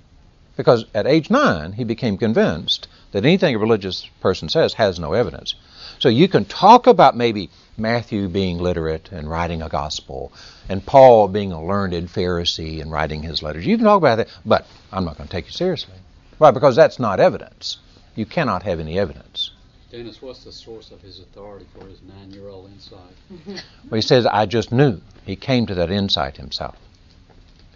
because 0.56 0.84
at 0.94 1.06
age 1.06 1.30
nine 1.30 1.72
he 1.72 1.84
became 1.84 2.16
convinced 2.16 2.88
that 3.12 3.24
anything 3.24 3.54
a 3.54 3.58
religious 3.58 4.08
person 4.20 4.48
says 4.48 4.74
has 4.74 4.98
no 4.98 5.12
evidence. 5.12 5.54
So 5.98 6.08
you 6.08 6.28
can 6.28 6.44
talk 6.44 6.86
about 6.86 7.16
maybe 7.16 7.48
Matthew 7.78 8.28
being 8.28 8.58
literate 8.58 9.10
and 9.12 9.30
writing 9.30 9.62
a 9.62 9.68
gospel, 9.68 10.32
and 10.68 10.84
Paul 10.84 11.28
being 11.28 11.52
a 11.52 11.64
learned 11.64 12.08
Pharisee 12.08 12.80
and 12.80 12.90
writing 12.90 13.22
his 13.22 13.42
letters. 13.42 13.66
You 13.66 13.76
can 13.76 13.84
talk 13.84 13.98
about 13.98 14.16
that, 14.16 14.28
but 14.44 14.66
I'm 14.92 15.04
not 15.04 15.16
going 15.16 15.28
to 15.28 15.32
take 15.32 15.46
you 15.46 15.52
seriously. 15.52 15.94
Why? 16.38 16.50
Because 16.50 16.76
that's 16.76 16.98
not 16.98 17.20
evidence. 17.20 17.78
You 18.14 18.26
cannot 18.26 18.62
have 18.64 18.80
any 18.80 18.98
evidence. 18.98 19.50
Dennis, 19.96 20.20
what's 20.20 20.44
the 20.44 20.52
source 20.52 20.90
of 20.90 21.00
his 21.00 21.20
authority 21.20 21.64
for 21.72 21.86
his 21.86 22.02
nine-year-old 22.02 22.70
insight? 22.70 23.00
Mm-hmm. 23.32 23.56
Well, 23.88 23.96
he 23.96 24.02
says, 24.02 24.26
I 24.26 24.44
just 24.44 24.70
knew. 24.70 25.00
He 25.24 25.36
came 25.36 25.64
to 25.66 25.74
that 25.76 25.90
insight 25.90 26.36
himself. 26.36 26.76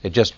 It 0.02 0.11
just, 0.11 0.35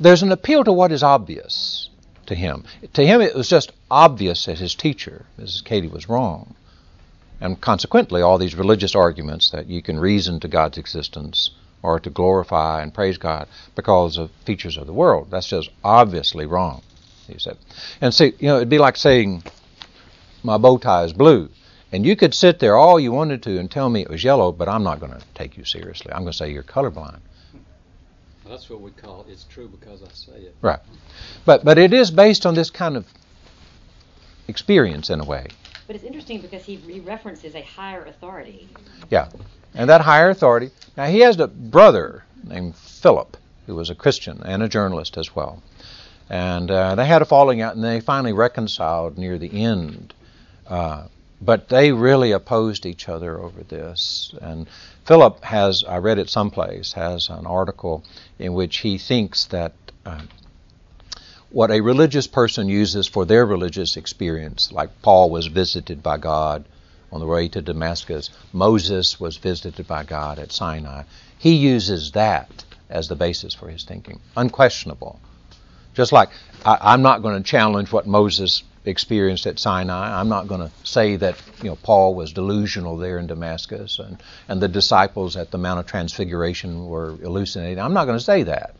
there's 0.00 0.22
an 0.22 0.32
appeal 0.32 0.64
to 0.64 0.72
what 0.72 0.92
is 0.92 1.02
obvious 1.02 1.90
to 2.24 2.34
him. 2.34 2.64
To 2.94 3.06
him, 3.06 3.20
it 3.20 3.34
was 3.34 3.50
just 3.50 3.72
obvious 3.90 4.46
that 4.46 4.60
his 4.60 4.74
teacher, 4.74 5.26
Mrs. 5.38 5.62
Cady, 5.62 5.88
was 5.88 6.08
wrong. 6.08 6.54
And 7.38 7.60
consequently, 7.60 8.22
all 8.22 8.38
these 8.38 8.54
religious 8.54 8.94
arguments 8.94 9.50
that 9.50 9.66
you 9.66 9.82
can 9.82 9.98
reason 9.98 10.40
to 10.40 10.48
God's 10.48 10.78
existence 10.78 11.50
or 11.82 12.00
to 12.00 12.08
glorify 12.08 12.82
and 12.82 12.94
praise 12.94 13.18
God 13.18 13.46
because 13.74 14.16
of 14.16 14.30
features 14.46 14.78
of 14.78 14.86
the 14.86 14.94
world, 14.94 15.30
that's 15.30 15.48
just 15.48 15.68
obviously 15.84 16.46
wrong, 16.46 16.80
he 17.26 17.38
said. 17.38 17.58
And 18.00 18.14
see, 18.14 18.32
you 18.38 18.48
know, 18.48 18.56
it'd 18.56 18.70
be 18.70 18.78
like 18.78 18.96
saying, 18.96 19.42
my 20.46 20.56
bow 20.56 20.78
tie 20.78 21.04
is 21.04 21.12
blue. 21.12 21.50
And 21.92 22.06
you 22.06 22.16
could 22.16 22.34
sit 22.34 22.58
there 22.58 22.76
all 22.76 22.98
you 22.98 23.12
wanted 23.12 23.42
to 23.44 23.58
and 23.58 23.70
tell 23.70 23.88
me 23.88 24.00
it 24.00 24.08
was 24.08 24.24
yellow, 24.24 24.52
but 24.52 24.68
I'm 24.68 24.82
not 24.82 25.00
going 25.00 25.12
to 25.12 25.22
take 25.34 25.56
you 25.56 25.64
seriously. 25.64 26.12
I'm 26.12 26.22
going 26.22 26.32
to 26.32 26.38
say 26.38 26.50
you're 26.50 26.62
colorblind. 26.62 27.18
Well, 28.44 28.50
that's 28.50 28.70
what 28.70 28.80
we 28.80 28.92
call 28.92 29.26
it's 29.28 29.44
true 29.44 29.68
because 29.68 30.02
I 30.02 30.08
say 30.12 30.40
it. 30.40 30.56
Right. 30.62 30.78
But 31.44 31.64
but 31.64 31.78
it 31.78 31.92
is 31.92 32.10
based 32.10 32.46
on 32.46 32.54
this 32.54 32.70
kind 32.70 32.96
of 32.96 33.06
experience 34.46 35.10
in 35.10 35.20
a 35.20 35.24
way. 35.24 35.48
But 35.86 35.96
it's 35.96 36.04
interesting 36.04 36.40
because 36.40 36.64
he, 36.64 36.76
he 36.76 37.00
references 37.00 37.54
a 37.54 37.62
higher 37.62 38.04
authority. 38.04 38.68
Yeah. 39.10 39.28
And 39.74 39.90
that 39.90 40.00
higher 40.00 40.30
authority. 40.30 40.70
Now 40.96 41.06
he 41.06 41.20
has 41.20 41.38
a 41.40 41.48
brother 41.48 42.24
named 42.44 42.76
Philip 42.76 43.36
who 43.66 43.74
was 43.74 43.90
a 43.90 43.94
Christian 43.94 44.42
and 44.44 44.62
a 44.62 44.68
journalist 44.68 45.16
as 45.16 45.34
well. 45.34 45.62
And 46.28 46.70
uh, 46.70 46.94
they 46.94 47.06
had 47.06 47.22
a 47.22 47.24
falling 47.24 47.60
out 47.60 47.74
and 47.74 47.84
they 47.84 48.00
finally 48.00 48.32
reconciled 48.32 49.18
near 49.18 49.38
the 49.38 49.64
end. 49.64 50.14
Uh, 50.68 51.04
but 51.40 51.68
they 51.68 51.92
really 51.92 52.32
opposed 52.32 52.86
each 52.86 53.08
other 53.08 53.38
over 53.38 53.62
this. 53.62 54.34
And 54.40 54.66
Philip 55.04 55.44
has, 55.44 55.84
I 55.84 55.98
read 55.98 56.18
it 56.18 56.30
someplace, 56.30 56.94
has 56.94 57.28
an 57.28 57.46
article 57.46 58.02
in 58.38 58.54
which 58.54 58.78
he 58.78 58.98
thinks 58.98 59.44
that 59.46 59.72
uh, 60.04 60.22
what 61.50 61.70
a 61.70 61.80
religious 61.80 62.26
person 62.26 62.68
uses 62.68 63.06
for 63.06 63.24
their 63.24 63.46
religious 63.46 63.96
experience, 63.96 64.72
like 64.72 65.02
Paul 65.02 65.30
was 65.30 65.46
visited 65.46 66.02
by 66.02 66.18
God 66.18 66.64
on 67.12 67.20
the 67.20 67.26
way 67.26 67.48
to 67.48 67.62
Damascus, 67.62 68.30
Moses 68.52 69.20
was 69.20 69.36
visited 69.36 69.86
by 69.86 70.04
God 70.04 70.38
at 70.38 70.52
Sinai, 70.52 71.04
he 71.38 71.54
uses 71.54 72.12
that 72.12 72.64
as 72.90 73.08
the 73.08 73.16
basis 73.16 73.54
for 73.54 73.68
his 73.68 73.84
thinking. 73.84 74.20
Unquestionable. 74.36 75.20
Just 75.94 76.12
like 76.12 76.30
I, 76.64 76.94
am 76.94 77.02
not 77.02 77.22
going 77.22 77.42
to 77.42 77.48
challenge 77.48 77.92
what 77.92 78.06
Moses 78.06 78.62
experienced 78.86 79.46
at 79.46 79.58
Sinai. 79.58 80.18
I'm 80.18 80.28
not 80.28 80.46
going 80.46 80.60
to 80.60 80.70
say 80.84 81.16
that 81.16 81.40
you 81.62 81.70
know 81.70 81.76
Paul 81.76 82.14
was 82.14 82.32
delusional 82.32 82.96
there 82.96 83.18
in 83.18 83.26
Damascus 83.26 83.98
and, 83.98 84.22
and 84.48 84.62
the 84.62 84.68
disciples 84.68 85.36
at 85.36 85.50
the 85.50 85.58
Mount 85.58 85.80
of 85.80 85.86
Transfiguration 85.86 86.86
were 86.86 87.16
hallucinating. 87.16 87.78
I'm 87.78 87.94
not 87.94 88.06
going 88.06 88.18
to 88.18 88.24
say 88.24 88.44
that 88.44 88.74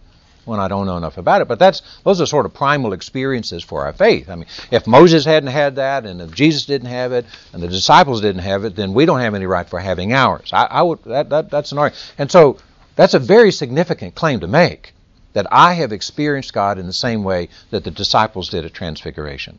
when 0.47 0.61
I 0.61 0.69
don't 0.69 0.87
know 0.87 0.97
enough 0.97 1.19
about 1.19 1.43
it. 1.43 1.49
But 1.49 1.59
that's 1.59 1.83
those 2.05 2.21
are 2.21 2.27
sort 2.27 2.47
of 2.47 2.55
primal 2.55 2.93
experiences 2.93 3.63
for 3.63 3.85
our 3.85 3.93
faith. 3.93 4.31
I 4.31 4.37
mean, 4.37 4.47
if 4.71 4.87
Moses 4.87 5.25
hadn't 5.25 5.51
had 5.51 5.77
that, 5.77 6.07
and 6.07 6.23
if 6.23 6.33
Jesus 6.35 6.65
didn't 6.65 6.89
have 6.89 7.13
it, 7.13 7.27
and 7.53 7.63
the 7.63 7.69
disciples 7.69 8.21
didn't 8.21 8.43
have 8.43 8.65
it, 8.65 8.77
then 8.77 8.95
we 8.95 9.05
don't 9.05 9.21
have 9.21 9.35
any 9.35 9.47
right 9.47 9.69
for 9.69 9.79
having 9.79 10.13
ours. 10.13 10.51
I, 10.53 10.65
I 10.65 10.83
would 10.83 11.03
that, 11.05 11.29
that 11.31 11.51
that's 11.51 11.73
an 11.73 11.79
argument. 11.79 12.15
And 12.17 12.31
so 12.31 12.59
that's 12.95 13.15
a 13.15 13.19
very 13.19 13.53
significant 13.53 14.15
claim 14.15 14.41
to 14.41 14.47
make 14.47 14.95
that 15.35 15.47
I 15.53 15.75
have 15.75 15.93
experienced 15.93 16.55
God 16.55 16.79
in 16.79 16.87
the 16.87 16.95
same 16.95 17.23
way 17.23 17.51
that 17.71 17.85
the 17.85 17.91
disciples 17.91 18.49
did 18.49 18.65
at 18.65 18.73
Transfiguration. 18.73 19.59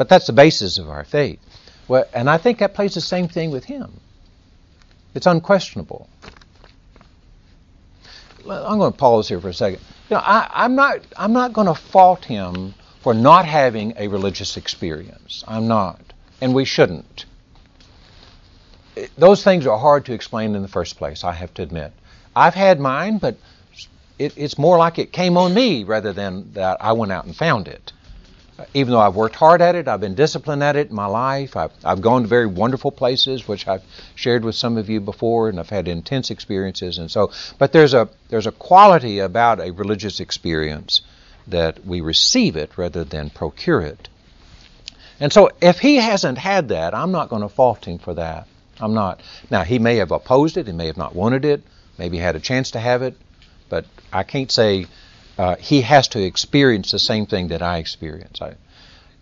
But 0.00 0.08
that's 0.08 0.28
the 0.28 0.32
basis 0.32 0.78
of 0.78 0.88
our 0.88 1.04
faith. 1.04 1.38
Well, 1.86 2.06
and 2.14 2.30
I 2.30 2.38
think 2.38 2.60
that 2.60 2.72
plays 2.72 2.94
the 2.94 3.02
same 3.02 3.28
thing 3.28 3.50
with 3.50 3.64
him. 3.64 4.00
It's 5.14 5.26
unquestionable. 5.26 6.08
I'm 8.48 8.78
going 8.78 8.92
to 8.92 8.98
pause 8.98 9.28
here 9.28 9.42
for 9.42 9.50
a 9.50 9.52
second. 9.52 9.80
You 10.08 10.16
know, 10.16 10.22
I, 10.24 10.64
am 10.64 10.74
not. 10.74 11.00
I'm 11.18 11.34
not 11.34 11.52
going 11.52 11.66
to 11.66 11.74
fault 11.74 12.24
him 12.24 12.72
for 13.02 13.12
not 13.12 13.44
having 13.44 13.92
a 13.98 14.08
religious 14.08 14.56
experience. 14.56 15.44
I'm 15.46 15.68
not, 15.68 16.00
and 16.40 16.54
we 16.54 16.64
shouldn't. 16.64 17.26
Those 19.18 19.44
things 19.44 19.66
are 19.66 19.78
hard 19.78 20.06
to 20.06 20.14
explain 20.14 20.54
in 20.54 20.62
the 20.62 20.68
first 20.68 20.96
place. 20.96 21.24
I 21.24 21.32
have 21.32 21.52
to 21.54 21.62
admit. 21.62 21.92
I've 22.34 22.54
had 22.54 22.80
mine, 22.80 23.18
but 23.18 23.36
it, 24.18 24.32
it's 24.34 24.56
more 24.56 24.78
like 24.78 24.98
it 24.98 25.12
came 25.12 25.36
on 25.36 25.52
me 25.52 25.84
rather 25.84 26.14
than 26.14 26.54
that 26.54 26.78
I 26.80 26.92
went 26.92 27.12
out 27.12 27.26
and 27.26 27.36
found 27.36 27.68
it. 27.68 27.92
Even 28.74 28.92
though 28.92 29.00
I've 29.00 29.14
worked 29.14 29.36
hard 29.36 29.62
at 29.62 29.74
it, 29.74 29.88
I've 29.88 30.00
been 30.00 30.14
disciplined 30.14 30.62
at 30.62 30.76
it 30.76 30.90
in 30.90 30.94
my 30.94 31.06
life. 31.06 31.56
I've, 31.56 31.72
I've 31.84 32.00
gone 32.00 32.22
to 32.22 32.28
very 32.28 32.46
wonderful 32.46 32.90
places, 32.90 33.46
which 33.48 33.66
I've 33.66 33.82
shared 34.14 34.44
with 34.44 34.54
some 34.54 34.76
of 34.76 34.88
you 34.88 35.00
before, 35.00 35.48
and 35.48 35.58
I've 35.58 35.70
had 35.70 35.88
intense 35.88 36.30
experiences. 36.30 36.98
And 36.98 37.10
so, 37.10 37.32
but 37.58 37.72
there's 37.72 37.94
a 37.94 38.08
there's 38.28 38.46
a 38.46 38.52
quality 38.52 39.18
about 39.18 39.60
a 39.60 39.72
religious 39.72 40.20
experience 40.20 41.02
that 41.46 41.84
we 41.84 42.00
receive 42.00 42.56
it 42.56 42.76
rather 42.76 43.04
than 43.04 43.30
procure 43.30 43.80
it. 43.80 44.08
And 45.18 45.32
so, 45.32 45.50
if 45.60 45.78
he 45.80 45.96
hasn't 45.96 46.38
had 46.38 46.68
that, 46.68 46.94
I'm 46.94 47.12
not 47.12 47.28
going 47.28 47.42
to 47.42 47.48
fault 47.48 47.84
him 47.86 47.98
for 47.98 48.14
that. 48.14 48.46
I'm 48.80 48.94
not. 48.94 49.20
Now, 49.50 49.64
he 49.64 49.78
may 49.78 49.96
have 49.96 50.10
opposed 50.10 50.56
it, 50.56 50.66
he 50.66 50.72
may 50.72 50.86
have 50.86 50.96
not 50.96 51.14
wanted 51.14 51.44
it, 51.44 51.62
maybe 51.98 52.16
had 52.16 52.36
a 52.36 52.40
chance 52.40 52.70
to 52.72 52.80
have 52.80 53.02
it, 53.02 53.14
but 53.68 53.84
I 54.12 54.22
can't 54.22 54.50
say 54.50 54.86
uh, 55.40 55.56
he 55.56 55.80
has 55.80 56.08
to 56.08 56.22
experience 56.22 56.90
the 56.90 56.98
same 56.98 57.24
thing 57.24 57.48
that 57.48 57.62
I 57.62 57.78
experience. 57.78 58.40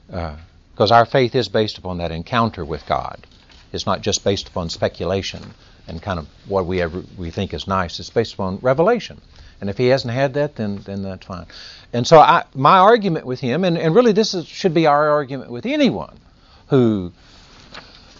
Because 0.09 0.91
uh, 0.91 0.95
our 0.95 1.07
faith 1.07 1.37
is 1.37 1.49
based 1.49 1.79
upon 1.79 1.99
that 1.99 2.11
encounter 2.11 2.65
with 2.65 2.85
God. 2.87 3.25
It's 3.73 3.87
not 3.87 4.01
just 4.01 4.25
based 4.25 4.49
upon 4.49 4.69
speculation 4.69 5.55
and 5.87 6.03
kind 6.03 6.19
of 6.19 6.27
what 6.49 6.67
we 6.67 6.83
ever 6.83 7.05
we 7.17 7.31
think 7.31 7.55
is 7.55 7.69
nice. 7.69 8.01
It's 8.01 8.11
based 8.11 8.35
upon 8.35 8.59
revelation. 8.63 9.21
And 9.61 9.71
if 9.71 9.79
he 9.79 9.87
hasn't 9.87 10.13
had 10.13 10.35
that, 10.35 10.57
then 10.57 10.83
then 10.85 11.03
that's 11.03 11.25
fine. 11.25 11.47
And 11.93 12.05
so 12.05 12.19
I, 12.19 12.45
my 12.53 12.79
argument 12.79 13.25
with 13.25 13.39
him, 13.39 13.63
and, 13.63 13.79
and 13.79 13.95
really 13.95 14.13
this 14.13 14.35
is, 14.35 14.45
should 14.49 14.75
be 14.75 14.87
our 14.89 15.11
argument 15.11 15.53
with 15.53 15.67
anyone 15.67 16.19
who, 16.67 17.13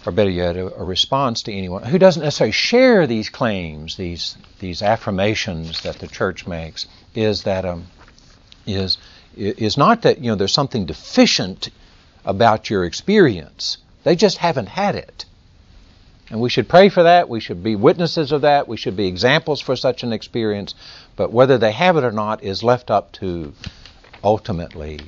or 0.05 0.11
better 0.11 0.29
yet, 0.29 0.55
a, 0.55 0.73
a 0.75 0.83
response 0.83 1.43
to 1.43 1.53
anyone 1.53 1.83
who 1.83 1.99
doesn't 1.99 2.23
necessarily 2.23 2.51
share 2.51 3.05
these 3.07 3.29
claims, 3.29 3.97
these 3.97 4.37
these 4.59 4.81
affirmations 4.81 5.81
that 5.83 5.99
the 5.99 6.07
church 6.07 6.47
makes, 6.47 6.87
is 7.15 7.43
that 7.43 7.65
um, 7.65 7.87
is 8.65 8.97
is 9.35 9.77
not 9.77 10.03
that 10.03 10.19
you 10.19 10.31
know 10.31 10.35
there's 10.35 10.53
something 10.53 10.85
deficient 10.85 11.69
about 12.25 12.69
your 12.69 12.85
experience. 12.85 13.77
They 14.03 14.15
just 14.15 14.37
haven't 14.37 14.69
had 14.69 14.95
it. 14.95 15.25
And 16.29 16.39
we 16.39 16.49
should 16.49 16.69
pray 16.69 16.89
for 16.89 17.03
that. 17.03 17.27
We 17.27 17.39
should 17.39 17.63
be 17.63 17.75
witnesses 17.75 18.31
of 18.31 18.41
that. 18.41 18.67
We 18.67 18.77
should 18.77 18.95
be 18.95 19.07
examples 19.07 19.61
for 19.61 19.75
such 19.75 20.03
an 20.03 20.13
experience. 20.13 20.75
But 21.15 21.33
whether 21.33 21.57
they 21.57 21.71
have 21.71 21.97
it 21.97 22.03
or 22.03 22.11
not 22.11 22.43
is 22.43 22.63
left 22.63 22.91
up 22.91 23.11
to 23.13 23.53
ultimately, 24.23 24.99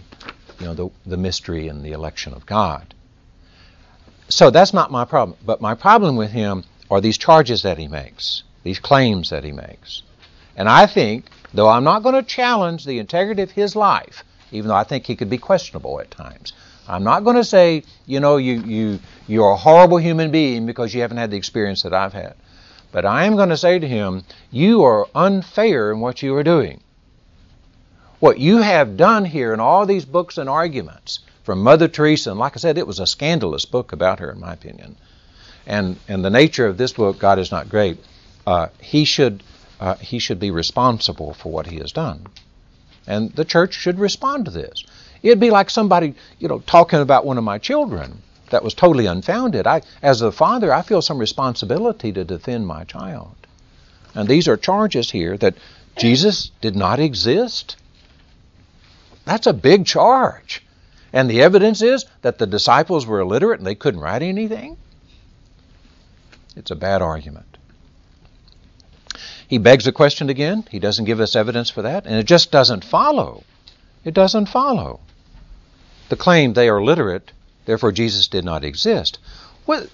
you 0.60 0.66
know, 0.66 0.74
the, 0.74 0.90
the 1.06 1.18
mystery 1.18 1.68
and 1.68 1.84
the 1.84 1.92
election 1.92 2.34
of 2.34 2.46
God. 2.46 2.94
So 4.32 4.50
that's 4.50 4.74
not 4.74 4.92
my 4.92 5.06
problem. 5.06 5.38
But 5.46 5.62
my 5.62 5.76
problem 5.76 6.16
with 6.16 6.32
him 6.32 6.64
are 6.90 7.02
these 7.02 7.18
charges 7.18 7.62
that 7.64 7.78
he 7.78 7.88
makes, 7.88 8.44
these 8.64 8.80
claims 8.80 9.30
that 9.30 9.44
he 9.44 9.52
makes. 9.52 10.04
And 10.56 10.68
I 10.68 10.86
think 10.88 11.26
Though 11.54 11.68
I'm 11.68 11.84
not 11.84 12.04
going 12.04 12.16
to 12.16 12.24
challenge 12.24 12.86
the 12.86 13.00
integrity 13.00 13.42
of 13.42 13.52
his 13.52 13.76
life, 13.76 14.24
even 14.52 14.70
though 14.70 14.76
I 14.76 14.86
think 14.86 15.06
he 15.06 15.16
could 15.16 15.30
be 15.30 15.38
questionable 15.38 16.00
at 16.00 16.10
times. 16.10 16.54
I'm 16.88 17.04
not 17.04 17.24
going 17.24 17.36
to 17.36 17.44
say, 17.44 17.84
you 18.06 18.20
know, 18.20 18.38
you, 18.38 18.62
you, 18.62 19.00
you're 19.28 19.52
a 19.52 19.58
horrible 19.58 19.98
human 19.98 20.32
being 20.32 20.66
because 20.66 20.94
you 20.94 21.02
haven't 21.02 21.18
had 21.18 21.32
the 21.32 21.38
experience 21.38 21.84
that 21.84 21.94
I've 21.94 22.14
had. 22.14 22.36
But 22.92 23.06
I 23.06 23.26
am 23.26 23.36
going 23.36 23.50
to 23.50 23.58
say 23.58 23.80
to 23.80 23.88
him, 23.88 24.24
you 24.50 24.84
are 24.84 25.08
unfair 25.14 25.92
in 25.92 26.00
what 26.00 26.22
you 26.22 26.36
are 26.36 26.44
doing. 26.44 26.82
What 28.20 28.40
you 28.40 28.58
have 28.58 28.98
done 28.98 29.26
here 29.26 29.54
in 29.54 29.60
all 29.60 29.86
these 29.86 30.06
books 30.06 30.38
and 30.38 30.50
arguments 30.50 31.20
from 31.44 31.62
Mother 31.62 31.88
Teresa, 31.88 32.32
and 32.32 32.40
like 32.40 32.56
I 32.56 32.60
said, 32.60 32.78
it 32.78 32.88
was 32.88 33.00
a 33.00 33.08
scandalous 33.08 33.66
book 33.66 33.94
about 33.94 34.20
her, 34.20 34.32
in 34.32 34.40
my 34.40 34.54
opinion. 34.54 34.96
And, 35.66 35.98
and 36.08 36.24
the 36.24 36.30
nature 36.30 36.68
of 36.68 36.78
this 36.78 36.94
book, 36.94 37.20
God 37.20 37.40
is 37.40 37.52
Not 37.52 37.70
Great, 37.70 37.98
uh, 38.46 38.68
he 38.80 39.06
should 39.06 39.44
uh, 39.82 39.96
he 39.96 40.20
should 40.20 40.40
be 40.40 40.52
responsible 40.52 41.34
for 41.34 41.52
what 41.52 41.66
he 41.66 41.78
has 41.78 41.92
done. 41.92 42.28
And 43.08 43.32
the 43.32 43.44
church 43.44 43.74
should 43.74 44.00
respond 44.00 44.46
to 44.46 44.52
this. 44.52 44.84
It'd 45.24 45.40
be 45.40 45.50
like 45.50 45.72
somebody, 45.72 46.14
you 46.38 46.48
know, 46.48 46.60
talking 46.60 47.00
about 47.00 47.26
one 47.26 47.40
of 47.40 47.44
my 47.44 47.58
children 47.58 48.22
that 48.52 48.64
was 48.64 48.76
totally 48.76 49.08
unfounded. 49.08 49.66
I, 49.66 49.82
as 50.04 50.22
a 50.22 50.32
father, 50.32 50.72
I 50.72 50.84
feel 50.84 51.02
some 51.02 51.18
responsibility 51.18 52.12
to 52.14 52.24
defend 52.24 52.68
my 52.68 52.84
child. 52.84 53.36
And 54.14 54.30
these 54.30 54.48
are 54.48 54.58
charges 54.58 55.10
here 55.10 55.36
that 55.38 55.56
Jesus 55.98 56.52
did 56.62 56.76
not 56.76 57.00
exist. 57.00 57.76
That's 59.26 59.48
a 59.48 59.54
big 59.54 59.86
charge. 59.86 60.64
And 61.14 61.30
the 61.30 61.42
evidence 61.42 61.82
is 61.82 62.06
that 62.22 62.38
the 62.38 62.48
disciples 62.48 63.06
were 63.06 63.20
illiterate 63.20 63.60
and 63.60 63.68
they 63.68 63.76
couldn't 63.76 64.00
write 64.00 64.22
anything. 64.22 64.78
It's 66.56 66.72
a 66.72 66.76
bad 66.76 67.02
argument. 67.02 67.58
He 69.48 69.58
begs 69.58 69.84
the 69.84 69.92
question 69.92 70.30
again. 70.30 70.66
He 70.72 70.80
doesn't 70.80 71.06
give 71.06 71.20
us 71.20 71.36
evidence 71.36 71.70
for 71.70 71.82
that. 71.82 72.06
And 72.06 72.16
it 72.16 72.26
just 72.26 72.52
doesn't 72.52 72.86
follow. 72.86 73.44
It 74.06 74.14
doesn't 74.14 74.48
follow. 74.48 75.02
The 76.10 76.16
claim 76.16 76.54
they 76.54 76.70
are 76.70 76.82
literate, 76.82 77.32
therefore 77.66 77.92
Jesus 77.92 78.28
did 78.28 78.46
not 78.46 78.64
exist. 78.64 79.20
Well, 79.66 79.88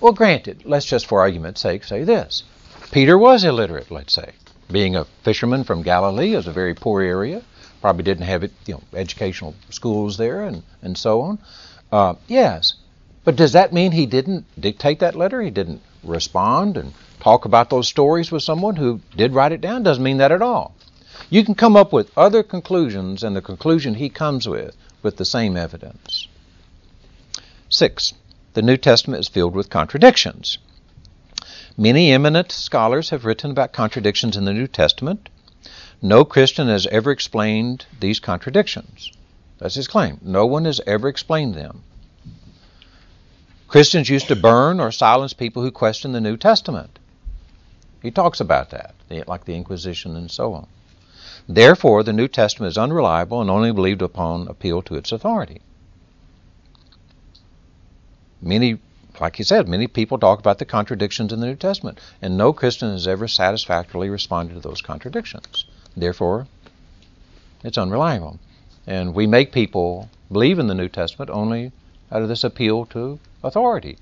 well, 0.00 0.12
granted, 0.12 0.62
let's 0.64 0.86
just 0.86 1.06
for 1.06 1.20
argument's 1.20 1.60
sake 1.60 1.84
say 1.84 2.02
this. 2.02 2.42
Peter 2.90 3.16
was 3.16 3.44
illiterate, 3.44 3.90
let's 3.90 4.12
say. 4.12 4.32
Being 4.70 4.96
a 4.96 5.04
fisherman 5.22 5.62
from 5.64 5.82
Galilee 5.82 6.34
is 6.34 6.48
a 6.48 6.52
very 6.52 6.74
poor 6.74 7.02
area. 7.02 7.42
Probably 7.82 8.04
didn't 8.04 8.24
have 8.24 8.44
it, 8.44 8.52
you 8.64 8.74
know, 8.74 8.82
educational 8.94 9.54
schools 9.68 10.16
there 10.16 10.44
and, 10.44 10.62
and 10.80 10.96
so 10.96 11.20
on. 11.20 11.38
Uh, 11.90 12.14
yes. 12.28 12.74
But 13.24 13.36
does 13.36 13.52
that 13.52 13.72
mean 13.72 13.92
he 13.92 14.06
didn't 14.06 14.46
dictate 14.58 15.00
that 15.00 15.14
letter? 15.14 15.42
He 15.42 15.50
didn't 15.50 15.82
respond 16.02 16.76
and 16.76 16.94
talk 17.20 17.44
about 17.44 17.70
those 17.70 17.88
stories 17.88 18.32
with 18.32 18.42
someone 18.42 18.76
who 18.76 19.00
did 19.16 19.34
write 19.34 19.52
it 19.52 19.60
down 19.60 19.82
doesn't 19.82 20.02
mean 20.02 20.16
that 20.18 20.32
at 20.32 20.42
all. 20.42 20.74
You 21.28 21.44
can 21.44 21.54
come 21.54 21.76
up 21.76 21.92
with 21.92 22.16
other 22.16 22.42
conclusions 22.42 23.22
and 23.22 23.36
the 23.36 23.42
conclusion 23.42 23.94
he 23.94 24.08
comes 24.08 24.48
with 24.48 24.76
with 25.02 25.16
the 25.16 25.24
same 25.24 25.56
evidence. 25.56 26.26
Six, 27.68 28.14
the 28.54 28.62
New 28.62 28.76
Testament 28.76 29.20
is 29.20 29.28
filled 29.28 29.54
with 29.54 29.70
contradictions. 29.70 30.58
Many 31.76 32.12
eminent 32.12 32.52
scholars 32.52 33.10
have 33.10 33.24
written 33.24 33.50
about 33.50 33.72
contradictions 33.72 34.36
in 34.36 34.44
the 34.44 34.52
New 34.52 34.66
Testament. 34.66 35.28
No 36.04 36.24
Christian 36.24 36.66
has 36.66 36.88
ever 36.88 37.12
explained 37.12 37.86
these 38.00 38.18
contradictions. 38.18 39.12
That's 39.58 39.76
his 39.76 39.86
claim. 39.86 40.18
No 40.20 40.44
one 40.46 40.64
has 40.64 40.80
ever 40.84 41.06
explained 41.06 41.54
them. 41.54 41.84
Christians 43.68 44.08
used 44.08 44.26
to 44.26 44.34
burn 44.34 44.80
or 44.80 44.90
silence 44.90 45.32
people 45.32 45.62
who 45.62 45.70
questioned 45.70 46.12
the 46.12 46.20
New 46.20 46.36
Testament. 46.36 46.98
He 48.02 48.10
talks 48.10 48.40
about 48.40 48.70
that, 48.70 48.96
like 49.28 49.44
the 49.44 49.54
Inquisition 49.54 50.16
and 50.16 50.28
so 50.28 50.52
on. 50.54 50.66
Therefore, 51.48 52.02
the 52.02 52.12
New 52.12 52.26
Testament 52.26 52.70
is 52.70 52.78
unreliable 52.78 53.40
and 53.40 53.48
only 53.48 53.72
believed 53.72 54.02
upon 54.02 54.48
appeal 54.48 54.82
to 54.82 54.96
its 54.96 55.12
authority. 55.12 55.60
Many, 58.40 58.80
like 59.20 59.36
he 59.36 59.44
said, 59.44 59.68
many 59.68 59.86
people 59.86 60.18
talk 60.18 60.40
about 60.40 60.58
the 60.58 60.64
contradictions 60.64 61.32
in 61.32 61.38
the 61.38 61.46
New 61.46 61.54
Testament, 61.54 62.00
and 62.20 62.36
no 62.36 62.52
Christian 62.52 62.90
has 62.90 63.06
ever 63.06 63.28
satisfactorily 63.28 64.10
responded 64.10 64.54
to 64.54 64.60
those 64.60 64.82
contradictions. 64.82 65.64
Therefore, 65.96 66.46
it's 67.64 67.78
unreliable. 67.78 68.38
And 68.86 69.14
we 69.14 69.26
make 69.26 69.52
people 69.52 70.08
believe 70.30 70.58
in 70.58 70.66
the 70.66 70.74
New 70.74 70.88
Testament 70.88 71.30
only 71.30 71.72
out 72.10 72.22
of 72.22 72.28
this 72.28 72.44
appeal 72.44 72.86
to 72.86 73.18
authority. 73.42 73.98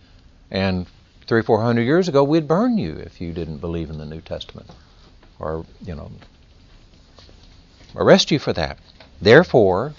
And 0.51 0.87
three, 1.27 1.43
four 1.43 1.63
hundred 1.63 1.83
years 1.83 2.09
ago, 2.09 2.25
we'd 2.25 2.49
burn 2.49 2.79
you 2.79 2.97
if 2.97 3.21
you 3.21 3.33
didn't 3.33 3.59
believe 3.59 3.91
in 3.91 3.99
the 3.99 4.07
New 4.07 4.21
Testament, 4.21 4.71
or 5.39 5.65
you 5.85 5.95
know, 5.95 6.11
arrest 7.95 8.31
you 8.31 8.39
for 8.39 8.53
that. 8.53 8.79
Therefore, 9.21 9.95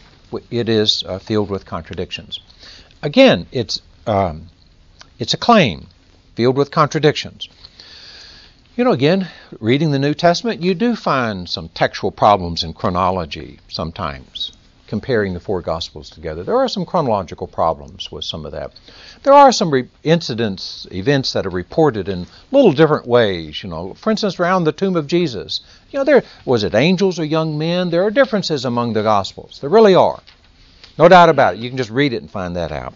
it 0.50 0.68
is 0.68 1.04
uh, 1.06 1.20
filled 1.20 1.50
with 1.50 1.66
contradictions. 1.66 2.40
Again, 3.02 3.48
it's 3.52 3.82
um, 4.08 4.48
it's 5.20 5.34
a 5.34 5.38
claim 5.38 5.88
filled 6.36 6.58
with 6.58 6.72
contradictions. 6.72 7.48
You 8.78 8.86
know, 8.86 8.94
again, 8.94 9.28
reading 9.60 9.92
the 9.92 10.00
New 10.00 10.14
Testament, 10.14 10.64
you 10.64 10.74
do 10.74 10.96
find 10.96 11.50
some 11.50 11.68
textual 11.68 12.10
problems 12.10 12.64
in 12.64 12.72
chronology 12.72 13.60
sometimes 13.68 14.54
comparing 14.88 15.34
the 15.34 15.42
four 15.42 15.62
Gospels 15.62 16.10
together. 16.10 16.42
There 16.42 16.56
are 16.56 16.70
some 16.70 16.86
chronological 16.86 17.48
problems 17.48 18.10
with 18.14 18.24
some 18.24 18.46
of 18.46 18.54
that. 18.54 18.72
There 19.24 19.34
are 19.34 19.52
some 19.52 19.72
re- 19.72 19.90
incidents, 20.04 20.88
events 20.90 21.34
that 21.34 21.46
are 21.46 21.50
reported 21.50 22.08
in 22.08 22.28
little 22.52 22.72
different 22.72 23.06
ways. 23.06 23.62
You 23.62 23.70
know, 23.70 23.94
for 23.94 24.10
instance, 24.10 24.40
around 24.40 24.64
the 24.64 24.72
tomb 24.72 24.96
of 24.96 25.06
Jesus. 25.06 25.60
You 25.90 26.00
know, 26.00 26.06
there 26.06 26.24
was 26.46 26.64
it 26.64 26.74
angels 26.74 27.20
or 27.20 27.26
young 27.26 27.58
men? 27.58 27.90
There 27.90 28.04
are 28.04 28.10
differences 28.10 28.64
among 28.64 28.94
the 28.94 29.04
Gospels. 29.04 29.60
There 29.60 29.70
really 29.70 29.96
are. 29.96 30.22
No 30.98 31.10
doubt 31.10 31.28
about 31.28 31.56
it. 31.56 31.60
You 31.60 31.68
can 31.68 31.78
just 31.78 31.90
read 31.90 32.14
it 32.14 32.22
and 32.22 32.32
find 32.32 32.56
that 32.56 32.72
out. 32.72 32.94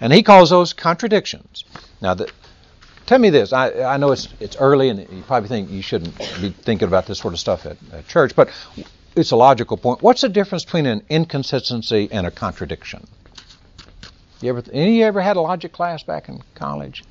And 0.00 0.12
he 0.12 0.22
calls 0.22 0.50
those 0.50 0.72
contradictions. 0.72 1.64
Now, 2.00 2.14
the, 2.14 2.30
tell 3.10 3.18
me 3.18 3.30
this. 3.30 3.52
I, 3.52 3.82
I 3.82 3.96
know 3.96 4.12
it's 4.12 4.28
it's 4.38 4.56
early, 4.56 4.88
and 4.88 5.00
you 5.00 5.22
probably 5.26 5.48
think 5.48 5.68
you 5.68 5.82
shouldn't 5.82 6.16
be 6.40 6.50
thinking 6.50 6.86
about 6.86 7.06
this 7.06 7.18
sort 7.18 7.34
of 7.34 7.40
stuff 7.40 7.66
at, 7.66 7.76
at 7.92 8.06
church. 8.06 8.36
But 8.36 8.50
it's 9.16 9.32
a 9.32 9.36
logical 9.36 9.76
point. 9.76 10.00
What's 10.00 10.20
the 10.20 10.28
difference 10.28 10.64
between 10.64 10.86
an 10.86 11.02
inconsistency 11.08 12.08
and 12.12 12.24
a 12.24 12.30
contradiction? 12.30 13.08
You 14.40 14.50
ever 14.50 14.62
any 14.72 14.98
you 14.98 15.04
ever 15.04 15.20
had 15.20 15.36
a 15.36 15.40
logic 15.40 15.72
class 15.72 16.04
back 16.04 16.28
in 16.28 16.40
college? 16.54 17.02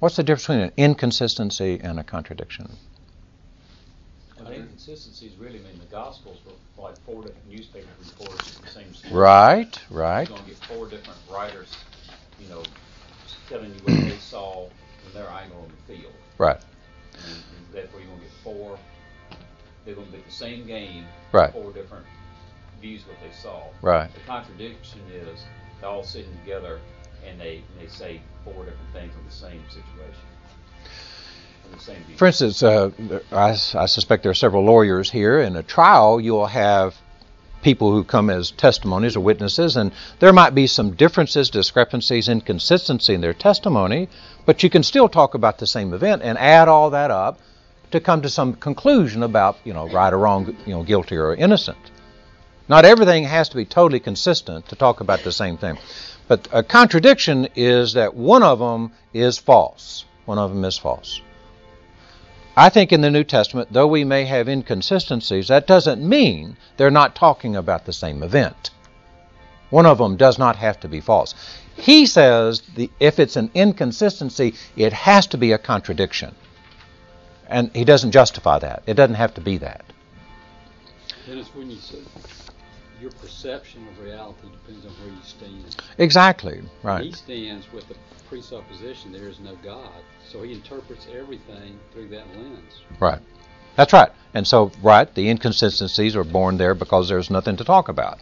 What's 0.00 0.16
the 0.16 0.22
difference 0.22 0.46
between 0.46 0.60
an 0.60 0.72
inconsistency 0.78 1.78
and 1.82 2.00
a 2.00 2.04
contradiction? 2.04 2.70
Inconsistencies 4.38 5.32
really 5.38 5.58
mean 5.58 5.78
the 5.78 5.86
Gospels 5.86 6.38
were 6.46 6.52
like 6.82 6.96
four 7.00 7.22
different 7.22 7.50
newspaper 7.50 7.88
reports 7.98 8.56
of 8.56 8.62
the 8.62 8.70
same 8.70 8.94
story. 8.94 9.14
Right, 9.14 9.78
right. 9.90 10.28
You're 10.28 10.38
going 10.38 10.48
to 10.48 10.54
get 10.54 10.64
four 10.64 10.86
different 10.88 11.18
writers, 11.30 11.76
you 12.40 12.48
know, 12.48 12.62
telling 13.48 13.72
you 13.72 13.80
what 13.84 13.96
they 14.04 14.16
saw 14.18 14.68
from 15.04 15.12
their 15.14 15.30
angle 15.30 15.58
on 15.58 15.68
the 15.68 15.94
field. 15.94 16.12
Right. 16.38 16.58
And, 17.14 17.24
and 17.24 17.74
therefore, 17.74 18.00
you're 18.00 18.08
going 18.08 18.20
to 18.20 18.26
get 18.26 18.34
four. 18.42 18.78
They're 19.84 19.94
going 19.94 20.06
to 20.08 20.12
get 20.12 20.26
the 20.26 20.32
same 20.32 20.66
game. 20.66 21.04
Right. 21.32 21.52
Four 21.52 21.72
different 21.72 22.06
views 22.80 23.06
what 23.06 23.16
they 23.22 23.34
saw. 23.34 23.62
Right. 23.82 24.12
The 24.12 24.20
contradiction 24.20 25.00
is 25.12 25.44
they're 25.80 25.90
all 25.90 26.02
sitting 26.02 26.36
together 26.40 26.80
and 27.26 27.40
they 27.40 27.62
they 27.80 27.86
say 27.88 28.20
four 28.44 28.64
different 28.64 28.92
things 28.92 29.12
on 29.16 29.24
the 29.24 29.34
same 29.34 29.62
situation. 29.68 30.22
On 31.64 31.72
the 31.72 31.78
same 31.78 32.04
view. 32.04 32.16
For 32.16 32.26
instance, 32.26 32.62
uh, 32.62 32.90
I, 33.32 33.50
I 33.50 33.86
suspect 33.86 34.22
there 34.22 34.30
are 34.30 34.34
several 34.34 34.64
lawyers 34.64 35.10
here. 35.10 35.40
In 35.40 35.56
a 35.56 35.62
trial, 35.62 36.20
you'll 36.20 36.46
have 36.46 36.94
people 37.66 37.90
who 37.90 38.04
come 38.04 38.30
as 38.30 38.52
testimonies 38.52 39.16
or 39.16 39.20
witnesses, 39.20 39.76
and 39.76 39.90
there 40.20 40.32
might 40.32 40.54
be 40.54 40.68
some 40.68 40.92
differences, 40.92 41.50
discrepancies, 41.50 42.28
inconsistency 42.28 43.12
in 43.12 43.20
their 43.20 43.34
testimony, 43.34 44.08
but 44.44 44.62
you 44.62 44.70
can 44.70 44.84
still 44.84 45.08
talk 45.08 45.34
about 45.34 45.58
the 45.58 45.66
same 45.66 45.92
event 45.92 46.22
and 46.22 46.38
add 46.38 46.68
all 46.68 46.90
that 46.90 47.10
up 47.10 47.40
to 47.90 47.98
come 47.98 48.22
to 48.22 48.28
some 48.28 48.54
conclusion 48.54 49.24
about, 49.24 49.56
you 49.64 49.72
know, 49.72 49.88
right 49.88 50.12
or 50.12 50.18
wrong, 50.18 50.56
you 50.64 50.74
know, 50.74 50.84
guilty 50.84 51.16
or 51.16 51.34
innocent. 51.34 51.90
Not 52.68 52.84
everything 52.84 53.24
has 53.24 53.48
to 53.48 53.56
be 53.56 53.64
totally 53.64 53.98
consistent 53.98 54.68
to 54.68 54.76
talk 54.76 55.00
about 55.00 55.24
the 55.24 55.32
same 55.32 55.56
thing. 55.56 55.76
But 56.28 56.46
a 56.52 56.62
contradiction 56.62 57.48
is 57.56 57.94
that 57.94 58.14
one 58.14 58.44
of 58.44 58.60
them 58.60 58.92
is 59.12 59.38
false. 59.38 60.04
One 60.24 60.38
of 60.38 60.50
them 60.54 60.64
is 60.64 60.78
false. 60.78 61.20
I 62.56 62.70
think 62.70 62.90
in 62.90 63.02
the 63.02 63.10
New 63.10 63.24
Testament, 63.24 63.68
though 63.70 63.86
we 63.86 64.04
may 64.04 64.24
have 64.24 64.48
inconsistencies, 64.48 65.48
that 65.48 65.66
doesn't 65.66 66.02
mean 66.02 66.56
they're 66.76 66.90
not 66.90 67.14
talking 67.14 67.54
about 67.54 67.84
the 67.84 67.92
same 67.92 68.22
event. 68.22 68.70
One 69.68 69.84
of 69.84 69.98
them 69.98 70.16
does 70.16 70.38
not 70.38 70.56
have 70.56 70.80
to 70.80 70.88
be 70.88 71.00
false. 71.00 71.34
He 71.74 72.06
says 72.06 72.62
the, 72.74 72.90
if 72.98 73.18
it's 73.18 73.36
an 73.36 73.50
inconsistency, 73.52 74.54
it 74.76 74.92
has 74.94 75.26
to 75.28 75.38
be 75.38 75.52
a 75.52 75.58
contradiction. 75.58 76.34
And 77.48 77.70
he 77.76 77.84
doesn't 77.84 78.12
justify 78.12 78.58
that. 78.60 78.82
It 78.86 78.94
doesn't 78.94 79.16
have 79.16 79.34
to 79.34 79.40
be 79.40 79.58
that. 79.58 79.84
It's 81.26 81.54
when 81.54 81.70
you 81.70 81.76
say 81.76 81.98
your 83.00 83.10
perception 83.10 83.86
of 83.88 84.00
reality 84.00 84.48
depends 84.50 84.86
on 84.86 84.92
where 84.92 85.10
you 85.10 85.22
stand. 85.22 85.76
Exactly, 85.98 86.60
He 86.60 86.68
right. 86.82 87.14
stands 87.14 87.70
with 87.72 87.86
the 87.88 87.96
presupposition 88.28 89.12
there 89.12 89.28
is 89.28 89.40
no 89.40 89.56
God, 89.62 89.90
so 90.30 90.42
he 90.42 90.52
interprets 90.52 91.06
everything 91.12 91.78
through 91.92 92.08
that 92.08 92.26
lens. 92.36 92.82
Right. 93.00 93.20
That's 93.76 93.92
right. 93.92 94.10
And 94.34 94.46
so, 94.46 94.72
right, 94.82 95.12
the 95.14 95.28
inconsistencies 95.28 96.16
are 96.16 96.24
born 96.24 96.56
there 96.56 96.74
because 96.74 97.08
there's 97.08 97.30
nothing 97.30 97.56
to 97.58 97.64
talk 97.64 97.88
about. 97.88 98.18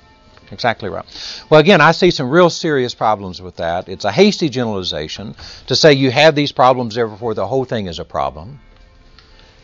Exactly 0.50 0.88
right. 0.88 1.04
Well, 1.48 1.60
again, 1.60 1.80
I 1.80 1.92
see 1.92 2.10
some 2.10 2.30
real 2.30 2.50
serious 2.50 2.94
problems 2.94 3.40
with 3.40 3.56
that. 3.56 3.88
It's 3.88 4.04
a 4.04 4.12
hasty 4.12 4.48
generalization 4.48 5.34
to 5.66 5.76
say 5.76 5.92
you 5.94 6.10
have 6.10 6.34
these 6.34 6.52
problems, 6.52 6.94
therefore 6.94 7.34
the 7.34 7.46
whole 7.46 7.64
thing 7.64 7.86
is 7.86 7.98
a 7.98 8.04
problem. 8.04 8.60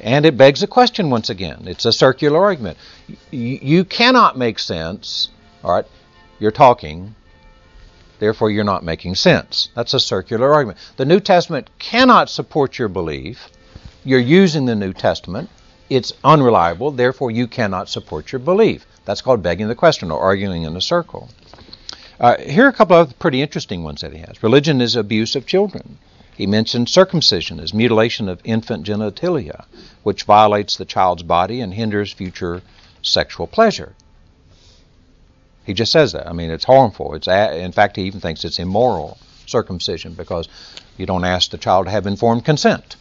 And 0.01 0.25
it 0.25 0.37
begs 0.37 0.63
a 0.63 0.67
question 0.67 1.11
once 1.11 1.29
again. 1.29 1.69
It's 1.69 1.85
a 1.85 1.93
circular 1.93 2.43
argument. 2.43 2.79
You 3.31 3.85
cannot 3.85 4.39
make 4.39 4.59
sense, 4.59 5.29
all 5.63 5.75
right, 5.75 5.85
you're 6.39 6.51
talking, 6.51 7.15
therefore 8.21 8.51
you're 8.51 8.63
not 8.63 8.85
making 8.85 9.17
sense. 9.17 9.69
That's 9.75 9.95
a 9.95 10.01
circular 10.01 10.55
argument. 10.55 10.79
The 10.97 11.05
New 11.05 11.19
Testament 11.19 11.69
cannot 11.79 12.31
support 12.31 12.79
your 12.79 12.89
belief. 12.89 13.49
You're 14.05 14.21
using 14.21 14.67
the 14.67 14.77
New 14.77 14.93
Testament. 14.93 15.51
It's 15.89 16.13
unreliable, 16.23 16.93
therefore 16.93 17.33
you 17.33 17.49
cannot 17.49 17.89
support 17.89 18.31
your 18.31 18.39
belief. 18.39 18.87
That's 19.05 19.23
called 19.23 19.43
begging 19.43 19.67
the 19.67 19.75
question 19.75 20.13
or 20.13 20.21
arguing 20.21 20.63
in 20.63 20.77
a 20.77 20.81
circle. 20.81 21.29
Uh, 22.21 22.37
here 22.39 22.67
are 22.67 22.69
a 22.69 22.73
couple 22.73 22.97
of 22.97 23.19
pretty 23.19 23.43
interesting 23.43 23.83
ones 23.83 24.03
that 24.03 24.13
he 24.13 24.21
has. 24.21 24.43
Religion 24.43 24.81
is 24.81 24.95
abuse 24.95 25.35
of 25.35 25.47
children. 25.47 25.99
He 26.37 26.47
mentions 26.47 26.93
circumcision 26.93 27.59
as 27.59 27.75
mutilation 27.75 28.29
of 28.29 28.41
infant 28.45 28.87
genitalia, 28.87 29.65
which 30.03 30.23
violates 30.23 30.77
the 30.77 30.85
child's 30.85 31.23
body 31.23 31.61
and 31.61 31.75
hinders 31.75 32.13
future 32.13 32.63
sexual 33.03 33.47
pleasure. 33.47 33.95
He 35.65 35.75
just 35.75 35.93
says 35.93 36.13
that. 36.13 36.27
I 36.27 36.33
mean, 36.33 36.51
it's 36.51 36.65
harmful. 36.65 37.15
It's 37.15 37.29
in 37.29 37.73
fact, 37.73 37.97
he 37.97 38.03
even 38.03 38.21
thinks 38.21 38.45
it's 38.45 38.59
immoral 38.59 39.19
circumcision 39.47 40.15
because 40.15 40.49
you 40.97 41.07
don't 41.07 41.25
ask 41.25 41.51
the 41.51 41.59
child 41.59 41.87
to 41.87 41.91
have 41.91 42.07
informed 42.07 42.45
consent. 42.45 42.97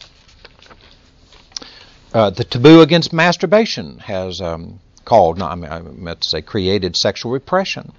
Uh, 2.12 2.30
the 2.30 2.44
taboo 2.44 2.80
against 2.80 3.12
masturbation 3.12 3.98
has 3.98 4.40
um, 4.40 4.80
called, 5.04 5.38
no, 5.38 5.46
I, 5.46 5.54
mean, 5.54 5.70
I 5.70 5.80
meant 5.80 6.22
to 6.22 6.28
say, 6.28 6.42
created 6.42 6.96
sexual 6.96 7.30
repression, 7.30 7.92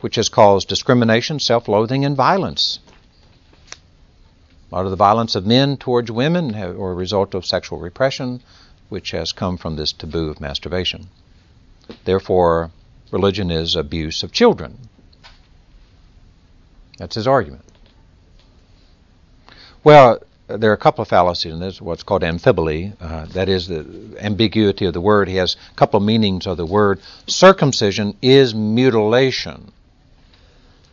which 0.00 0.16
has 0.16 0.28
caused 0.28 0.68
discrimination, 0.68 1.38
self-loathing, 1.38 2.04
and 2.04 2.16
violence. 2.16 2.80
A 4.70 4.74
lot 4.74 4.84
of 4.84 4.90
the 4.90 4.96
violence 4.96 5.34
of 5.34 5.46
men 5.46 5.76
towards 5.76 6.10
women 6.10 6.54
have, 6.54 6.70
a 6.70 6.94
result 6.94 7.34
of 7.34 7.46
sexual 7.46 7.78
repression, 7.78 8.42
which 8.88 9.12
has 9.12 9.32
come 9.32 9.56
from 9.56 9.76
this 9.76 9.92
taboo 9.92 10.28
of 10.28 10.40
masturbation. 10.40 11.08
Therefore, 12.04 12.70
religion 13.12 13.50
is 13.52 13.76
abuse 13.76 14.24
of 14.24 14.32
children. 14.32 14.76
That's 16.98 17.14
his 17.14 17.28
argument. 17.28 17.64
Well, 19.84 20.20
there 20.48 20.70
are 20.70 20.74
a 20.74 20.78
couple 20.78 21.02
of 21.02 21.08
fallacies 21.08 21.52
in 21.52 21.60
this, 21.60 21.80
what's 21.80 22.02
called 22.02 22.22
amphiboly. 22.22 22.94
Uh, 23.00 23.26
that 23.26 23.48
is 23.48 23.68
the 23.68 24.16
ambiguity 24.18 24.86
of 24.86 24.92
the 24.92 25.00
word. 25.00 25.28
He 25.28 25.36
has 25.36 25.56
a 25.70 25.74
couple 25.74 25.98
of 25.98 26.04
meanings 26.04 26.46
of 26.46 26.56
the 26.56 26.66
word. 26.66 27.00
Circumcision 27.26 28.16
is 28.20 28.54
mutilation. 28.54 29.72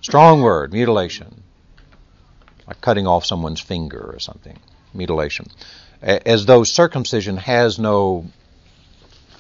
Strong 0.02 0.42
word, 0.42 0.72
mutilation. 0.72 1.44
Like 2.68 2.82
cutting 2.82 3.08
off 3.08 3.26
someone's 3.26 3.60
finger 3.62 4.12
or 4.14 4.20
something. 4.20 4.58
Mutilation. 4.94 5.48
As 6.02 6.46
though 6.46 6.64
circumcision 6.64 7.38
has 7.38 7.78
no 7.80 8.26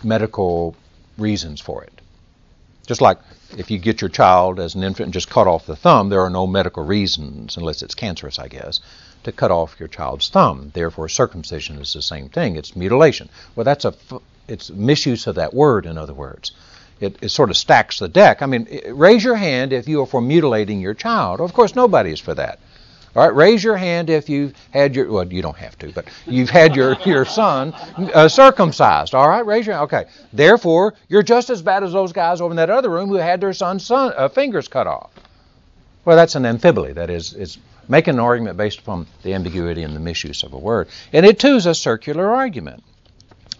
medical 0.04 0.76
reasons 1.18 1.62
for 1.62 1.84
it. 1.84 1.99
Just 2.90 3.02
like 3.02 3.20
if 3.56 3.70
you 3.70 3.78
get 3.78 4.02
your 4.02 4.10
child 4.10 4.60
as 4.60 4.74
an 4.74 4.84
infant 4.84 5.06
and 5.06 5.14
just 5.14 5.30
cut 5.30 5.46
off 5.46 5.68
the 5.68 5.76
thumb, 5.76 6.10
there 6.10 6.22
are 6.22 6.30
no 6.32 6.48
medical 6.48 6.84
reasons, 6.84 7.56
unless 7.56 7.84
it's 7.84 7.94
cancerous, 7.94 8.40
I 8.40 8.48
guess, 8.48 8.80
to 9.26 9.32
cut 9.32 9.52
off 9.52 9.80
your 9.80 9.88
child's 9.88 10.28
thumb. 10.28 10.72
Therefore, 10.74 11.08
circumcision 11.08 11.78
is 11.78 11.94
the 11.94 12.02
same 12.02 12.30
thing. 12.30 12.56
It's 12.56 12.76
mutilation. 12.76 13.30
Well, 13.56 13.64
that's 13.64 13.86
a 13.86 13.94
it's 14.48 14.72
misuse 14.72 15.28
of 15.28 15.36
that 15.36 15.54
word. 15.54 15.86
In 15.86 16.00
other 16.00 16.16
words, 16.16 16.52
it, 17.00 17.16
it 17.22 17.30
sort 17.30 17.52
of 17.52 17.58
stacks 17.58 18.00
the 18.00 18.08
deck. 18.08 18.42
I 18.42 18.48
mean, 18.48 18.68
raise 18.88 19.24
your 19.24 19.36
hand 19.36 19.72
if 19.72 19.88
you 19.88 20.02
are 20.02 20.08
for 20.08 20.20
mutilating 20.20 20.82
your 20.82 20.96
child. 20.96 21.42
Of 21.42 21.54
course, 21.54 21.76
nobody 21.76 22.12
is 22.12 22.20
for 22.20 22.34
that. 22.34 22.58
All 23.16 23.24
right, 23.24 23.36
raise 23.36 23.64
your 23.64 23.76
hand 23.76 24.10
if 24.10 24.30
you've 24.30 24.54
had 24.72 24.96
your 24.96 25.12
well, 25.12 25.26
you 25.32 25.42
don't 25.42 25.58
have 25.58 25.78
to, 25.80 25.92
but 25.92 26.08
you've 26.28 26.50
had 26.50 26.76
your 26.76 26.94
your 27.06 27.26
son 27.26 27.74
uh, 27.74 28.28
circumcised. 28.28 29.16
All 29.16 29.28
right, 29.28 29.46
raise 29.46 29.66
your 29.66 29.76
hand. 29.76 29.86
okay. 29.86 30.06
Therefore, 30.32 30.94
you're 31.08 31.24
just 31.24 31.50
as 31.50 31.62
bad 31.62 31.84
as 31.84 31.92
those 31.92 32.14
guys 32.14 32.40
over 32.40 32.52
in 32.52 32.58
that 32.58 32.70
other 32.70 32.90
room 32.90 33.10
who 33.10 33.16
had 33.16 33.42
their 33.42 33.54
son's 33.54 33.86
son, 33.86 34.14
uh, 34.16 34.30
fingers 34.30 34.68
cut 34.68 34.86
off. 34.86 35.12
Well, 36.06 36.16
that's 36.16 36.36
an 36.36 36.44
amphiboly. 36.44 36.94
That 36.94 37.10
is, 37.10 37.34
it's 37.34 37.58
making 37.88 38.16
an 38.16 38.20
argument 38.20 38.58
based 38.58 38.80
upon 38.80 39.08
the 39.24 39.34
ambiguity 39.34 39.84
and 39.84 39.96
the 39.96 40.00
misuse 40.00 40.44
of 40.44 40.54
a 40.54 40.58
word, 40.58 40.88
and 41.12 41.26
it 41.26 41.40
too 41.40 41.56
is 41.56 41.66
a 41.66 41.74
circular 41.76 42.34
argument. 42.34 42.84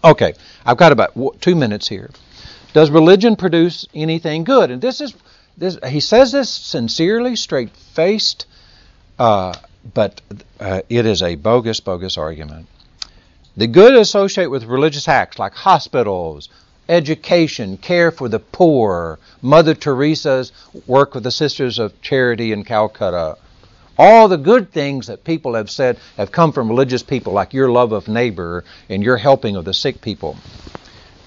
Okay, 0.02 0.32
I've 0.64 0.78
got 0.78 0.92
about 0.92 1.40
two 1.40 1.54
minutes 1.54 1.88
here. 1.88 2.10
Does 2.72 2.90
religion 2.90 3.36
produce 3.36 3.86
anything 3.94 4.44
good? 4.44 4.70
And 4.70 4.80
this 4.80 5.00
is 5.00 5.14
this. 5.58 5.76
He 5.86 6.00
says 6.00 6.32
this 6.32 6.48
sincerely, 6.48 7.36
straight 7.36 7.70
faced. 7.70 8.46
Uh, 9.20 9.52
but 9.92 10.22
uh, 10.60 10.80
it 10.88 11.04
is 11.04 11.22
a 11.22 11.34
bogus, 11.34 11.78
bogus 11.78 12.16
argument. 12.16 12.66
The 13.54 13.66
good 13.66 13.94
associated 13.94 14.48
with 14.48 14.64
religious 14.64 15.08
acts 15.08 15.38
like 15.38 15.52
hospitals, 15.52 16.48
education, 16.88 17.76
care 17.76 18.10
for 18.10 18.30
the 18.30 18.38
poor, 18.38 19.18
Mother 19.42 19.74
Teresa's 19.74 20.52
work 20.86 21.14
with 21.14 21.24
the 21.24 21.30
Sisters 21.30 21.78
of 21.78 22.00
Charity 22.00 22.52
in 22.52 22.64
Calcutta, 22.64 23.36
all 23.98 24.26
the 24.26 24.38
good 24.38 24.72
things 24.72 25.08
that 25.08 25.22
people 25.22 25.52
have 25.52 25.70
said 25.70 25.98
have 26.16 26.32
come 26.32 26.50
from 26.50 26.70
religious 26.70 27.02
people, 27.02 27.34
like 27.34 27.52
your 27.52 27.70
love 27.70 27.92
of 27.92 28.08
neighbor 28.08 28.64
and 28.88 29.02
your 29.02 29.18
helping 29.18 29.54
of 29.54 29.66
the 29.66 29.74
sick 29.74 30.00
people, 30.00 30.38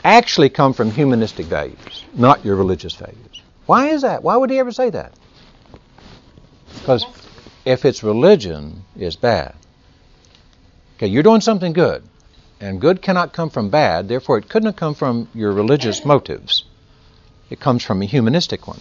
actually 0.04 0.50
come 0.50 0.74
from 0.74 0.90
humanistic 0.90 1.46
values, 1.46 2.06
not 2.16 2.44
your 2.44 2.56
religious 2.56 2.96
values. 2.96 3.44
Why 3.68 3.90
is 3.90 4.02
that? 4.02 4.24
Why 4.24 4.36
would 4.36 4.50
he 4.50 4.58
ever 4.58 4.72
say 4.72 4.90
that? 4.90 5.14
Because 6.80 7.06
if 7.66 7.86
it's 7.86 8.04
religion, 8.04 8.84
is 8.96 9.16
bad. 9.16 9.56
Okay, 10.98 11.08
you're 11.08 11.24
doing 11.24 11.42
something 11.42 11.74
good, 11.74 12.04
and 12.60 12.80
good 12.80 13.02
cannot 13.02 13.34
come 13.34 13.50
from 13.50 13.70
bad. 13.70 14.08
Therefore, 14.08 14.38
it 14.38 14.50
couldn't 14.50 14.68
have 14.68 14.76
come 14.76 14.96
from 14.96 15.28
your 15.34 15.52
religious 15.52 16.06
motives. 16.06 16.66
It 17.50 17.60
comes 17.60 17.84
from 17.84 18.02
a 18.02 18.06
humanistic 18.06 18.68
one. 18.68 18.80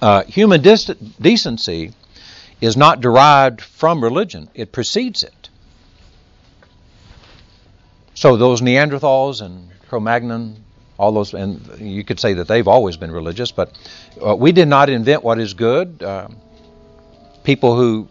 Uh, 0.00 0.24
human 0.24 0.62
dis- 0.62 0.90
decency 1.20 1.92
is 2.60 2.76
not 2.76 3.00
derived 3.00 3.60
from 3.60 4.02
religion; 4.02 4.48
it 4.54 4.72
precedes 4.72 5.22
it. 5.22 5.48
So 8.14 8.36
those 8.36 8.62
Neanderthals 8.62 9.42
and 9.42 9.70
Cro-Magnon, 9.88 10.64
all 10.98 11.12
those, 11.12 11.34
and 11.34 11.60
you 11.78 12.02
could 12.02 12.18
say 12.18 12.34
that 12.34 12.48
they've 12.48 12.66
always 12.66 12.96
been 12.96 13.10
religious, 13.10 13.52
but 13.52 13.78
uh, 14.24 14.34
we 14.34 14.52
did 14.52 14.68
not 14.68 14.88
invent 14.88 15.22
what 15.22 15.38
is 15.38 15.52
good. 15.54 16.02
Uh, 16.02 16.28
people 17.46 17.76
who 17.76 18.08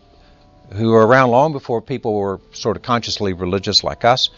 who 0.73 0.89
were 0.91 1.05
around 1.05 1.29
long 1.29 1.51
before 1.51 1.81
people 1.81 2.15
were 2.15 2.39
sort 2.53 2.77
of 2.77 2.81
consciously 2.81 3.33
religious 3.33 3.83
like 3.83 4.03
us 4.03 4.29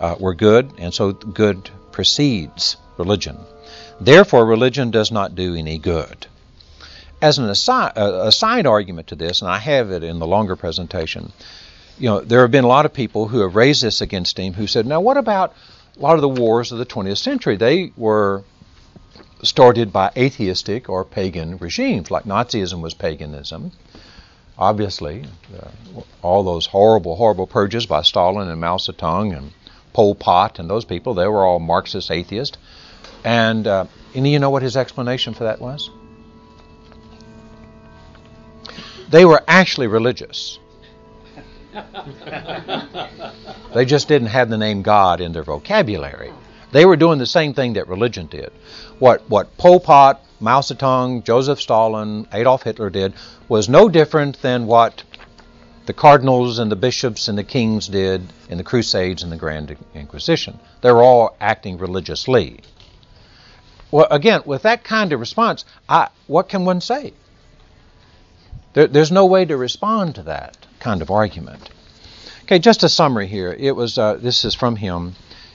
uh, 0.00 0.14
were 0.18 0.34
good, 0.34 0.72
and 0.78 0.94
so 0.94 1.12
good 1.12 1.68
precedes 1.92 2.76
religion. 2.96 3.36
Therefore, 4.00 4.46
religion 4.46 4.90
does 4.90 5.10
not 5.10 5.34
do 5.34 5.54
any 5.54 5.78
good. 5.78 6.26
As 7.20 7.38
an 7.38 7.48
aside, 7.50 7.92
a 7.96 8.30
side 8.30 8.66
argument 8.66 9.08
to 9.08 9.16
this, 9.16 9.42
and 9.42 9.50
I 9.50 9.58
have 9.58 9.90
it 9.90 10.02
in 10.02 10.18
the 10.18 10.26
longer 10.26 10.54
presentation, 10.54 11.32
you 11.98 12.08
know, 12.08 12.20
there 12.20 12.42
have 12.42 12.50
been 12.50 12.64
a 12.64 12.68
lot 12.68 12.86
of 12.86 12.92
people 12.92 13.26
who 13.28 13.40
have 13.40 13.56
raised 13.56 13.82
this 13.82 14.00
against 14.00 14.38
him 14.38 14.52
who 14.52 14.66
said, 14.66 14.86
now 14.86 15.00
what 15.00 15.16
about 15.16 15.54
a 15.96 16.00
lot 16.00 16.14
of 16.14 16.20
the 16.20 16.28
wars 16.28 16.72
of 16.72 16.78
the 16.78 16.86
20th 16.86 17.18
century? 17.18 17.56
They 17.56 17.90
were 17.96 18.44
started 19.42 19.92
by 19.92 20.10
atheistic 20.16 20.88
or 20.88 21.04
pagan 21.04 21.58
regimes, 21.58 22.10
like 22.10 22.24
Nazism 22.24 22.80
was 22.80 22.94
paganism. 22.94 23.72
Obviously, 24.58 25.24
uh, 25.58 25.68
all 26.22 26.42
those 26.42 26.66
horrible, 26.66 27.16
horrible 27.16 27.46
purges 27.46 27.86
by 27.86 28.02
Stalin 28.02 28.48
and 28.48 28.60
Mao 28.60 28.78
Zedong 28.78 29.36
and 29.36 29.52
Pol 29.92 30.14
Pot 30.14 30.58
and 30.58 30.68
those 30.68 30.84
people, 30.84 31.14
they 31.14 31.26
were 31.26 31.44
all 31.44 31.58
Marxist 31.58 32.10
atheists. 32.10 32.56
And, 33.24 33.66
uh, 33.66 33.86
and 34.14 34.26
you 34.26 34.38
know 34.38 34.50
what 34.50 34.62
his 34.62 34.76
explanation 34.76 35.34
for 35.34 35.44
that 35.44 35.60
was? 35.60 35.90
They 39.10 39.24
were 39.24 39.42
actually 39.46 39.86
religious. 39.86 40.58
they 43.74 43.84
just 43.84 44.08
didn't 44.08 44.28
have 44.28 44.48
the 44.48 44.56
name 44.56 44.82
God 44.82 45.20
in 45.20 45.32
their 45.32 45.42
vocabulary. 45.42 46.32
They 46.72 46.86
were 46.86 46.96
doing 46.96 47.18
the 47.18 47.26
same 47.26 47.54
thing 47.54 47.74
that 47.74 47.88
religion 47.88 48.26
did. 48.26 48.50
What 48.98 49.28
what 49.28 49.56
Pol 49.56 49.80
Pot, 49.80 50.22
Mao 50.40 50.60
Zedong, 50.60 51.24
Joseph 51.24 51.60
Stalin, 51.60 52.26
Adolf 52.32 52.62
Hitler 52.62 52.90
did 52.90 53.14
was 53.48 53.68
no 53.68 53.88
different 53.88 54.40
than 54.42 54.66
what 54.66 55.02
the 55.86 55.92
cardinals 55.92 56.58
and 56.58 56.70
the 56.70 56.76
bishops 56.76 57.28
and 57.28 57.38
the 57.38 57.44
kings 57.44 57.88
did 57.88 58.22
in 58.50 58.58
the 58.58 58.64
Crusades 58.64 59.22
and 59.22 59.30
the 59.30 59.36
Grand 59.36 59.76
Inquisition. 59.94 60.58
They 60.80 60.92
were 60.92 61.02
all 61.02 61.36
acting 61.40 61.78
religiously. 61.78 62.60
Well, 63.90 64.08
again, 64.10 64.42
with 64.44 64.62
that 64.62 64.84
kind 64.84 65.12
of 65.12 65.20
response, 65.20 65.64
I, 65.88 66.08
what 66.26 66.48
can 66.48 66.64
one 66.64 66.80
say? 66.80 67.12
There, 68.72 68.88
there's 68.88 69.12
no 69.12 69.26
way 69.26 69.44
to 69.44 69.56
respond 69.56 70.16
to 70.16 70.22
that 70.24 70.56
kind 70.80 71.02
of 71.02 71.10
argument. 71.10 71.70
Okay, 72.42 72.58
just 72.58 72.82
a 72.82 72.88
summary 72.88 73.26
here. 73.26 73.56
It 73.58 73.74
was 73.74 73.96
uh, 73.96 74.14
this 74.14 74.44
is 74.44 74.54
from 74.54 74.76
him. 74.76 75.14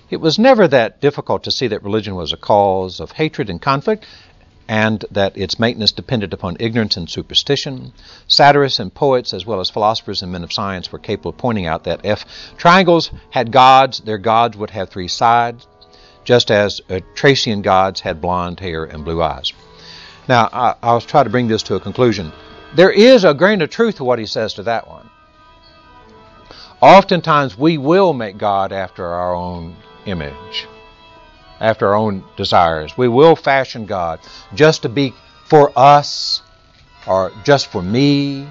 It 0.09 0.19
was 0.19 0.39
never 0.39 0.67
that 0.67 0.99
difficult 0.99 1.43
to 1.43 1.51
see 1.51 1.67
that 1.67 1.83
religion 1.83 2.15
was 2.15 2.33
a 2.33 2.37
cause 2.37 2.99
of 2.99 3.11
hatred 3.11 3.49
and 3.49 3.61
conflict, 3.61 4.05
and 4.71 5.03
that 5.11 5.35
its 5.35 5.59
maintenance 5.59 5.91
depended 5.91 6.31
upon 6.31 6.55
ignorance 6.61 6.95
and 6.95 7.09
superstition. 7.09 7.91
Satirists 8.29 8.79
and 8.79 8.93
poets, 8.93 9.33
as 9.33 9.45
well 9.45 9.59
as 9.59 9.69
philosophers 9.69 10.21
and 10.21 10.31
men 10.31 10.45
of 10.45 10.53
science, 10.53 10.89
were 10.89 10.97
capable 10.97 11.31
of 11.31 11.37
pointing 11.37 11.65
out 11.65 11.83
that 11.83 12.05
if 12.05 12.23
triangles 12.55 13.11
had 13.31 13.51
gods, 13.51 13.99
their 13.99 14.17
gods 14.17 14.55
would 14.55 14.69
have 14.69 14.87
three 14.87 15.09
sides, 15.09 15.67
just 16.23 16.49
as 16.49 16.79
uh, 16.89 17.01
Thracian 17.17 17.61
gods 17.61 17.99
had 17.99 18.21
blonde 18.21 18.61
hair 18.61 18.85
and 18.85 19.03
blue 19.03 19.21
eyes. 19.21 19.51
Now, 20.29 20.47
I, 20.53 20.75
I'll 20.81 21.01
try 21.01 21.25
to 21.25 21.29
bring 21.29 21.49
this 21.49 21.63
to 21.63 21.75
a 21.75 21.79
conclusion. 21.81 22.31
There 22.73 22.91
is 22.91 23.25
a 23.25 23.33
grain 23.33 23.61
of 23.61 23.69
truth 23.69 23.97
to 23.97 24.05
what 24.05 24.19
he 24.19 24.25
says 24.25 24.53
to 24.53 24.63
that 24.63 24.87
one. 24.87 25.09
Oftentimes, 26.79 27.57
we 27.57 27.77
will 27.77 28.13
make 28.13 28.37
God 28.37 28.71
after 28.71 29.05
our 29.05 29.35
own 29.35 29.75
image, 30.05 30.65
after 31.61 31.87
our 31.87 31.95
own 31.95 32.23
desires. 32.35 32.97
We 32.97 33.07
will 33.07 33.35
fashion 33.35 33.85
God 33.85 34.19
just 34.53 34.81
to 34.81 34.89
be 34.89 35.13
for 35.45 35.71
us 35.75 36.41
or 37.07 37.31
just 37.43 37.67
for 37.67 37.81
me. 37.81 38.47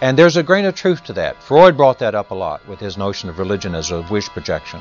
And 0.00 0.18
there's 0.18 0.36
a 0.36 0.42
grain 0.42 0.64
of 0.64 0.74
truth 0.74 1.04
to 1.04 1.12
that. 1.14 1.42
Freud 1.42 1.76
brought 1.76 2.00
that 2.00 2.14
up 2.14 2.30
a 2.30 2.34
lot 2.34 2.66
with 2.66 2.80
his 2.80 2.98
notion 2.98 3.28
of 3.28 3.38
religion 3.38 3.74
as 3.74 3.90
a 3.90 4.02
wish 4.10 4.28
projection. 4.28 4.80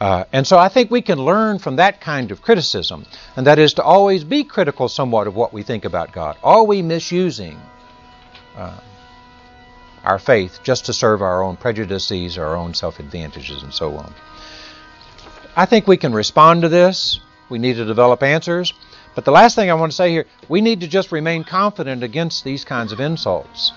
Uh, 0.00 0.24
and 0.32 0.46
so 0.46 0.58
I 0.58 0.68
think 0.68 0.90
we 0.90 1.02
can 1.02 1.18
learn 1.18 1.58
from 1.58 1.76
that 1.76 2.00
kind 2.00 2.30
of 2.30 2.40
criticism, 2.40 3.04
and 3.36 3.46
that 3.46 3.58
is 3.58 3.74
to 3.74 3.82
always 3.82 4.24
be 4.24 4.44
critical 4.44 4.88
somewhat 4.88 5.26
of 5.26 5.36
what 5.36 5.52
we 5.52 5.62
think 5.62 5.84
about 5.84 6.12
God. 6.12 6.38
Are 6.42 6.64
we 6.64 6.80
misusing 6.80 7.60
uh, 8.56 8.80
our 10.04 10.18
faith 10.18 10.60
just 10.62 10.86
to 10.86 10.92
serve 10.92 11.22
our 11.22 11.42
own 11.42 11.56
prejudices, 11.56 12.38
our 12.38 12.56
own 12.56 12.74
self 12.74 13.00
advantages, 13.00 13.62
and 13.62 13.72
so 13.72 13.96
on. 13.96 14.14
I 15.60 15.66
think 15.66 15.86
we 15.86 15.98
can 15.98 16.14
respond 16.14 16.62
to 16.62 16.70
this. 16.70 17.20
We 17.50 17.58
need 17.58 17.76
to 17.76 17.84
develop 17.84 18.22
answers. 18.22 18.72
But 19.14 19.26
the 19.26 19.30
last 19.30 19.56
thing 19.56 19.70
I 19.70 19.74
want 19.74 19.92
to 19.92 19.96
say 19.96 20.10
here 20.10 20.24
we 20.48 20.62
need 20.62 20.80
to 20.80 20.88
just 20.88 21.12
remain 21.12 21.44
confident 21.44 22.02
against 22.02 22.44
these 22.44 22.64
kinds 22.64 22.92
of 22.92 23.00
insults. 23.00 23.72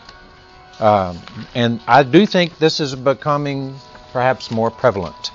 Um, 0.79 1.19
and 1.53 1.81
I 1.86 2.03
do 2.03 2.25
think 2.25 2.57
this 2.57 2.79
is 2.79 2.95
becoming 2.95 3.75
perhaps 4.13 4.49
more 4.49 4.71
prevalent. 4.71 5.31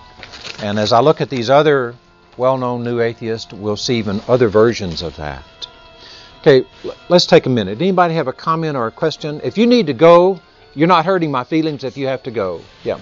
And 0.63 0.79
as 0.79 0.91
I 0.91 1.01
look 1.01 1.21
at 1.21 1.29
these 1.29 1.51
other 1.51 1.95
well 2.39 2.57
known 2.57 2.83
new 2.83 3.01
atheists, 3.03 3.53
we'll 3.53 3.77
see 3.77 3.99
even 3.99 4.23
other 4.27 4.49
versions 4.49 5.03
of 5.03 5.17
that. 5.17 5.45
Okay, 6.41 6.67
let's 7.11 7.27
take 7.27 7.45
a 7.45 7.51
minute. 7.51 7.83
Anybody 7.83 8.15
have 8.15 8.27
a 8.27 8.33
comment 8.33 8.75
or 8.75 8.87
a 8.87 8.91
question? 8.91 9.43
If 9.45 9.59
you 9.59 9.67
need 9.67 9.87
to 9.89 9.93
go, 9.93 10.41
you're 10.75 10.89
not 10.89 11.05
hurting 11.05 11.31
my 11.31 11.45
feelings 11.45 11.85
if 11.85 11.99
you 11.99 12.07
have 12.07 12.23
to 12.23 12.31
go. 12.31 12.63
Yeah. 12.85 13.01